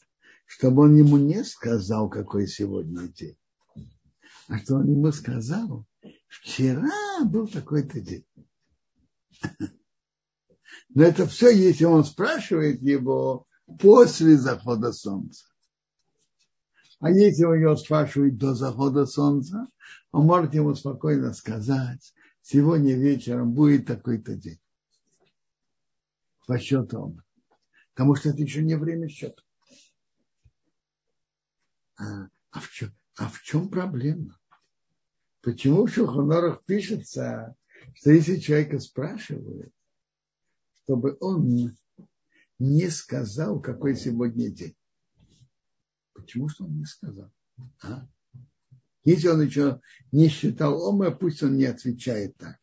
чтобы 0.45 0.83
он 0.83 0.95
ему 0.97 1.17
не 1.17 1.43
сказал, 1.45 2.09
какой 2.09 2.47
сегодня 2.47 3.07
день. 3.07 3.37
А 4.49 4.57
что 4.59 4.75
он 4.75 4.89
ему 4.89 5.11
сказал? 5.13 5.85
Вчера 6.27 7.23
был 7.23 7.47
такой-то 7.47 8.01
день. 8.01 8.25
Но 10.89 11.03
это 11.03 11.25
все, 11.25 11.49
если 11.49 11.85
он 11.85 12.03
спрашивает 12.03 12.81
его 12.81 13.47
после 13.79 14.37
захода 14.37 14.91
солнца. 14.91 15.45
А 16.99 17.11
если 17.11 17.45
он 17.45 17.61
его 17.61 17.75
спрашивает 17.77 18.37
до 18.37 18.53
захода 18.55 19.05
солнца, 19.05 19.67
он 20.11 20.25
может 20.25 20.53
ему 20.53 20.75
спокойно 20.75 21.33
сказать, 21.33 22.13
сегодня 22.41 22.95
вечером 22.95 23.53
будет 23.53 23.87
такой-то 23.87 24.35
день. 24.35 24.59
По 26.45 26.59
счету 26.59 26.99
он. 26.99 27.23
Потому 27.93 28.15
что 28.15 28.29
это 28.29 28.41
еще 28.41 28.63
не 28.63 28.75
время 28.75 29.07
счета. 29.07 29.41
А, 31.97 32.27
а, 32.51 32.59
в, 32.59 32.69
чем, 32.71 32.91
а 33.17 33.29
в 33.29 33.41
чем 33.41 33.69
проблема? 33.69 34.39
Почему 35.41 35.85
в 35.85 35.91
Шуханорах 35.91 36.63
пишется, 36.65 37.55
что 37.95 38.11
если 38.11 38.39
человека 38.39 38.79
спрашивают, 38.79 39.71
чтобы 40.83 41.17
он 41.19 41.75
не 42.59 42.89
сказал, 42.89 43.59
какой 43.61 43.95
сегодня 43.95 44.49
день. 44.49 44.75
Почему 46.13 46.49
что 46.49 46.65
он 46.65 46.77
не 46.77 46.85
сказал? 46.85 47.31
А? 47.81 48.07
Если 49.03 49.27
он 49.27 49.41
еще 49.41 49.81
не 50.11 50.29
считал 50.29 50.81
Ома, 50.81 51.11
пусть 51.11 51.43
он 51.43 51.57
не 51.57 51.65
отвечает 51.65 52.37
так, 52.37 52.57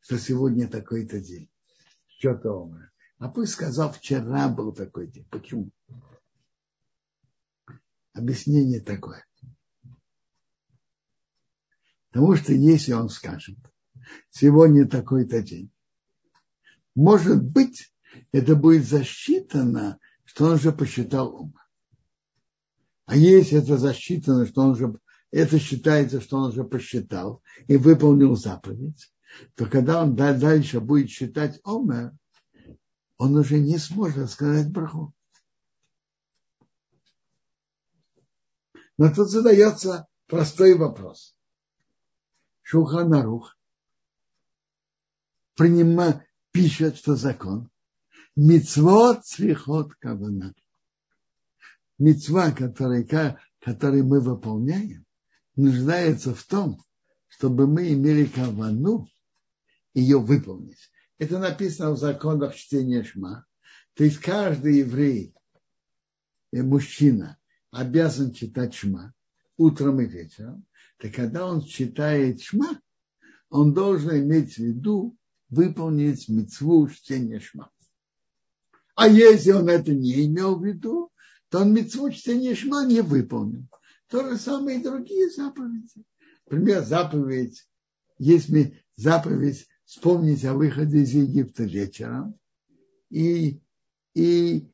что 0.00 0.18
сегодня 0.18 0.68
такой-то 0.68 1.20
день. 1.20 1.50
Что-то 2.06 2.52
Ома. 2.52 2.90
А 3.18 3.28
пусть 3.28 3.52
сказал, 3.52 3.92
вчера 3.92 4.48
был 4.48 4.72
такой 4.72 5.06
день. 5.06 5.26
Почему? 5.30 5.70
Объяснение 8.12 8.80
такое. 8.80 9.26
Потому 12.10 12.36
что 12.36 12.52
если 12.52 12.92
он 12.92 13.08
скажет, 13.08 13.58
сегодня 14.30 14.88
такой-то 14.88 15.42
день, 15.42 15.70
может 16.94 17.42
быть, 17.42 17.92
это 18.32 18.56
будет 18.56 18.86
засчитано, 18.86 19.98
что 20.24 20.46
он 20.46 20.52
уже 20.52 20.72
посчитал 20.72 21.34
ума. 21.34 21.66
А 23.04 23.16
если 23.16 23.58
это 23.58 23.76
засчитано, 23.76 24.46
что 24.46 24.62
он 24.62 24.70
уже, 24.70 24.98
это 25.30 25.58
считается, 25.58 26.20
что 26.20 26.38
он 26.38 26.50
уже 26.50 26.64
посчитал 26.64 27.42
и 27.68 27.76
выполнил 27.76 28.34
заповедь, 28.34 29.12
то 29.54 29.66
когда 29.66 30.02
он 30.02 30.16
дальше 30.16 30.80
будет 30.80 31.10
считать 31.10 31.60
омер, 31.64 32.12
он 33.18 33.36
уже 33.36 33.58
не 33.58 33.78
сможет 33.78 34.30
сказать 34.30 34.70
браху. 34.70 35.14
Но 38.98 39.12
тут 39.12 39.30
задается 39.30 40.06
простой 40.26 40.74
вопрос. 40.76 41.36
Шуханарух 42.62 43.56
принимает, 45.54 46.22
пишет, 46.50 46.96
что 46.96 47.14
закон. 47.16 47.70
Мицвот 48.34 49.26
свихот 49.26 49.94
кавана. 49.94 50.54
Мицва, 51.98 52.50
который, 52.52 53.06
который 53.60 54.02
мы 54.02 54.20
выполняем, 54.20 55.06
нуждается 55.54 56.34
в 56.34 56.42
том, 56.44 56.84
чтобы 57.28 57.66
мы 57.66 57.92
имели 57.92 58.26
кавану 58.26 59.08
ее 59.94 60.18
выполнить. 60.18 60.90
Это 61.18 61.38
написано 61.38 61.92
в 61.92 61.98
законах 61.98 62.54
чтения 62.54 63.02
Шма. 63.02 63.46
То 63.94 64.04
есть 64.04 64.18
каждый 64.18 64.78
еврей, 64.78 65.34
мужчина, 66.52 67.38
обязан 67.70 68.32
читать 68.32 68.74
Шма 68.74 69.14
утром 69.56 70.00
и 70.00 70.06
вечером. 70.06 70.66
Так 70.98 71.14
когда 71.14 71.46
он 71.46 71.62
читает 71.62 72.42
Шма, 72.42 72.80
он 73.48 73.72
должен 73.72 74.18
иметь 74.18 74.54
в 74.54 74.58
виду 74.58 75.16
выполнить 75.48 76.28
мецву 76.28 76.88
чтения 76.88 77.40
Шма. 77.40 77.70
А 78.94 79.08
если 79.08 79.52
он 79.52 79.68
это 79.68 79.94
не 79.94 80.26
имел 80.26 80.58
в 80.58 80.64
виду, 80.64 81.10
то 81.48 81.60
он 81.60 81.72
мецву 81.72 82.10
чтения 82.10 82.54
Шма 82.54 82.84
не 82.84 83.00
выполнил. 83.00 83.66
То 84.08 84.28
же 84.28 84.36
самое 84.36 84.78
и 84.78 84.82
другие 84.82 85.30
заповеди. 85.30 86.04
Например, 86.44 86.84
заповедь, 86.84 87.66
есть 88.18 88.50
заповедь 88.96 89.66
вспомнить 89.86 90.44
о 90.44 90.54
выходе 90.54 90.98
из 90.98 91.12
Египта 91.14 91.62
вечером 91.62 92.38
и, 93.08 93.60
и, 94.14 94.68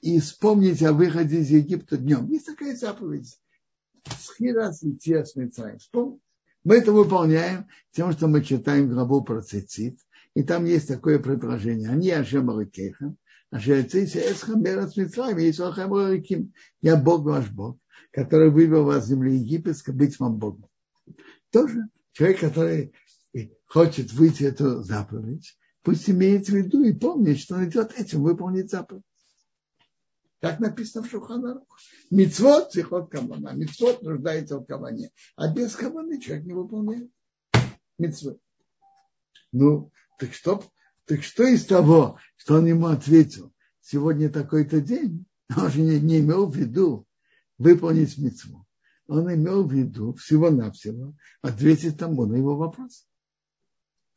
и 0.00 0.20
вспомнить 0.20 0.82
о 0.82 0.92
выходе 0.92 1.40
из 1.40 1.50
Египта 1.50 1.98
днем. 1.98 2.26
Есть 2.28 2.46
такая 2.46 2.74
заповедь. 2.74 3.38
Схирас 4.18 4.82
и 4.82 4.96
Тиас. 4.96 5.34
Мы 6.64 6.76
это 6.76 6.92
выполняем 6.92 7.66
тем, 7.92 8.10
что 8.12 8.26
мы 8.26 8.42
читаем 8.42 8.88
главу 8.88 9.22
про 9.22 9.42
цицит, 9.42 9.98
и 10.34 10.42
там 10.42 10.64
есть 10.64 10.88
такое 10.88 11.18
предложение. 11.18 11.90
Они 11.90 12.10
Ашем 12.10 12.48
Алаким. 12.50 13.18
Я 16.80 16.96
Бог 16.96 17.22
ваш 17.22 17.50
Бог, 17.50 17.78
который 18.10 18.50
вывел 18.50 18.84
вас 18.84 19.04
из 19.04 19.08
земли 19.08 19.36
египетской, 19.36 19.92
быть 19.92 20.18
вам 20.18 20.38
Богом. 20.38 20.66
Тоже 21.50 21.88
человек, 22.12 22.40
который 22.40 22.92
хочет 23.68 24.12
выйти 24.12 24.44
эту 24.44 24.82
заповедь, 24.82 25.56
пусть 25.82 26.08
имеет 26.10 26.48
в 26.48 26.52
виду 26.52 26.82
и 26.82 26.92
помнит, 26.92 27.38
что 27.38 27.54
он 27.54 27.68
идет 27.68 27.92
этим 27.98 28.22
выполнить 28.22 28.70
заповедь. 28.70 29.02
Как 30.40 30.60
написано 30.60 31.04
в 31.04 31.10
Шуханарухе. 31.10 31.66
Мицвод 32.10 32.70
психот 32.70 33.10
кавана. 33.10 33.54
Мицвод 33.54 34.02
нуждается 34.02 34.58
в 34.58 34.64
каване. 34.64 35.10
А 35.36 35.52
без 35.52 35.74
каваны 35.74 36.20
человек 36.20 36.46
не 36.46 36.52
выполняет. 36.52 37.10
Мицвод. 37.98 38.38
Ну, 39.50 39.90
так 40.18 40.32
что, 40.32 40.62
так 41.06 41.24
что 41.24 41.44
из 41.44 41.64
того, 41.64 42.18
что 42.36 42.54
он 42.54 42.66
ему 42.66 42.86
ответил, 42.86 43.52
сегодня 43.80 44.30
такой-то 44.30 44.80
день, 44.80 45.26
он 45.56 45.70
же 45.70 45.80
не, 45.80 45.98
не 45.98 46.20
имел 46.20 46.46
в 46.46 46.54
виду 46.54 47.06
выполнить 47.56 48.16
мицву. 48.16 48.64
Он 49.08 49.32
имел 49.34 49.64
в 49.64 49.72
виду 49.72 50.14
всего-навсего 50.14 51.14
ответить 51.42 51.98
тому 51.98 52.26
на 52.26 52.36
его 52.36 52.56
вопрос. 52.56 53.08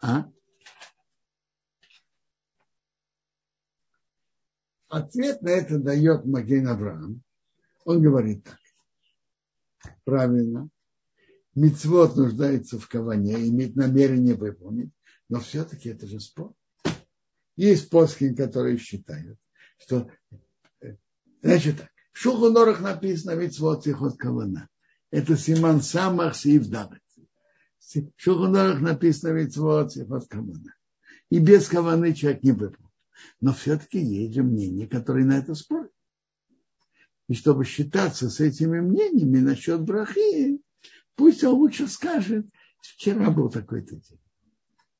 А? 0.01 0.29
Ответ 4.89 5.41
на 5.41 5.49
это 5.49 5.77
дает 5.79 6.25
Маген 6.25 6.67
Авраам. 6.67 7.21
Он 7.85 8.01
говорит 8.01 8.43
так. 8.43 8.57
Правильно. 10.03 10.69
Мицвод 11.55 12.15
нуждается 12.15 12.79
в 12.79 12.87
каване, 12.87 13.47
имеет 13.47 13.75
намерение 13.75 14.35
выполнить, 14.35 14.91
но 15.29 15.39
все-таки 15.39 15.89
это 15.89 16.07
же 16.07 16.19
спор. 16.19 16.53
Есть 17.55 17.89
плоские, 17.89 18.35
которые 18.35 18.77
считают, 18.77 19.37
что... 19.77 20.09
Значит 21.41 21.77
так, 21.77 21.89
в 22.13 22.17
Шухунорах 22.17 22.81
написано 22.81 23.35
мицвод 23.35 23.85
и 23.87 23.91
ход 23.91 24.17
кавана. 24.17 24.69
Это 25.09 25.35
Симан 25.35 25.81
Самах 25.81 26.35
Сиев 26.35 26.67
Давид. 26.67 27.01
В 27.81 28.11
Шуханарах 28.15 28.79
написано 28.79 29.33
ведь 29.33 29.57
вот 29.57 29.97
от 29.97 30.27
Кавана. 30.27 30.73
И 31.29 31.39
без 31.39 31.67
Каваны 31.67 32.13
человек 32.13 32.43
не 32.43 32.51
выполнил. 32.51 32.91
Но 33.39 33.53
все-таки 33.53 33.99
есть 33.99 34.35
же 34.35 34.43
мнения, 34.43 34.87
которые 34.87 35.25
на 35.25 35.37
это 35.37 35.55
спорят. 35.55 35.91
И 37.27 37.33
чтобы 37.33 37.65
считаться 37.65 38.29
с 38.29 38.39
этими 38.39 38.79
мнениями 38.79 39.39
насчет 39.39 39.81
брахи, 39.81 40.61
пусть 41.15 41.43
он 41.43 41.53
лучше 41.53 41.87
скажет, 41.87 42.45
вчера 42.81 43.31
был 43.31 43.49
такой-то 43.49 43.95
день. 43.95 44.19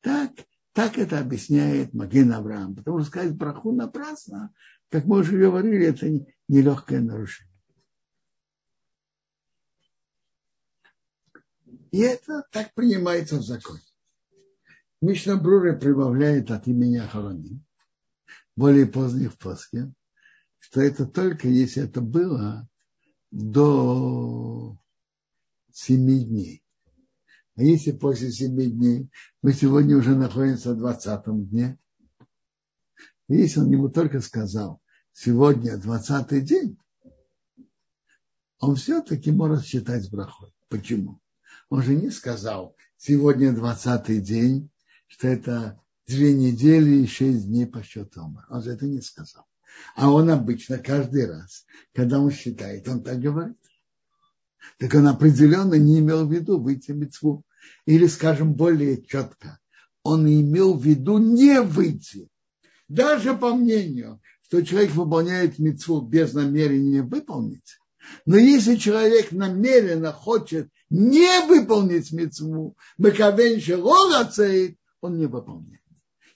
Так, 0.02 0.32
так 0.74 0.98
это 0.98 1.20
объясняет 1.20 1.94
Маген 1.94 2.32
Авраам. 2.32 2.76
Потому 2.76 3.00
что 3.00 3.10
сказать 3.10 3.36
браху 3.36 3.72
напрасно, 3.72 4.54
как 4.90 5.06
мы 5.06 5.20
уже 5.20 5.38
говорили, 5.38 5.86
это 5.86 6.08
нелегкое 6.48 7.02
нарушение. 7.02 7.51
И 11.92 12.00
это 12.00 12.44
так 12.52 12.74
принимается 12.74 13.38
в 13.38 13.44
законе. 13.44 13.82
Мишна 15.02 15.36
Бруре 15.36 15.74
прибавляет 15.74 16.52
от 16.52 16.68
имени 16.68 16.98
Ахароним, 16.98 17.66
более 18.56 18.86
поздних 18.86 19.38
Пасхе, 19.38 19.92
что 20.60 20.82
это 20.82 21.06
только 21.06 21.48
если 21.48 21.84
это 21.84 22.02
было 22.02 22.70
до 23.32 24.78
семи 25.74 26.24
дней. 26.24 26.64
А 27.56 27.64
если 27.64 27.92
после 27.92 28.32
семи 28.32 28.68
дней, 28.68 29.10
мы 29.42 29.54
сегодня 29.54 29.98
уже 29.98 30.16
находимся 30.16 30.74
в 30.74 30.78
двадцатом 30.78 31.46
дне, 31.46 31.78
если 33.28 33.62
он 33.62 33.72
ему 33.72 33.90
только 33.90 34.20
сказал, 34.20 34.82
сегодня 35.14 35.78
двадцатый 35.78 36.42
день, 36.42 36.78
он 38.60 38.76
все-таки 38.76 39.32
может 39.32 39.66
считать 39.66 40.10
брахой. 40.12 40.54
Почему? 40.68 41.21
Он 41.72 41.82
же 41.82 41.96
не 41.96 42.10
сказал, 42.10 42.76
сегодня 42.98 43.54
двадцатый 43.54 44.20
день, 44.20 44.70
что 45.08 45.30
это 45.30 45.80
две 46.06 46.34
недели 46.34 46.98
и 46.98 47.08
шесть 47.08 47.48
дней 47.48 47.66
по 47.66 47.82
счету 47.82 48.24
Омар. 48.24 48.46
Он 48.50 48.62
же 48.62 48.72
это 48.72 48.86
не 48.86 49.00
сказал. 49.00 49.46
А 49.96 50.12
он 50.12 50.30
обычно 50.30 50.80
каждый 50.80 51.28
раз, 51.28 51.66
когда 51.94 52.20
он 52.20 52.30
считает, 52.30 52.90
он 52.90 53.02
так 53.02 53.22
говорит. 53.22 53.56
Так 54.80 54.94
он 54.96 55.08
определенно 55.08 55.76
не 55.76 56.00
имел 56.00 56.28
в 56.28 56.34
виду 56.34 56.60
выйти 56.60 56.92
мецву. 56.92 57.46
Или, 57.86 58.08
скажем, 58.08 58.54
более 58.54 59.02
четко, 59.02 59.58
он 60.04 60.28
имел 60.28 60.74
в 60.74 60.86
виду 60.86 61.20
не 61.20 61.62
выйти. 61.62 62.28
Даже 62.90 63.34
по 63.34 63.56
мнению, 63.56 64.20
что 64.42 64.62
человек 64.62 64.92
выполняет 64.92 65.58
мецву 65.58 66.02
без 66.02 66.34
намерения 66.34 67.02
выполнить. 67.02 67.78
Но 68.26 68.38
если 68.38 68.76
человек 68.76 69.32
намеренно 69.32 70.12
хочет 70.12 70.70
не 70.90 71.46
выполнить 71.48 72.12
мецву, 72.12 72.76
он 75.02 75.18
не 75.18 75.26
выполняет. 75.26 75.82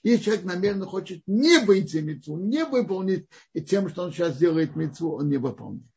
Если 0.03 0.24
человек 0.24 0.45
намеренно 0.45 0.86
хочет 0.86 1.24
не 1.26 1.57
выйти 1.59 1.97
мецву, 1.97 2.38
не 2.38 2.63
выполнить 2.66 3.28
тем, 3.68 3.89
что 3.89 4.03
он 4.03 4.11
сейчас 4.11 4.38
делает 4.38 4.76
мецву, 4.76 5.16
он 5.16 5.30
не 5.30 5.38
выполнит. 5.38 5.88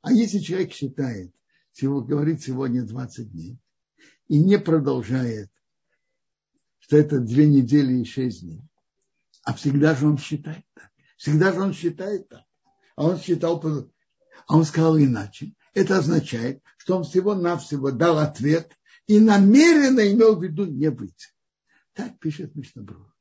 А 0.00 0.12
если 0.12 0.38
человек 0.38 0.72
считает, 0.72 1.30
всего, 1.72 2.00
говорит 2.00 2.42
сегодня 2.42 2.82
20 2.82 3.30
дней, 3.30 3.58
и 4.28 4.38
не 4.38 4.58
продолжает, 4.58 5.50
что 6.78 6.96
это 6.96 7.20
две 7.20 7.46
недели 7.46 7.98
и 7.98 8.04
шесть 8.04 8.42
дней, 8.42 8.62
а 9.44 9.54
всегда 9.54 9.94
же 9.94 10.06
он 10.06 10.18
считает 10.18 10.64
так. 10.74 10.90
Всегда 11.16 11.52
же 11.52 11.60
он 11.60 11.72
считает 11.72 12.28
так. 12.28 12.44
А 12.96 13.06
он 13.06 13.18
считал, 13.18 13.62
а 14.46 14.56
он 14.56 14.64
сказал 14.64 14.98
иначе. 14.98 15.54
Это 15.74 15.98
означает, 15.98 16.62
что 16.78 16.96
он 16.96 17.04
всего-навсего 17.04 17.90
дал 17.90 18.18
ответ 18.18 18.72
и 19.06 19.20
намеренно 19.20 20.10
имел 20.10 20.36
в 20.36 20.42
виду 20.42 20.64
не 20.66 20.90
быть. 20.90 21.34
Так 21.94 22.18
пишет 22.18 22.54
Мишнабрур. 22.54 23.14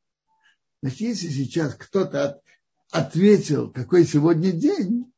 Значит, 0.81 1.01
если 1.01 1.29
сейчас 1.29 1.73
кто-то 1.75 2.23
от, 2.23 2.41
ответил, 2.91 3.71
какой 3.71 4.05
сегодня 4.05 4.51
день, 4.51 5.11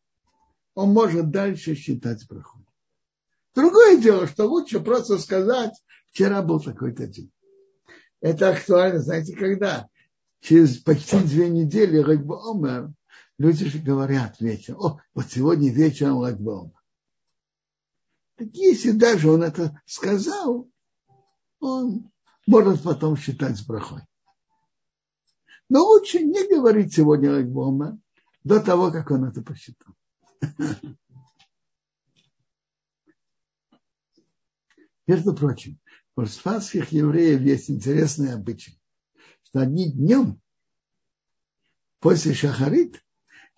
он 0.74 0.94
может 0.94 1.32
дальше 1.32 1.76
считать 1.76 2.26
браху. 2.28 2.66
Другое 3.54 3.98
дело, 3.98 4.28
что 4.28 4.46
лучше 4.46 4.80
просто 4.80 5.18
сказать, 5.18 5.74
вчера 6.08 6.42
был 6.42 6.60
такой-то 6.60 7.08
день. 7.08 7.32
Это 8.22 8.50
актуально, 8.50 9.00
знаете, 9.00 9.36
когда? 9.36 9.88
Через 10.42 10.78
почти 10.78 11.20
две 11.20 11.50
недели 11.50 11.98
Рагба 11.98 12.52
Омер, 12.52 12.94
люди 13.40 13.66
же 13.66 13.80
говорят 13.80 14.40
вечером, 14.40 14.82
о, 14.82 15.02
вот 15.16 15.32
сегодня 15.32 15.72
вечером 15.72 16.22
Рагба 16.22 16.62
Омер. 16.62 16.80
Так 18.36 18.50
если 18.54 18.92
даже 18.92 19.32
он 19.32 19.42
это 19.42 19.82
сказал, 19.86 20.70
он 21.60 22.12
может 22.46 22.84
потом 22.84 23.18
считать 23.18 23.58
с 23.58 23.66
брахой. 23.66 24.04
Но 25.70 25.84
лучше 25.84 26.20
не 26.20 26.48
говорить 26.48 26.94
сегодня 26.94 27.32
Рагба 27.32 27.98
до 28.44 28.60
того, 28.60 28.92
как 28.92 29.10
он 29.10 29.26
это 29.26 29.42
посчитал. 29.42 29.96
Между 35.08 35.34
прочим, 35.34 35.80
у 36.16 36.24
испанских 36.24 36.92
евреев 36.92 37.42
есть 37.42 37.72
интересный 37.72 38.34
обычай, 38.34 38.80
что 39.44 39.62
они 39.62 39.92
днем 39.92 40.40
после 42.00 42.34
шахарит 42.34 43.02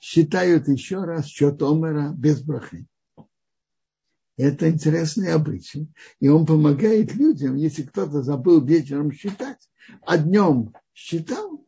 считают 0.01 0.67
еще 0.67 1.03
раз 1.03 1.27
счет 1.27 1.61
Омера 1.61 2.13
без 2.17 2.41
брахи. 2.41 2.87
Это 4.35 4.69
интересный 4.69 5.31
обычай. 5.31 5.87
И 6.19 6.27
он 6.27 6.45
помогает 6.45 7.13
людям, 7.13 7.55
если 7.55 7.83
кто-то 7.83 8.23
забыл 8.23 8.65
вечером 8.65 9.11
считать, 9.11 9.69
а 10.01 10.17
днем 10.17 10.73
считал, 10.93 11.63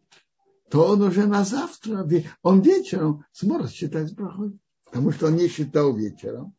то 0.72 0.88
он 0.88 1.04
уже 1.04 1.28
на 1.28 1.46
завтра, 1.46 2.08
он 2.42 2.62
вечером 2.62 3.24
сможет 3.32 3.72
считать 3.72 4.16
брахой. 4.16 4.58
Потому 4.86 5.12
что 5.12 5.28
он 5.28 5.36
не 5.36 5.48
считал 5.48 5.96
вечером, 5.96 6.56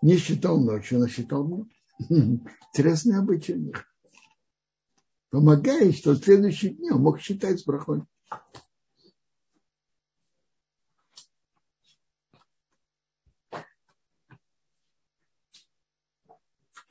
не 0.00 0.16
считал 0.16 0.58
ночью, 0.58 0.98
но 1.00 1.08
считал 1.08 1.46
днем. 1.46 1.68
Интересный 2.72 3.18
обычай 3.18 3.52
у 3.52 3.58
них. 3.58 3.84
Помогает, 5.28 5.94
что 5.96 6.12
в 6.12 6.24
следующий 6.24 6.70
день 6.70 6.92
он 6.92 7.02
мог 7.02 7.20
считать 7.20 7.60
с 7.60 7.64
брахой. 7.64 8.02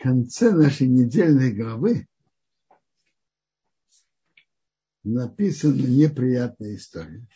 Конце 0.09 0.51
нашей 0.51 0.87
недельной 0.87 1.51
главы 1.53 2.07
написана 5.03 5.83
неприятная 5.83 6.75
история. 6.77 7.27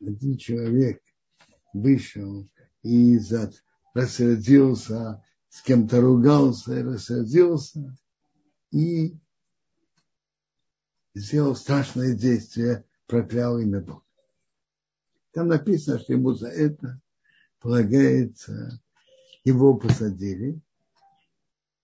Один 0.00 0.38
человек 0.38 1.02
вышел 1.74 2.48
и 2.82 3.18
рассердился, 3.92 5.22
с 5.50 5.60
кем-то 5.60 6.00
ругался, 6.00 6.82
рассердился 6.82 7.94
и 8.70 9.14
сделал 11.14 11.54
страшное 11.54 12.14
действие, 12.14 12.86
проклял 13.06 13.58
имя 13.58 13.82
Бога. 13.82 14.04
Там 15.32 15.48
написано, 15.48 15.98
что 15.98 16.14
ему 16.14 16.32
за 16.32 16.48
это 16.48 16.98
полагается, 17.60 18.80
его 19.48 19.76
посадили 19.76 20.60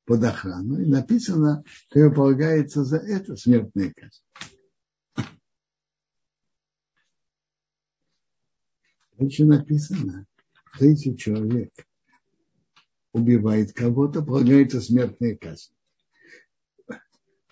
под 0.05 0.23
охрану, 0.23 0.81
и 0.81 0.87
написано, 0.87 1.65
что 1.67 1.99
ему 1.99 2.15
полагается 2.15 2.85
за 2.85 2.99
это 2.99 3.37
смертная 3.37 3.93
казнь. 3.95 5.31
Дальше 9.17 9.45
написано, 9.45 10.27
что 10.75 10.85
если 10.85 11.15
человек 11.15 11.73
убивает 13.13 13.73
кого-то, 13.73 14.23
полагается 14.23 14.81
смертная 14.81 15.37
казнь. 15.37 15.73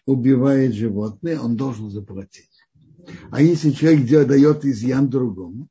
Убивает 0.04 0.74
животное, 0.74 1.38
он 1.38 1.56
должен 1.56 1.88
заплатить. 1.88 2.50
А 3.30 3.40
если 3.40 3.70
человек 3.70 4.26
дает 4.26 4.64
изъян 4.64 5.08
другому, 5.08 5.68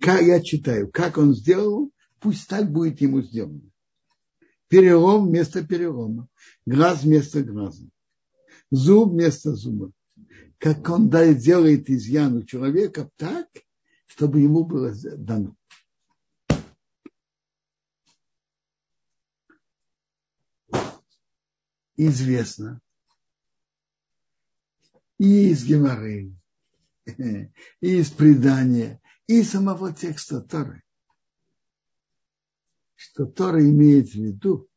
как 0.00 0.22
я 0.22 0.42
читаю, 0.42 0.90
как 0.90 1.18
он 1.18 1.34
сделал, 1.34 1.91
пусть 2.22 2.48
так 2.48 2.70
будет 2.70 3.00
ему 3.00 3.20
сделано. 3.20 3.60
Перелом 4.68 5.28
вместо 5.28 5.66
перелома, 5.66 6.28
глаз 6.64 7.02
вместо 7.02 7.42
глаза, 7.42 7.84
зуб 8.70 9.10
вместо 9.10 9.54
зуба. 9.54 9.92
Как 10.58 10.88
он 10.88 11.10
делает 11.10 11.90
изъян 11.90 12.36
у 12.36 12.42
человека 12.44 13.10
так, 13.16 13.48
чтобы 14.06 14.40
ему 14.40 14.64
было 14.64 14.94
дано. 15.16 15.56
известно 21.96 22.80
и 25.18 25.50
из 25.50 25.64
Геморрей, 25.64 26.34
и 27.06 27.50
из 27.80 28.10
предания, 28.10 29.00
и 29.26 29.42
самого 29.42 29.92
текста 29.92 30.40
Торы, 30.40 30.82
что 33.02 33.26
Тора 33.26 33.60
имеет 33.68 34.10
в 34.10 34.14
виду, 34.14 34.68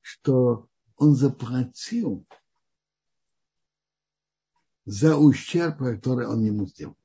что 0.00 0.68
он 0.96 1.14
заплатил 1.14 2.26
за 4.86 5.16
ущерб, 5.16 5.78
который 5.78 6.26
он 6.26 6.42
ему 6.42 6.66
сделал. 6.66 6.96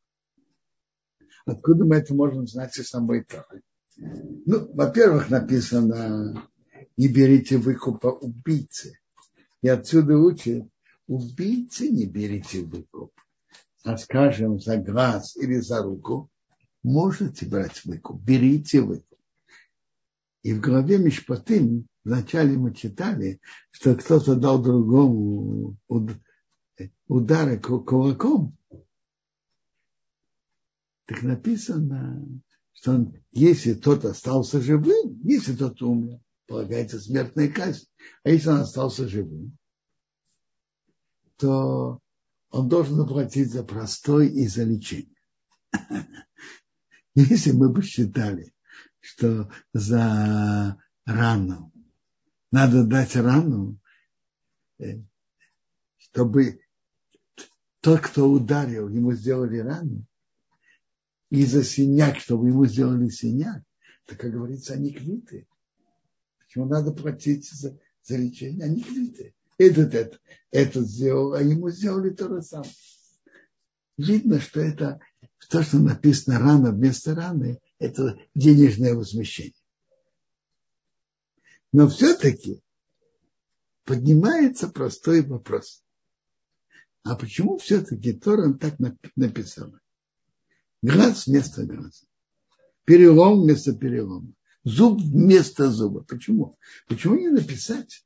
Откуда 1.45 1.83
мы 1.83 1.97
это 1.97 2.15
можем 2.15 2.47
знать 2.47 2.77
из 2.77 2.87
самой 2.87 3.25
Торы? 3.25 3.63
Ну, 3.97 4.73
во-первых, 4.73 5.29
написано, 5.29 6.49
не 6.95 7.09
берите 7.09 7.57
выкупа 7.57 8.07
убийцы. 8.07 8.97
И 9.61 9.67
отсюда 9.67 10.17
учит, 10.17 10.69
убийцы 11.05 11.89
не 11.89 12.05
берите 12.05 12.63
выкуп. 12.63 13.11
А 13.83 13.97
скажем, 13.97 14.61
за 14.61 14.77
глаз 14.77 15.35
или 15.35 15.59
за 15.59 15.83
руку, 15.83 16.29
можете 16.81 17.45
брать 17.45 17.83
выкуп, 17.83 18.21
берите 18.21 18.79
выкуп. 18.79 19.12
И 20.43 20.53
в 20.53 20.59
главе 20.59 20.97
Мишпатым 20.97 21.87
вначале 22.03 22.57
мы 22.57 22.73
читали, 22.75 23.39
что 23.71 23.95
кто-то 23.95 24.35
дал 24.35 24.61
другому 24.61 25.77
удары 27.07 27.59
кулаком, 27.59 28.57
так 31.05 31.21
написано, 31.23 32.25
что 32.73 32.91
он, 32.91 33.13
если 33.31 33.73
тот 33.73 34.03
остался 34.05 34.61
живым, 34.61 35.21
если 35.23 35.55
тот 35.55 35.81
умер, 35.81 36.19
полагается 36.47 36.99
смертная 36.99 37.49
казнь. 37.49 37.87
А 38.23 38.29
если 38.29 38.49
он 38.49 38.61
остался 38.61 39.07
живым, 39.07 39.57
то 41.37 41.99
он 42.49 42.67
должен 42.67 42.95
заплатить 42.95 43.51
за 43.51 43.63
простой 43.63 44.27
и 44.27 44.47
за 44.47 44.63
лечение. 44.63 45.15
Если 47.15 47.51
мы 47.51 47.69
бы 47.69 47.81
считали, 47.81 48.52
что 49.03 49.51
за 49.73 50.77
рану 51.05 51.73
надо 52.51 52.85
дать 52.85 53.15
рану, 53.15 53.77
э, 54.79 55.01
чтобы 55.97 56.61
тот, 57.81 57.99
кто 57.99 58.29
ударил, 58.29 58.87
ему 58.87 59.13
сделали 59.13 59.57
рану, 59.57 60.05
и 61.29 61.45
за 61.45 61.63
синяк, 61.63 62.19
чтобы 62.19 62.47
ему 62.47 62.65
сделали 62.65 63.09
синяк, 63.09 63.63
то, 64.05 64.15
как 64.15 64.31
говорится, 64.31 64.75
они 64.75 64.91
квиты. 64.93 65.47
Почему 66.39 66.65
надо 66.65 66.93
платить 66.93 67.49
за, 67.49 67.77
за 68.03 68.17
лечение? 68.17 68.65
Они 68.65 68.83
квиты. 68.83 69.33
Этот, 69.57 69.95
этот, 69.95 70.21
этот 70.51 70.87
сделал, 70.87 71.33
а 71.33 71.41
ему 71.41 71.71
сделали 71.71 72.11
то 72.11 72.29
же 72.29 72.41
самое. 72.41 72.71
Видно, 73.97 74.39
что 74.39 74.61
это 74.61 74.99
то, 75.49 75.61
что 75.61 75.79
написано 75.79 76.39
рано 76.39 76.71
вместо 76.71 77.15
раны, 77.15 77.59
это 77.83 78.17
денежное 78.33 78.95
возмещение. 78.95 79.53
Но 81.73 81.89
все-таки 81.89 82.61
поднимается 83.83 84.69
простой 84.69 85.21
вопрос. 85.21 85.83
А 87.03 87.15
почему 87.15 87.57
все-таки 87.57 88.13
Торан 88.13 88.57
так 88.57 88.75
написано? 89.17 89.81
Глаз 90.81 91.27
вместо 91.27 91.65
глаза. 91.65 92.05
Перелом 92.85 93.41
вместо 93.41 93.73
перелома. 93.73 94.31
Зуб 94.63 95.01
вместо 95.01 95.69
зуба. 95.69 96.03
Почему? 96.03 96.57
Почему 96.87 97.15
не 97.15 97.29
написать 97.29 98.05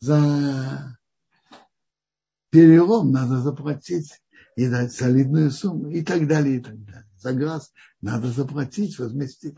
за 0.00 0.98
перелом 2.50 3.12
надо 3.12 3.40
заплатить 3.40 4.20
и 4.58 4.68
дать 4.68 4.92
солидную 4.92 5.52
сумму 5.52 5.88
и 5.88 6.02
так 6.02 6.26
далее, 6.26 6.56
и 6.56 6.60
так 6.60 6.84
далее. 6.84 7.06
За 7.16 7.32
глаз 7.32 7.72
надо 8.00 8.26
заплатить, 8.26 8.98
возместить. 8.98 9.56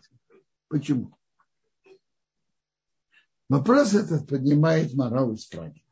Почему? 0.68 1.16
Вопрос 3.48 3.94
этот 3.94 4.28
поднимает 4.28 4.92
Марал 4.92 5.32
из 5.32 5.46
Праги 5.46 5.82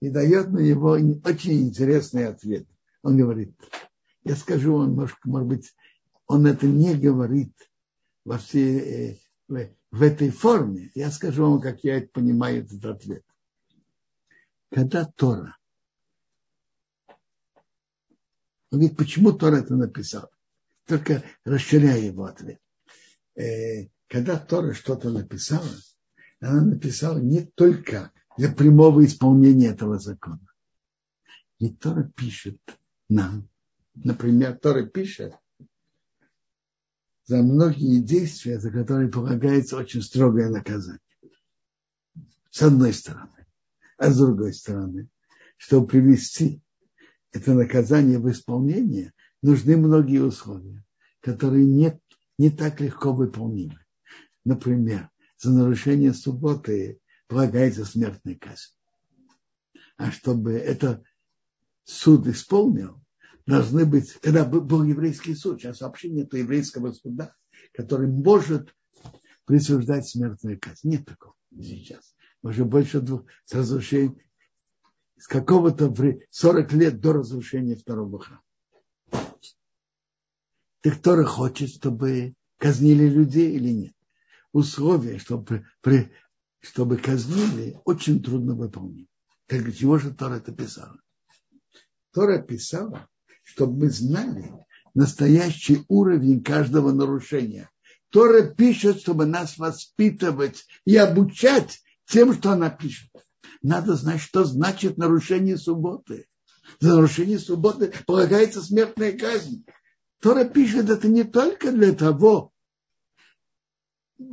и 0.00 0.10
дает 0.10 0.50
на 0.50 0.58
него 0.58 0.98
очень 1.24 1.68
интересный 1.68 2.26
ответ. 2.26 2.66
Он 3.04 3.16
говорит, 3.16 3.54
я 4.24 4.34
скажу 4.34 4.76
вам 4.76 4.90
немножко, 4.90 5.20
может 5.28 5.48
быть, 5.48 5.72
он 6.26 6.44
это 6.44 6.66
не 6.66 6.96
говорит 6.96 7.54
во 8.24 8.38
всей, 8.38 9.20
э, 9.50 9.68
в 9.92 10.02
этой 10.02 10.30
форме. 10.30 10.90
Я 10.96 11.12
скажу 11.12 11.48
вам, 11.48 11.60
как 11.60 11.84
я 11.84 12.04
понимаю 12.12 12.64
этот 12.64 12.84
ответ. 12.86 13.24
Когда 14.68 15.04
Тора, 15.04 15.56
он 18.72 18.78
говорит, 18.78 18.96
почему 18.96 19.32
Тора 19.32 19.56
это 19.56 19.76
написал? 19.76 20.30
Только 20.86 21.22
расширяя 21.44 21.98
его 21.98 22.24
ответ. 22.24 22.58
Э, 23.36 23.88
когда 24.08 24.38
Тора 24.38 24.72
что-то 24.72 25.10
написала, 25.10 25.68
она 26.40 26.62
написала 26.62 27.18
не 27.18 27.44
только 27.44 28.10
для 28.38 28.50
прямого 28.50 29.04
исполнения 29.04 29.68
этого 29.68 29.98
закона. 29.98 30.40
И 31.58 31.68
Тора 31.68 32.10
пишет 32.16 32.58
нам, 33.10 33.46
например, 33.94 34.58
Тора 34.58 34.86
пишет 34.86 35.34
за 37.26 37.42
многие 37.42 38.00
действия, 38.00 38.58
за 38.58 38.70
которые 38.70 39.10
полагается 39.10 39.76
очень 39.76 40.00
строгое 40.00 40.48
наказание. 40.48 40.98
С 42.50 42.62
одной 42.62 42.94
стороны. 42.94 43.46
А 43.98 44.10
с 44.10 44.16
другой 44.16 44.54
стороны, 44.54 45.08
чтобы 45.58 45.86
привести 45.86 46.62
это 47.32 47.54
наказание 47.54 48.18
в 48.18 48.30
исполнение, 48.30 49.12
нужны 49.40 49.76
многие 49.76 50.22
условия, 50.22 50.84
которые 51.20 51.66
не, 51.66 51.98
не 52.38 52.50
так 52.50 52.80
легко 52.80 53.12
выполнимы. 53.12 53.78
Например, 54.44 55.10
за 55.38 55.52
нарушение 55.52 56.12
субботы 56.12 57.00
полагается 57.26 57.84
смертная 57.84 58.36
казнь. 58.36 58.72
А 59.96 60.10
чтобы 60.10 60.52
это 60.52 61.02
суд 61.84 62.26
исполнил, 62.26 63.02
должны 63.46 63.86
быть, 63.86 64.12
когда 64.20 64.44
был 64.44 64.84
еврейский 64.84 65.34
суд, 65.34 65.60
сейчас 65.60 65.80
вообще 65.80 66.10
нет 66.10 66.32
еврейского 66.34 66.92
суда, 66.92 67.34
который 67.72 68.08
может 68.08 68.74
присуждать 69.44 70.08
смертную 70.08 70.58
казнь. 70.60 70.88
Нет 70.88 71.06
такого 71.06 71.34
сейчас. 71.50 72.14
Уже 72.42 72.64
больше 72.64 73.00
двух 73.00 73.24
с 73.44 73.54
разрушением, 73.54 74.18
с 75.22 75.28
какого-то 75.28 75.94
40 76.30 76.72
лет 76.72 77.00
до 77.00 77.12
разрушения 77.12 77.76
второго 77.76 78.18
храма. 78.18 78.42
Ты 80.80 80.90
кто 80.90 81.24
хочет, 81.24 81.70
чтобы 81.70 82.34
казнили 82.58 83.08
людей 83.08 83.52
или 83.52 83.68
нет? 83.68 83.94
Условия, 84.52 85.20
чтобы, 85.20 85.64
при, 85.80 86.10
чтобы 86.58 86.96
казнили, 86.96 87.78
очень 87.84 88.20
трудно 88.20 88.56
выполнить. 88.56 89.08
Так 89.46 89.62
для 89.62 89.72
чего 89.72 89.96
же 89.96 90.12
Тора 90.12 90.38
это 90.38 90.50
писала? 90.50 91.00
Тора 92.10 92.42
писала, 92.42 93.08
чтобы 93.44 93.78
мы 93.78 93.90
знали 93.90 94.52
настоящий 94.92 95.84
уровень 95.86 96.42
каждого 96.42 96.90
нарушения. 96.90 97.70
Тора 98.10 98.42
пишет, 98.42 98.98
чтобы 98.98 99.26
нас 99.26 99.56
воспитывать 99.56 100.66
и 100.84 100.96
обучать 100.96 101.80
тем, 102.06 102.34
что 102.34 102.50
она 102.50 102.70
пишет. 102.70 103.12
Надо 103.62 103.94
знать, 103.94 104.20
что 104.20 104.44
значит 104.44 104.98
нарушение 104.98 105.56
субботы. 105.56 106.26
За 106.80 106.94
нарушение 106.94 107.38
субботы 107.38 107.92
полагается 108.06 108.62
смертная 108.62 109.12
казнь. 109.12 109.64
Тора 110.20 110.44
пишет 110.44 110.90
это 110.90 111.08
не 111.08 111.24
только 111.24 111.72
для 111.72 111.92
того, 111.92 112.52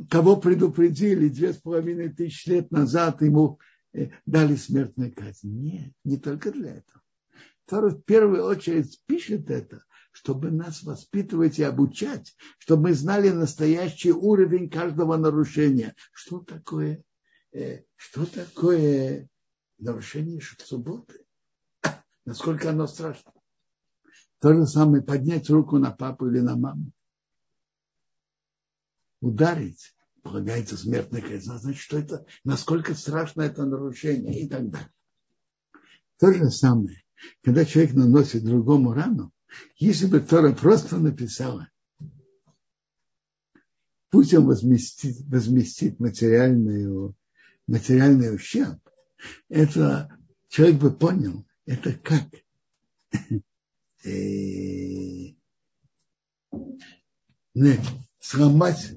кого 0.08 0.36
предупредили 0.36 1.28
две 1.28 1.52
с 1.52 1.58
половиной 1.58 2.10
тысячи 2.10 2.48
лет 2.48 2.70
назад, 2.70 3.22
ему 3.22 3.58
э, 3.92 4.10
дали 4.26 4.56
смертную 4.56 5.12
казнь. 5.14 5.50
Нет, 5.50 5.92
не 6.04 6.16
только 6.16 6.52
для 6.52 6.76
этого. 6.76 7.02
Тора 7.66 7.90
в 7.90 8.02
первую 8.02 8.44
очередь 8.44 9.00
пишет 9.06 9.50
это, 9.50 9.84
чтобы 10.12 10.50
нас 10.50 10.82
воспитывать 10.82 11.58
и 11.58 11.62
обучать, 11.62 12.34
чтобы 12.58 12.88
мы 12.88 12.94
знали 12.94 13.30
настоящий 13.30 14.12
уровень 14.12 14.68
каждого 14.70 15.16
нарушения. 15.16 15.94
Что 16.12 16.40
такое, 16.40 17.04
что 17.96 18.26
такое 18.26 19.28
нарушение 19.78 20.40
субботы? 20.58 21.24
Насколько 22.24 22.70
оно 22.70 22.86
страшно. 22.86 23.32
То 24.40 24.54
же 24.54 24.66
самое 24.66 25.02
поднять 25.02 25.50
руку 25.50 25.78
на 25.78 25.90
папу 25.90 26.28
или 26.28 26.40
на 26.40 26.56
маму. 26.56 26.92
Ударить 29.20 29.94
полагается 30.22 30.76
смертная 30.76 31.20
казнь. 31.20 31.52
Значит, 31.58 31.80
что 31.80 31.98
это, 31.98 32.26
насколько 32.44 32.94
страшно 32.94 33.42
это 33.42 33.64
нарушение 33.64 34.42
и 34.42 34.48
так 34.48 34.70
далее. 34.70 34.92
То 36.18 36.32
же 36.32 36.50
самое 36.50 37.02
когда 37.42 37.64
человек 37.64 37.94
наносит 37.94 38.44
другому 38.44 38.92
рану, 38.92 39.32
если 39.76 40.06
бы 40.06 40.20
Тора 40.20 40.52
просто 40.52 40.98
написала, 40.98 41.68
пусть 44.10 44.34
он 44.34 44.46
возместит, 44.46 45.20
возместит 45.26 45.98
материальную, 45.98 47.14
материальный 47.70 48.34
ущерб, 48.34 48.80
это 49.48 50.18
человек 50.48 50.80
бы 50.80 50.90
понял, 50.90 51.46
это 51.66 51.92
как 51.92 52.26
э, 54.04 55.34
сломать, 58.18 58.92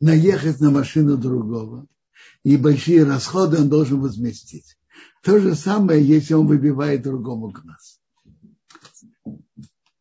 наехать 0.00 0.60
на 0.60 0.70
машину 0.70 1.16
другого, 1.16 1.86
и 2.44 2.58
большие 2.58 3.04
расходы 3.04 3.58
он 3.58 3.70
должен 3.70 4.00
возместить. 4.00 4.76
То 5.22 5.38
же 5.40 5.54
самое, 5.54 6.06
если 6.06 6.34
он 6.34 6.46
выбивает 6.46 7.02
другому 7.02 7.50
глаз. 7.50 8.00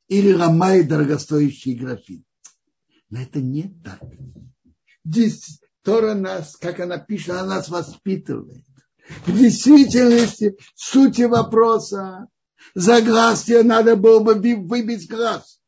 Или 0.10 0.34
ломает 0.34 0.90
дорогостоящий 0.90 1.76
графин. 1.76 2.26
Но 3.10 3.22
это 3.22 3.40
не 3.40 3.80
так. 3.84 4.02
Здесь 5.06 5.62
Тора 5.88 6.16
нас, 6.16 6.58
как 6.58 6.82
она 6.82 6.98
пишет, 6.98 7.30
она 7.30 7.46
нас 7.46 7.70
воспитывает. 7.70 8.66
В 9.26 9.32
действительности, 9.32 10.58
сути 10.76 11.22
вопроса, 11.22 12.28
за 12.76 13.02
глаз 13.02 13.44
тебе 13.44 13.64
надо 13.64 13.96
было 13.96 14.20
бы 14.20 14.34
выбить 14.34 15.10
глаз. 15.10 15.62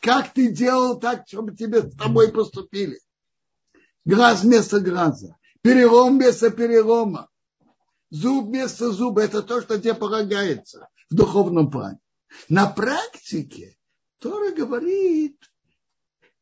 Как 0.00 0.32
ты 0.32 0.50
делал 0.50 0.98
так, 0.98 1.24
чтобы 1.28 1.54
тебе 1.54 1.82
с 1.82 1.94
тобой 1.94 2.32
поступили? 2.32 3.02
Глаз 4.06 4.44
вместо 4.44 4.80
глаза. 4.80 5.36
Перелом 5.60 6.16
вместо 6.16 6.48
перелома. 6.48 7.28
Зуб 8.08 8.46
вместо 8.46 8.90
зуба. 8.90 9.24
Это 9.24 9.42
то, 9.42 9.60
что 9.60 9.78
тебе 9.78 9.92
полагается 9.92 10.88
в 11.10 11.14
духовном 11.14 11.70
плане. 11.70 11.98
На 12.48 12.66
практике 12.66 13.76
Тора 14.20 14.52
говорит, 14.52 15.36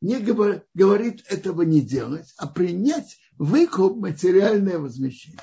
не 0.01 0.19
говорит, 0.19 1.23
этого 1.27 1.63
не 1.63 1.81
делать, 1.81 2.33
а 2.37 2.47
принять 2.47 3.17
выкуп 3.37 3.97
материальное 3.97 4.79
возмещение. 4.79 5.41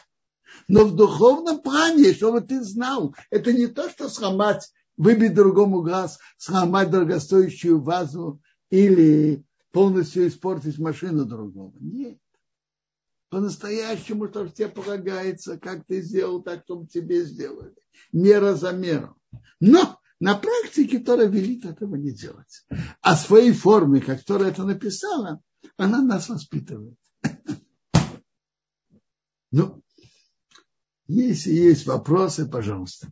Но 0.68 0.84
в 0.84 0.96
духовном 0.96 1.60
плане, 1.60 2.14
чтобы 2.14 2.40
ты 2.40 2.62
знал, 2.62 3.14
это 3.30 3.52
не 3.52 3.66
то, 3.66 3.88
что 3.90 4.08
сломать, 4.08 4.72
выбить 4.96 5.34
другому 5.34 5.82
глаз, 5.82 6.18
сломать 6.38 6.90
дорогостоящую 6.90 7.80
вазу 7.80 8.40
или 8.70 9.44
полностью 9.72 10.26
испортить 10.26 10.78
машину 10.78 11.26
другого. 11.26 11.74
Нет. 11.78 12.18
По-настоящему, 13.28 14.28
что 14.28 14.48
тебе 14.48 14.68
полагается, 14.68 15.58
как 15.58 15.84
ты 15.84 16.00
сделал, 16.00 16.42
так, 16.42 16.62
чтобы 16.64 16.86
тебе 16.86 17.24
сделали. 17.24 17.74
Мера 18.12 18.54
за 18.54 18.72
меру. 18.72 19.16
Но 19.60 19.95
на 20.20 20.34
практике 20.34 20.98
Тора 20.98 21.24
велит 21.24 21.64
этого 21.64 21.96
не 21.96 22.12
делать. 22.12 22.64
А 23.00 23.16
своей 23.16 23.52
форме, 23.52 24.00
как 24.00 24.24
Тора 24.24 24.44
это 24.44 24.64
написала, 24.64 25.40
она 25.76 26.02
нас 26.02 26.28
воспитывает. 26.28 26.96
Ну, 29.52 29.80
если 31.06 31.52
есть 31.52 31.86
вопросы, 31.86 32.50
пожалуйста. 32.50 33.06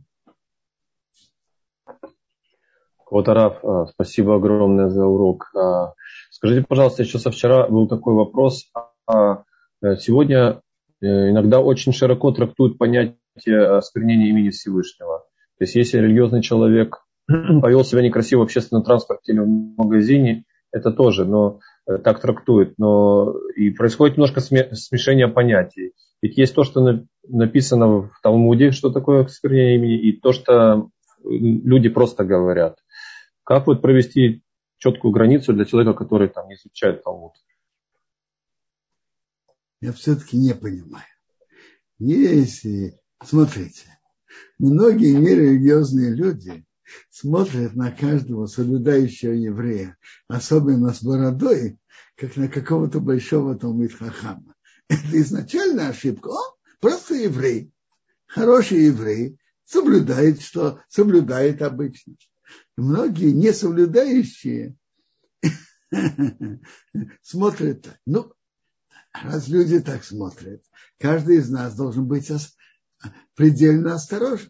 Вот, 3.09 3.29
Араф, 3.29 3.65
а, 3.65 3.87
спасибо 3.87 4.35
огромное 4.37 4.89
за 4.89 5.07
урок. 5.07 5.49
А, 5.55 5.95
скажите, 6.31 6.67
пожалуйста, 6.69 7.05
еще 7.05 7.21
со 7.21 7.31
вчера 7.31 7.69
был 7.69 7.87
такой 7.87 8.15
вопрос. 8.15 8.73
А, 9.07 9.45
э, 9.81 9.97
сегодня 9.97 10.61
э, 11.01 11.31
иногда 11.31 11.61
очень 11.61 11.93
широко 11.93 12.33
трактуют 12.33 12.77
понятие 12.77 13.77
осквернения 13.77 14.29
имени 14.31 14.51
Всевышнего. 14.51 15.25
То 15.59 15.65
есть, 15.65 15.75
если 15.77 15.99
религиозный 15.99 16.43
человек 16.43 17.05
повел 17.27 17.85
себя 17.85 18.03
некрасиво 18.03 18.41
в 18.41 18.45
общественном 18.45 18.83
транспорте 18.83 19.33
или 19.33 19.41
в 19.41 19.47
магазине, 19.47 20.45
это 20.73 20.91
тоже, 20.91 21.25
но 21.25 21.61
э, 21.87 21.99
так 21.99 22.21
трактует. 22.21 22.75
Но 22.79 23.35
и 23.57 23.71
происходит 23.71 24.17
немножко 24.17 24.41
смешение 24.41 25.29
понятий. 25.29 25.93
Ведь 26.21 26.37
есть 26.37 26.55
то, 26.55 26.65
что 26.65 27.05
написано 27.29 28.09
в 28.09 28.21
Талмуде, 28.23 28.73
что 28.73 28.91
такое 28.91 29.25
осквернение 29.25 29.77
имени, 29.77 29.99
и 29.99 30.19
то, 30.19 30.33
что 30.33 30.89
люди 31.23 31.89
просто 31.89 32.25
говорят. 32.25 32.79
Как 33.45 33.67
вот 33.67 33.83
провести 33.83 34.43
четкую 34.79 35.13
границу 35.13 35.53
для 35.53 35.65
человека, 35.65 35.97
который 35.97 36.29
там 36.29 36.49
не 36.49 36.55
изучает 36.55 37.05
Талмуд? 37.05 37.33
Я 39.81 39.93
все-таки 39.93 40.39
не 40.39 40.55
понимаю. 40.55 41.05
Если, 41.99 42.99
смотрите, 43.23 43.87
многие 44.59 45.15
нерелигиозные 45.15 46.15
люди 46.15 46.65
смотрят 47.11 47.75
на 47.75 47.91
каждого 47.91 48.47
соблюдающего 48.47 49.33
еврея, 49.33 49.97
особенно 50.29 50.93
с 50.93 51.03
бородой, 51.03 51.79
как 52.17 52.37
на 52.37 52.49
какого-то 52.49 53.01
большого 53.01 53.57
Талмит 53.57 53.95
Хахама 53.95 54.55
это 54.89 55.21
изначально 55.21 55.89
ошибка. 55.89 56.29
О, 56.29 56.57
просто 56.81 57.15
еврей, 57.15 57.73
хороший 58.27 58.87
еврей, 58.87 59.39
соблюдает, 59.65 60.41
что 60.41 60.81
соблюдает 60.89 61.63
обычно. 61.63 62.15
Многие 62.77 63.33
не 63.33 63.53
соблюдающие 63.53 64.77
смотрят 67.23 67.83
так. 67.83 67.99
Ну, 68.05 68.33
раз 69.13 69.49
люди 69.49 69.81
так 69.81 70.05
смотрят, 70.05 70.63
каждый 70.99 71.39
из 71.39 71.49
нас 71.49 71.77
должен 71.77 72.07
быть 72.07 72.31
предельно 73.35 73.95
осторожен. 73.95 74.49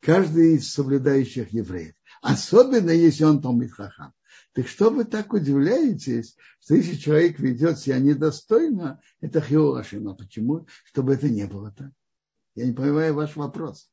Каждый 0.00 0.56
из 0.56 0.70
соблюдающих 0.72 1.52
евреев. 1.52 1.94
Особенно, 2.22 2.90
если 2.90 3.24
он 3.24 3.40
Томит 3.40 3.72
Хахам. 3.72 4.12
Так 4.52 4.68
что 4.68 4.90
вы 4.90 5.04
так 5.04 5.32
удивляетесь, 5.32 6.36
что 6.60 6.74
если 6.74 6.96
человек 6.96 7.38
ведет 7.38 7.78
себя 7.78 7.98
недостойно, 7.98 9.00
это 9.20 9.40
хиолашим. 9.40 10.08
А 10.08 10.14
почему? 10.14 10.66
Чтобы 10.84 11.14
это 11.14 11.28
не 11.28 11.46
было 11.46 11.72
так. 11.76 11.90
Я 12.54 12.66
не 12.66 12.72
понимаю 12.72 13.14
ваш 13.14 13.36
вопрос. 13.36 13.90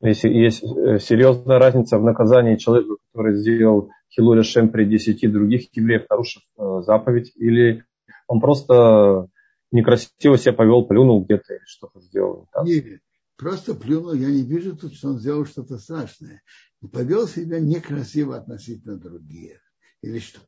Если 0.00 0.28
есть 0.28 0.62
э, 0.62 0.98
серьезная 0.98 1.58
разница 1.58 1.98
в 1.98 2.04
наказании 2.04 2.56
человека, 2.56 2.96
который 3.12 3.36
сделал 3.36 3.90
Хилуля 4.10 4.42
Шем 4.42 4.70
при 4.70 4.84
десяти 4.84 5.26
других 5.26 5.68
евреев, 5.76 6.06
нарушив 6.08 6.42
э, 6.58 6.82
заповедь, 6.84 7.32
или 7.36 7.84
он 8.26 8.40
просто 8.40 9.28
некрасиво 9.70 10.38
себя 10.38 10.52
повел, 10.52 10.86
плюнул 10.86 11.24
где-то 11.24 11.54
или 11.54 11.64
что-то 11.64 12.00
сделал. 12.00 12.48
Нет, 12.64 13.00
просто 13.36 13.74
плюнул, 13.74 14.12
я 14.14 14.28
не 14.28 14.42
вижу 14.42 14.76
тут, 14.76 14.94
что 14.94 15.08
он 15.08 15.18
сделал 15.18 15.44
что-то 15.46 15.78
страшное 15.78 16.42
и 16.82 16.86
повел 16.86 17.26
себя 17.26 17.60
некрасиво 17.60 18.36
относительно 18.36 18.96
других 18.96 19.60
или 20.02 20.18
что-то. 20.18 20.46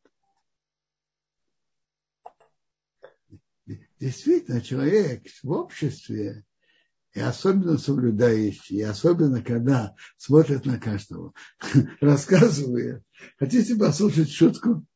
Действительно, 4.00 4.60
человек 4.60 5.24
в 5.42 5.50
обществе, 5.50 6.44
и 7.12 7.20
особенно 7.20 7.78
соблюдающий, 7.78 8.76
и 8.76 8.82
особенно 8.82 9.42
когда 9.42 9.94
смотрит 10.16 10.64
на 10.64 10.78
каждого, 10.78 11.34
рассказывает. 12.00 13.02
Хотите 13.38 13.76
послушать 13.76 14.30
шутку? 14.30 14.86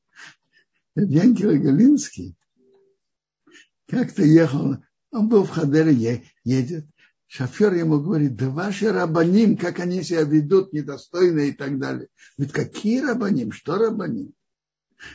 Янкел 0.95 1.51
Галинский 1.51 2.37
как-то 3.93 4.25
ехал, 4.25 4.79
он 5.11 5.29
был 5.29 5.45
в 5.45 5.51
Хадере, 5.51 6.25
едет, 6.45 6.87
Шофер 7.27 7.75
ему 7.75 8.01
говорит, 8.01 8.37
да 8.37 8.49
ваши 8.49 8.91
рабаним, 8.91 9.59
как 9.59 9.81
они 9.81 10.03
себя 10.03 10.23
ведут, 10.23 10.73
недостойно 10.73 11.41
и 11.41 11.53
так 11.53 11.79
далее. 11.79 12.09
Ведь 12.39 12.53
какие 12.53 13.01
рабаним? 13.01 13.53
Что 13.53 13.77
рабаним? 13.77 14.33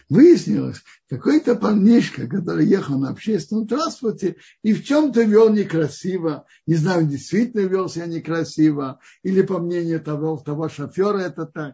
Выяснилось, 0.09 0.83
какой-то 1.09 1.55
парнишка, 1.55 2.27
который 2.27 2.67
ехал 2.67 2.99
на 2.99 3.09
общественном 3.09 3.67
транспорте 3.67 4.35
и 4.61 4.73
в 4.73 4.83
чем-то 4.83 5.23
вел 5.23 5.51
некрасиво, 5.51 6.45
не 6.67 6.75
знаю, 6.75 7.07
действительно 7.07 7.61
вел 7.61 7.89
себя 7.89 8.05
некрасиво, 8.05 8.99
или 9.23 9.41
по 9.41 9.57
мнению 9.59 10.01
того, 10.01 10.37
того 10.37 10.69
шофера 10.69 11.19
это 11.19 11.45
так. 11.45 11.73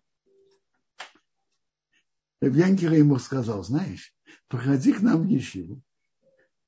Янкер 2.41 2.93
ему 2.93 3.18
сказал, 3.18 3.64
знаешь, 3.64 4.14
приходи 4.47 4.93
к 4.93 5.01
нам 5.01 5.24
в 5.24 5.28
Ешиву, 5.28 5.82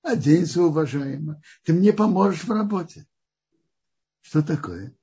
оденься 0.05 0.61
уважаемо, 0.61 1.41
ты 1.63 1.73
мне 1.73 1.91
поможешь 1.91 2.43
в 2.43 2.51
работе. 2.51 3.05
Что 4.21 4.41
такое? 4.41 4.95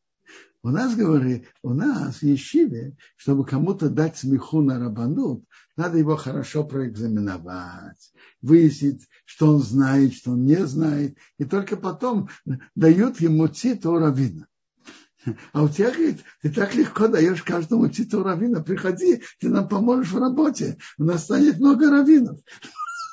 У 0.64 0.68
нас, 0.68 0.94
говорит, 0.94 1.48
у 1.62 1.74
нас 1.74 2.18
в 2.18 2.22
Ешиве, 2.22 2.96
чтобы 3.16 3.44
кому-то 3.44 3.90
дать 3.90 4.16
смеху 4.16 4.62
на 4.62 4.78
рабанут, 4.78 5.44
надо 5.76 5.98
его 5.98 6.16
хорошо 6.16 6.62
проэкзаменовать, 6.62 8.12
выяснить, 8.40 9.08
что 9.24 9.48
он 9.48 9.60
знает, 9.60 10.14
что 10.14 10.32
он 10.32 10.44
не 10.44 10.64
знает, 10.66 11.18
и 11.38 11.44
только 11.44 11.76
потом 11.76 12.28
дают 12.76 13.20
ему 13.20 13.48
титул 13.48 13.98
равина. 13.98 14.46
А 15.52 15.64
у 15.64 15.68
тебя, 15.68 15.90
говорит, 15.90 16.20
ты 16.42 16.50
так 16.50 16.74
легко 16.74 17.08
даешь 17.08 17.42
каждому 17.42 17.88
титул 17.88 18.22
равина. 18.22 18.62
Приходи, 18.62 19.22
ты 19.40 19.48
нам 19.48 19.68
поможешь 19.68 20.12
в 20.12 20.18
работе. 20.18 20.78
У 20.98 21.04
нас 21.04 21.24
станет 21.24 21.58
много 21.58 21.90
раввинов. 21.90 22.38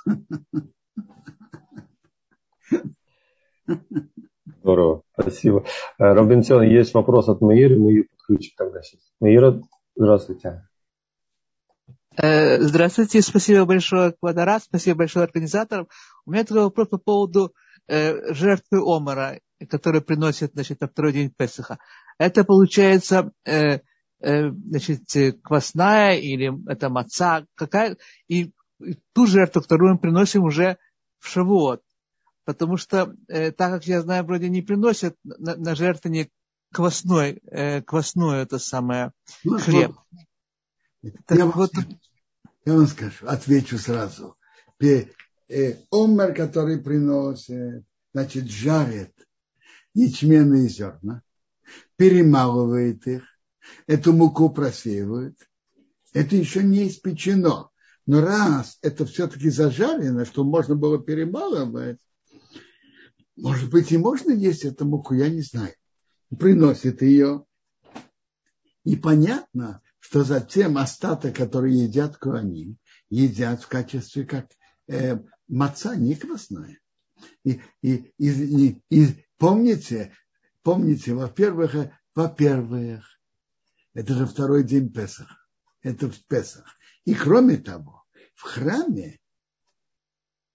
Здорово, 4.61 5.03
спасибо. 5.13 5.65
Э, 5.97 6.13
Робинсон, 6.13 6.63
есть 6.63 6.93
вопрос 6.93 7.29
от 7.29 7.41
Маиры, 7.41 7.75
ее 7.75 8.03
подключим 8.05 8.53
тогда 8.57 8.81
сейчас. 8.81 9.01
Маира, 9.19 9.61
здравствуйте. 9.95 10.67
Э, 12.17 12.59
здравствуйте, 12.59 13.21
спасибо 13.21 13.65
большое, 13.65 14.13
Квадрат, 14.19 14.63
спасибо 14.63 14.99
большое 14.99 15.25
организаторам. 15.25 15.87
У 16.25 16.31
меня 16.31 16.43
такой 16.43 16.63
вопрос 16.63 16.89
по 16.89 16.97
поводу 16.97 17.53
э, 17.87 18.33
жертвы 18.33 18.79
Омара, 18.83 19.39
который 19.69 20.01
приносит 20.01 20.53
значит, 20.53 20.81
на 20.81 20.87
второй 20.87 21.13
день 21.13 21.33
Песаха. 21.35 21.79
Это 22.17 22.43
получается 22.43 23.31
значит, 24.21 25.41
квасная 25.41 26.17
или 26.17 26.51
это 26.69 26.89
маца, 26.89 27.45
какая, 27.55 27.95
и 28.27 28.51
ту 29.13 29.25
жертву, 29.25 29.61
которую 29.61 29.93
мы 29.93 29.99
приносим 29.99 30.43
уже 30.43 30.77
в 31.19 31.27
Шавуот. 31.27 31.81
Потому 32.49 32.77
что, 32.77 33.15
э, 33.27 33.51
так 33.51 33.73
как 33.73 33.85
я 33.85 34.01
знаю, 34.01 34.23
вроде 34.23 34.49
не 34.49 34.63
приносят 34.63 35.15
на, 35.23 35.55
на 35.55 35.75
жертвенник 35.75 36.31
квасной, 36.73 37.43
э, 37.45 37.83
квасной 37.83 38.41
это 38.41 38.57
самое, 38.57 39.11
ну, 39.43 39.59
хлеб. 39.59 39.95
Так 41.27 41.37
я, 41.37 41.45
вот, 41.45 41.71
я 42.65 42.73
вам 42.73 42.87
скажу, 42.87 43.27
отвечу 43.27 43.77
сразу. 43.77 44.35
Э, 44.81 45.05
омер, 45.91 46.33
который 46.33 46.79
приносит, 46.79 47.83
значит, 48.13 48.49
жарит 48.49 49.13
ячменные 49.93 50.69
зерна, 50.69 51.21
перемалывает 51.97 53.05
их, 53.05 53.25
эту 53.85 54.11
муку 54.11 54.49
просеивают. 54.49 55.37
Это 56.13 56.35
еще 56.35 56.63
не 56.63 56.87
испечено. 56.87 57.69
Но 58.07 58.21
раз 58.21 58.79
это 58.81 59.05
все-таки 59.05 59.51
зажарено, 59.51 60.25
что 60.25 60.43
можно 60.43 60.73
было 60.73 60.97
перемалывать, 60.97 61.99
может 63.41 63.69
быть, 63.69 63.91
и 63.91 63.97
можно 63.97 64.31
есть 64.31 64.65
эту 64.65 64.85
муку, 64.85 65.13
я 65.13 65.29
не 65.29 65.41
знаю. 65.41 65.73
Приносит 66.37 67.01
ее. 67.01 67.45
И 68.83 68.95
понятно, 68.95 69.81
что 69.99 70.23
затем 70.23 70.77
остаток, 70.77 71.35
который 71.35 71.73
едят 71.73 72.17
куани, 72.17 72.77
едят 73.09 73.63
в 73.63 73.67
качестве 73.67 74.25
как 74.25 74.47
э, 74.87 75.17
маца, 75.47 75.95
не 75.95 76.15
квасная. 76.15 76.79
И, 77.43 77.61
и, 77.81 78.13
и, 78.17 78.29
и, 78.29 78.81
и 78.89 79.25
помните, 79.37 80.15
помните, 80.63 81.13
во-первых, 81.13 81.75
во-первых, 82.15 83.05
это 83.93 84.13
же 84.13 84.25
второй 84.25 84.63
день 84.63 84.91
Песах. 84.91 85.47
Это 85.81 86.09
в 86.09 86.25
Песах. 86.25 86.77
И 87.05 87.13
кроме 87.13 87.57
того, 87.57 88.03
в 88.35 88.43
храме 88.43 89.19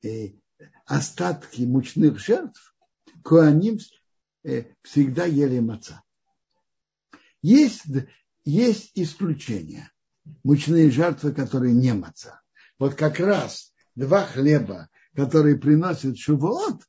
э, 0.03 0.30
остатки 0.87 1.62
мучных 1.62 2.18
жертв 2.18 2.74
Коаним 3.25 3.79
э, 4.45 4.64
всегда 4.83 5.25
ели 5.25 5.59
маца. 5.59 6.03
Есть, 7.41 7.85
есть 8.45 8.93
исключения. 8.95 9.91
Мучные 10.43 10.91
жертвы, 10.91 11.33
которые 11.33 11.72
не 11.72 11.95
маца. 11.95 12.43
Вот 12.79 12.95
как 12.95 13.18
раз 13.18 13.72
два 13.95 14.27
хлеба, 14.27 14.91
которые 15.14 15.57
приносят 15.57 16.18
шувот, 16.18 16.83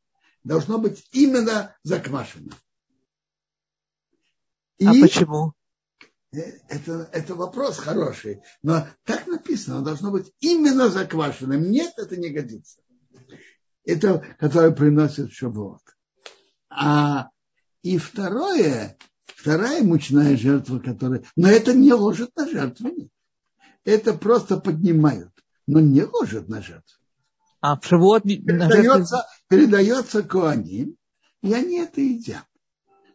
должно 0.43 0.77
быть 0.77 1.07
именно 1.13 1.75
заквашено. 1.83 2.53
А 4.81 4.83
И 4.83 4.86
а 4.88 5.01
почему? 5.01 5.53
Э, 6.33 6.39
это, 6.67 7.09
это 7.13 7.36
вопрос 7.36 7.77
хороший, 7.77 8.41
но 8.61 8.88
так 9.03 9.25
написано, 9.27 9.77
оно 9.77 9.86
должно 9.86 10.11
быть 10.11 10.33
именно 10.39 10.89
заквашенным. 10.89 11.71
Нет, 11.71 11.93
это 11.95 12.17
не 12.17 12.29
годится. 12.29 12.81
Это, 13.86 14.19
которое 14.38 14.71
приносит 14.71 15.31
шабот. 15.31 15.81
А 16.78 17.30
и 17.84 17.97
второе, 17.97 18.97
вторая 19.26 19.84
мучная 19.84 20.36
жертва, 20.36 20.80
которая... 20.80 21.23
Но 21.36 21.47
это 21.47 21.73
не 21.73 21.93
ложит 21.93 22.36
на 22.36 22.49
жертву. 22.49 22.89
Это 23.84 24.13
просто 24.13 24.57
поднимают, 24.57 25.32
но 25.67 25.80
не 25.80 26.03
ложит 26.03 26.49
на 26.49 26.61
жертву. 26.61 26.99
А 27.61 27.80
живот... 27.82 28.23
Передается, 28.23 29.26
передается 29.47 30.23
куаним, 30.23 30.97
и 31.41 31.53
они 31.53 31.80
это 31.80 32.01
едят. 32.01 32.45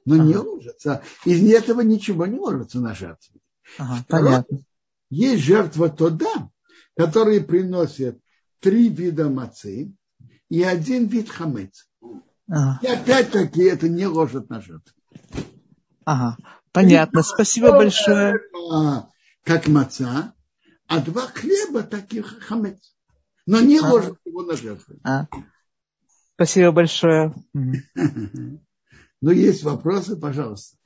Но 0.04 0.14
ага. 0.14 0.24
не 0.24 0.36
ложится. 0.36 1.02
Из 1.24 1.52
этого 1.52 1.82
ничего 1.82 2.26
не 2.26 2.38
ложится 2.38 2.80
на 2.80 2.94
жертву. 2.94 3.40
Ага, 3.78 4.04
понятно. 4.08 4.58
Есть 5.10 5.42
жертва 5.42 5.88
туда, 5.88 6.50
которые 6.96 7.40
приносят 7.42 8.18
три 8.60 8.88
вида 8.88 9.28
мацы 9.28 9.92
и 10.48 10.62
один 10.62 11.06
вид 11.06 11.28
хамец. 11.28 11.89
Ага. 12.50 12.80
И 12.82 12.86
опять-таки 12.86 13.62
это 13.62 13.88
не 13.88 14.06
ложит 14.06 14.50
на 14.50 14.60
жертву. 14.60 14.92
Ага, 16.04 16.36
понятно. 16.72 17.22
Спасибо 17.22 17.72
большое. 17.72 18.40
Как 19.44 19.68
маца, 19.68 20.34
а 20.86 21.00
два 21.00 21.22
хлеба 21.22 21.82
таких 21.82 22.40
хамец. 22.40 22.94
Но 23.46 23.60
не 23.60 23.78
ага. 23.78 23.92
ложит 23.92 24.18
его 24.24 24.42
на 24.42 24.56
жертву. 24.56 24.96
А. 25.04 25.26
Спасибо 26.34 26.72
большое. 26.72 27.34
Ну, 29.22 29.32
есть 29.32 29.62
вопросы, 29.64 30.16
пожалуйста. 30.16 30.78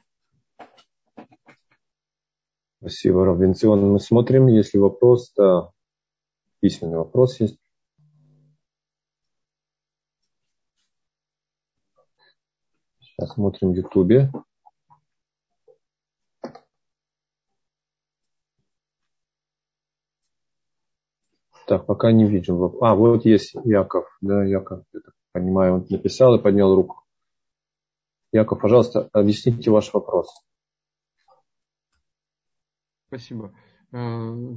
Спасибо, 2.80 3.24
Равенцион. 3.24 3.92
Мы 3.92 4.00
смотрим, 4.00 4.48
если 4.48 4.78
вопрос, 4.78 5.30
то 5.30 5.70
письменный 6.58 6.96
вопрос 6.96 7.38
есть. 7.38 7.60
Сейчас 13.16 13.34
смотрим 13.34 13.72
в 13.72 13.76
Ютубе. 13.76 14.32
Так, 21.66 21.86
пока 21.86 22.12
не 22.12 22.26
видим. 22.26 22.62
А, 22.82 22.94
вот 22.94 23.24
есть 23.24 23.54
Яков. 23.64 24.06
Да, 24.20 24.44
Яков, 24.44 24.84
я 24.92 25.00
так 25.00 25.14
понимаю, 25.32 25.74
он 25.74 25.86
написал 25.88 26.34
и 26.34 26.42
поднял 26.42 26.74
руку. 26.74 27.02
Яков, 28.32 28.60
пожалуйста, 28.60 29.08
объясните 29.12 29.70
ваш 29.70 29.94
вопрос. 29.94 30.28
Спасибо. 33.06 33.54
Э, 33.92 34.56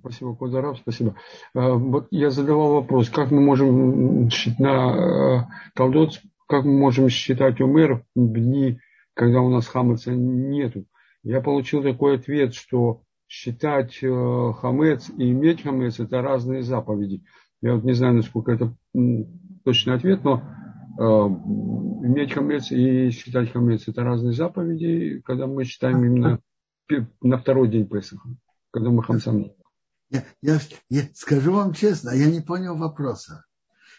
спасибо, 0.00 0.36
Козаров, 0.36 0.78
спасибо. 0.78 1.16
Э, 1.54 1.72
вот 1.72 2.08
я 2.10 2.30
задавал 2.30 2.74
вопрос, 2.74 3.08
как 3.08 3.30
мы 3.30 3.40
можем 3.40 4.28
на 4.58 4.74
э, 4.92 5.46
колдот, 5.74 6.20
как 6.48 6.64
мы 6.64 6.72
можем 6.72 7.08
считать 7.08 7.60
умер 7.60 8.04
в 8.14 8.32
дни, 8.32 8.80
когда 9.14 9.40
у 9.40 9.50
нас 9.50 9.68
хамеца 9.68 10.12
нету. 10.12 10.86
Я 11.22 11.40
получил 11.40 11.82
такой 11.82 12.16
ответ, 12.16 12.54
что 12.54 13.02
считать 13.26 13.98
хамец 13.98 15.10
и 15.10 15.30
иметь 15.30 15.62
хамец 15.62 16.00
это 16.00 16.22
разные 16.22 16.62
заповеди. 16.62 17.22
Я 17.60 17.74
вот 17.74 17.84
не 17.84 17.92
знаю, 17.92 18.14
насколько 18.14 18.52
это 18.52 18.74
точный 19.64 19.94
ответ, 19.94 20.24
но 20.24 20.42
Э, 20.98 21.02
иметь 21.02 22.32
хамец 22.32 22.72
и 22.72 23.10
считать 23.10 23.52
хамец 23.52 23.86
это 23.86 24.02
разные 24.02 24.32
заповеди, 24.32 25.22
когда 25.24 25.46
мы 25.46 25.62
считаем 25.62 26.04
именно 26.04 26.40
на 27.20 27.38
второй 27.38 27.68
день 27.68 27.88
Песаха, 27.88 28.28
когда 28.72 28.90
мы 28.90 29.04
хамцам. 29.04 29.52
Я, 30.10 30.24
я, 30.42 30.58
я 30.88 31.02
скажу 31.14 31.52
вам 31.52 31.72
честно, 31.72 32.10
я 32.10 32.28
не 32.28 32.40
понял 32.40 32.76
вопроса. 32.76 33.44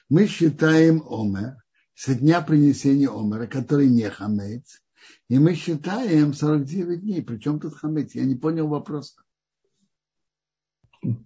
Мы 0.09 0.25
считаем 0.27 1.01
омер 1.09 1.55
с 1.99 2.15
дня 2.15 2.41
принесения 2.41 3.09
омера, 3.09 3.47
который 3.47 3.87
не 3.87 4.09
хамец, 4.09 4.81
и 5.27 5.39
мы 5.39 5.53
считаем 5.55 6.33
49 6.33 7.01
дней. 7.01 7.21
Причем 7.21 7.59
тут 7.59 7.75
хамец? 7.75 8.15
Я 8.15 8.25
не 8.25 8.35
понял 8.35 8.67
вопроса. 8.67 9.21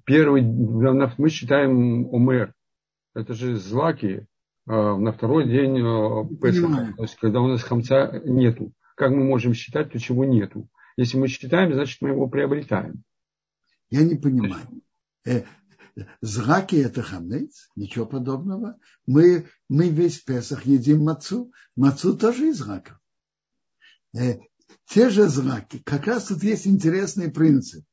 Первый, 0.06 0.42
мы 0.44 1.30
считаем 1.30 2.14
омер. 2.14 2.54
Это 3.14 3.34
же 3.34 3.58
злаки, 3.58 4.28
Э, 4.66 4.96
на 4.96 5.12
второй 5.12 5.46
день 5.46 5.78
э, 5.78 6.36
Песаха, 6.42 6.94
то 6.96 7.04
есть 7.04 7.18
когда 7.18 7.42
у 7.42 7.48
нас 7.48 7.64
хамца 7.64 8.22
нету. 8.24 8.72
Как 8.96 9.12
мы 9.12 9.24
можем 9.24 9.54
считать, 9.54 9.92
то 9.92 10.00
чего 10.00 10.24
нету? 10.24 10.70
Если 10.96 11.18
мы 11.18 11.28
считаем, 11.28 11.74
значит 11.74 12.02
мы 12.02 12.10
его 12.10 12.28
приобретаем. 12.28 13.04
Я 13.90 14.04
не 14.04 14.16
понимаю. 14.16 14.66
Э, 15.96 16.02
зраки 16.22 16.76
это 16.76 17.02
хамец, 17.02 17.70
ничего 17.76 18.06
подобного. 18.06 18.80
Мы, 19.06 19.50
мы 19.70 19.90
весь 19.90 20.20
Песах 20.20 20.66
едим 20.66 21.04
мацу. 21.04 21.52
Мацу 21.76 22.18
тоже 22.18 22.50
из 22.50 22.62
раков. 22.62 23.00
Те 24.14 25.10
же 25.10 25.28
зраки. 25.28 25.80
Как 25.80 26.08
раз 26.08 26.26
тут 26.26 26.44
есть 26.44 26.68
интересный 26.68 27.32
принцип. 27.32 27.84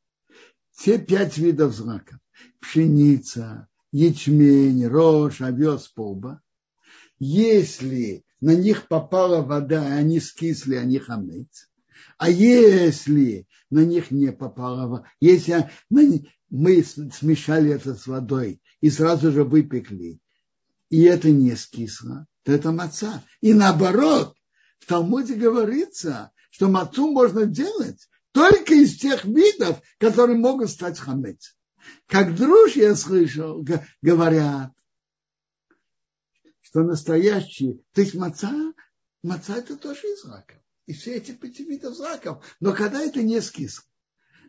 Те 0.77 0.99
пять 0.99 1.39
видов 1.39 1.75
зраков. 1.75 2.19
Пшеница, 2.61 3.69
ячмень, 3.91 4.87
рожь, 4.87 5.41
овес, 5.41 5.89
полба 5.89 6.43
если 7.21 8.25
на 8.41 8.55
них 8.55 8.89
попала 8.89 9.43
вода, 9.43 9.87
и 9.87 10.01
они 10.01 10.19
скисли, 10.19 10.75
они 10.75 10.99
хамец. 10.99 11.71
А 12.17 12.29
если 12.29 13.47
на 13.69 13.85
них 13.85 14.11
не 14.11 14.33
попала 14.33 14.89
вода, 14.89 15.05
если 15.21 15.71
мы 16.51 16.83
смешали 16.83 17.73
это 17.73 17.95
с 17.95 18.07
водой 18.07 18.61
и 18.81 18.91
сразу 18.91 19.33
же 19.33 19.45
выпекли, 19.45 20.21
и 20.89 21.03
это 21.03 21.31
не 21.31 21.55
скисло, 21.57 22.27
то 22.43 22.53
это 22.53 22.73
маца. 22.73 23.25
И 23.41 23.55
наоборот, 23.55 24.37
в 24.81 24.87
Талмуде 24.87 25.35
говорится, 25.35 26.33
что 26.51 26.69
мацу 26.69 27.11
можно 27.13 27.47
делать 27.47 28.09
только 28.33 28.75
из 28.75 28.99
тех 28.99 29.25
видов, 29.25 29.81
которые 29.99 30.39
могут 30.39 30.71
стать 30.71 30.99
хамец. 30.99 31.57
Как 32.07 32.35
друж 32.35 32.75
я 32.77 32.95
слышал, 32.95 33.65
говорят, 34.03 34.73
что 36.61 36.83
настоящий, 36.83 37.85
то 37.93 38.01
есть 38.01 38.15
маца, 38.15 38.53
маца 39.23 39.57
это 39.57 39.77
тоже 39.77 40.01
из 40.09 40.25
раков. 40.25 40.59
И 40.87 40.93
все 40.93 41.17
эти 41.17 41.33
пяти 41.33 41.65
видов 41.65 42.01
раков. 42.01 42.45
Но 42.59 42.73
когда 42.73 43.01
это 43.01 43.23
не 43.23 43.41
скисло. 43.41 43.85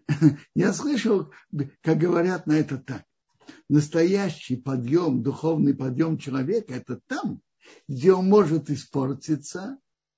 Я 0.56 0.74
слышал, 0.74 1.32
как 1.82 1.97
говорят 1.97 2.47
на 2.47 2.54
это 2.54 2.78
так. 2.78 3.04
Настоящий 3.70 4.56
подъем, 4.56 5.24
духовный 5.24 5.74
подъем 5.74 6.18
человека, 6.18 6.74
это 6.74 6.99
там, 7.08 7.41
где 7.88 8.14
он 8.14 8.28
может 8.28 8.70
испортиться, 8.70 9.78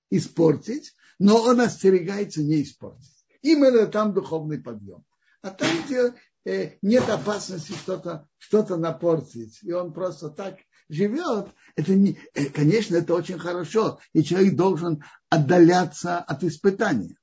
испортить, 0.09 0.93
но 1.19 1.41
он 1.41 1.61
остерегается 1.61 2.43
не 2.43 2.63
испортить. 2.63 3.25
Именно 3.41 3.88
там 3.88 4.13
духовный 4.13 4.59
подъем. 4.59 5.03
А 5.41 5.49
там, 5.49 5.69
где 5.86 6.13
э, 6.45 6.77
нет 6.81 7.09
опасности 7.09 7.73
что-то 7.73 8.27
что 8.38 8.77
напортить, 8.77 9.59
и 9.61 9.71
он 9.71 9.93
просто 9.93 10.29
так 10.29 10.57
живет, 10.89 11.47
это 11.75 11.95
не, 11.95 12.17
э, 12.34 12.45
конечно, 12.45 12.95
это 12.95 13.13
очень 13.13 13.39
хорошо, 13.39 13.99
и 14.13 14.23
человек 14.23 14.55
должен 14.55 15.03
отдаляться 15.29 16.19
от 16.19 16.43
испытания. 16.43 17.15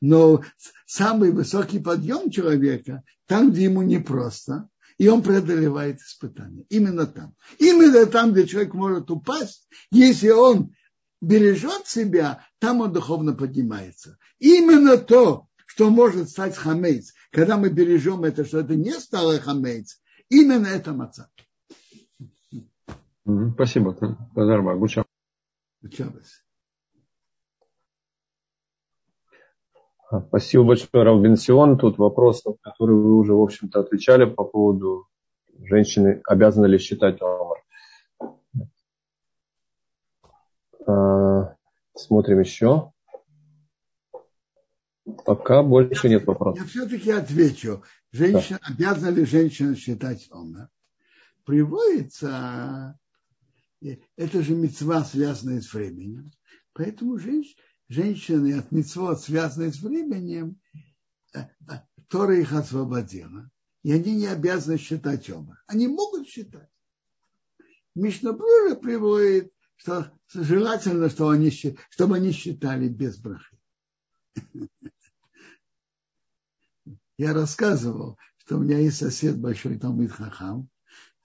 Но 0.00 0.42
самый 0.86 1.32
высокий 1.32 1.78
подъем 1.78 2.30
человека, 2.30 3.02
там, 3.26 3.50
где 3.50 3.64
ему 3.64 3.82
непросто, 3.82 4.68
и 4.98 5.08
он 5.08 5.22
преодолевает 5.22 6.00
испытания. 6.00 6.64
Именно 6.68 7.06
там. 7.06 7.34
Именно 7.58 8.06
там, 8.06 8.32
где 8.32 8.46
человек 8.46 8.74
может 8.74 9.10
упасть, 9.10 9.68
если 9.90 10.30
он 10.30 10.74
бережет 11.20 11.86
себя, 11.86 12.44
там 12.58 12.80
он 12.80 12.92
духовно 12.92 13.34
поднимается. 13.34 14.18
Именно 14.38 14.98
то, 14.98 15.48
что 15.66 15.90
может 15.90 16.28
стать 16.28 16.56
хамейц, 16.56 17.14
когда 17.30 17.56
мы 17.56 17.70
бережем 17.70 18.24
это, 18.24 18.44
что 18.44 18.60
это 18.60 18.76
не 18.76 18.92
стало 18.92 19.38
хамейц, 19.40 20.00
именно 20.28 20.66
это 20.66 20.92
маца. 20.92 21.30
Спасибо. 23.54 23.96
Спасибо. 25.80 26.22
Спасибо 30.28 30.64
большое, 30.64 31.02
Рав 31.04 31.20
Бенсион. 31.20 31.78
Тут 31.78 31.98
вопрос, 31.98 32.44
на 32.44 32.54
который 32.54 32.96
вы 32.96 33.16
уже, 33.16 33.32
в 33.34 33.40
общем-то, 33.40 33.80
отвечали 33.80 34.24
по 34.26 34.44
поводу 34.44 35.06
женщины, 35.62 36.20
обязаны 36.26 36.66
ли 36.66 36.78
считать 36.78 37.20
омар. 37.22 37.58
А, 40.86 41.56
смотрим 41.96 42.40
еще. 42.40 42.92
Пока 45.24 45.62
больше 45.62 46.08
нет 46.08 46.26
вопросов. 46.26 46.62
Я 46.62 46.68
все-таки 46.68 47.10
отвечу. 47.10 47.82
Женщина, 48.10 48.60
да. 48.60 48.74
обязана 48.74 49.10
ли 49.10 49.24
женщина 49.24 49.76
считать 49.76 50.28
омар? 50.30 50.68
Приводится, 51.44 52.98
это 54.16 54.42
же 54.42 54.54
мецва, 54.54 55.04
связанная 55.04 55.60
с 55.60 55.72
временем. 55.74 56.30
Поэтому 56.72 57.18
женщина, 57.18 57.60
женщины 57.94 58.58
от 58.58 58.72
мецвод, 58.72 59.20
связанных 59.20 59.74
с 59.74 59.82
временем, 59.82 60.60
э, 61.32 61.40
э, 61.40 61.72
Тора 62.08 62.36
их 62.38 62.52
освободила. 62.52 63.50
И 63.82 63.92
они 63.92 64.16
не 64.16 64.26
обязаны 64.26 64.78
считать 64.78 65.30
оба. 65.30 65.58
Они 65.66 65.86
могут 65.88 66.28
считать. 66.28 66.68
Мишна 67.94 68.32
Брура 68.32 68.74
приводит, 68.74 69.52
что 69.76 70.12
желательно, 70.32 71.08
что 71.08 71.28
они, 71.28 71.50
чтобы 71.90 72.16
они 72.16 72.32
считали 72.32 72.88
без 72.88 73.18
брахи. 73.18 73.58
Я 77.18 77.32
рассказывал, 77.32 78.18
что 78.38 78.56
у 78.56 78.60
меня 78.60 78.78
есть 78.78 78.96
сосед 78.96 79.38
большой 79.38 79.78
Талмит 79.78 80.10
Хахам. 80.12 80.68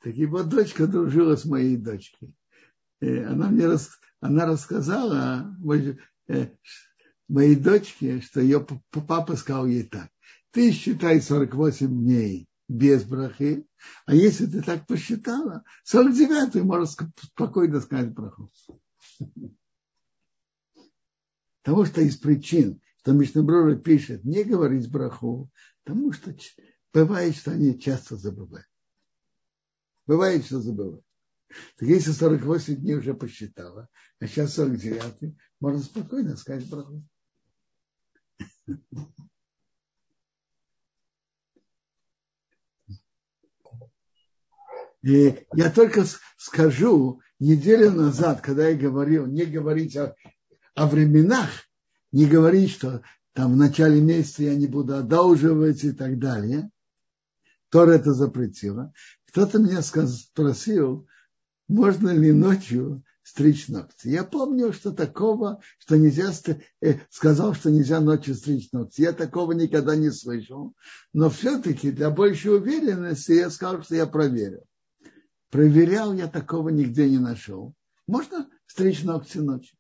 Так 0.02 0.14
его 0.16 0.44
дочка 0.44 0.86
дружила 0.86 1.36
с 1.36 1.46
моей 1.46 1.76
дочкой. 1.78 2.36
И 3.02 3.08
э, 3.08 3.26
она 3.26 3.50
мне 3.50 3.66
рас, 3.66 4.00
она 4.20 4.46
рассказала, 4.46 5.56
моей 7.28 7.56
дочке, 7.56 8.22
что 8.22 8.42
ее 8.42 8.66
папа 9.08 9.36
сказал 9.36 9.66
ей 9.66 9.84
так. 9.84 10.10
Ты 10.52 10.72
считай 10.72 11.22
48 11.22 11.88
дней 11.88 12.48
без 12.68 13.04
брахи, 13.04 13.68
а 14.06 14.16
если 14.16 14.46
ты 14.46 14.62
так 14.62 14.86
посчитала, 14.88 15.64
49 15.84 16.64
можешь 16.64 16.96
спокойно 17.24 17.82
сказать 17.82 18.14
браху. 18.14 18.52
Потому 21.64 21.86
что 21.86 22.02
из 22.02 22.18
причин, 22.18 22.82
что 23.02 23.12
Мишнаброра 23.12 23.76
пишет 23.76 24.24
не 24.24 24.44
говорить 24.44 24.90
браху, 24.90 25.52
потому 25.84 26.12
что 26.14 26.36
бывает, 26.94 27.36
что 27.36 27.52
они 27.52 27.80
часто 27.80 28.18
забывают. 28.18 28.68
Бывает, 30.08 30.46
что 30.46 30.60
забывают. 30.62 31.04
Так 31.78 31.88
если 31.88 32.12
48 32.12 32.76
дней 32.76 32.96
уже 32.96 33.14
посчитала, 33.14 33.90
а 34.20 34.28
сейчас 34.28 34.54
49, 34.54 35.36
можно 35.60 35.82
спокойно 35.82 36.38
сказать 36.38 36.70
браху. 36.70 37.04
И 45.02 45.48
я 45.54 45.72
только 45.72 46.04
скажу, 46.38 47.22
неделю 47.40 47.92
назад, 47.92 48.42
когда 48.42 48.68
я 48.68 48.78
говорил, 48.78 49.26
не 49.26 49.46
говорить 49.46 49.96
о, 49.96 50.16
о 50.76 50.88
временах, 50.88 51.50
не 52.12 52.26
говорить, 52.26 52.72
что 52.72 53.02
там 53.34 53.54
в 53.54 53.56
начале 53.56 54.02
месяца 54.02 54.44
я 54.44 54.56
не 54.56 54.68
буду 54.68 54.98
одалживать 54.98 55.84
и 55.84 55.94
так 55.94 56.20
далее. 56.20 56.70
Тор 57.70 57.90
это 57.90 58.14
запретила. 58.14 58.94
Кто-то 59.28 59.60
меня 59.60 59.82
спросил, 59.82 61.08
можно 61.70 62.10
ли 62.10 62.34
ночью 62.34 63.04
стричь 63.24 63.68
ногти. 63.68 64.08
Я 64.08 64.24
помню, 64.24 64.74
что 64.74 64.92
такого, 64.92 65.62
что 65.78 65.98
нельзя, 65.98 66.34
э, 66.82 66.96
сказал, 67.10 67.54
что 67.54 67.70
нельзя 67.70 68.02
ночью 68.02 68.34
стричь 68.36 68.72
ногти. 68.72 69.02
Я 69.02 69.14
такого 69.14 69.52
никогда 69.54 69.96
не 69.96 70.10
слышал. 70.10 70.74
Но 71.14 71.30
все-таки 71.30 71.92
для 71.92 72.10
большей 72.10 72.58
уверенности 72.58 73.34
я 73.34 73.50
сказал, 73.52 73.84
что 73.84 73.96
я 73.96 74.08
проверил. 74.08 74.64
Проверял, 75.52 76.14
я 76.14 76.28
такого 76.28 76.70
нигде 76.70 77.08
не 77.10 77.20
нашел. 77.20 77.74
Можно 78.08 78.50
стричь 78.66 79.04
ногти 79.04 79.38
ночью. 79.38 79.78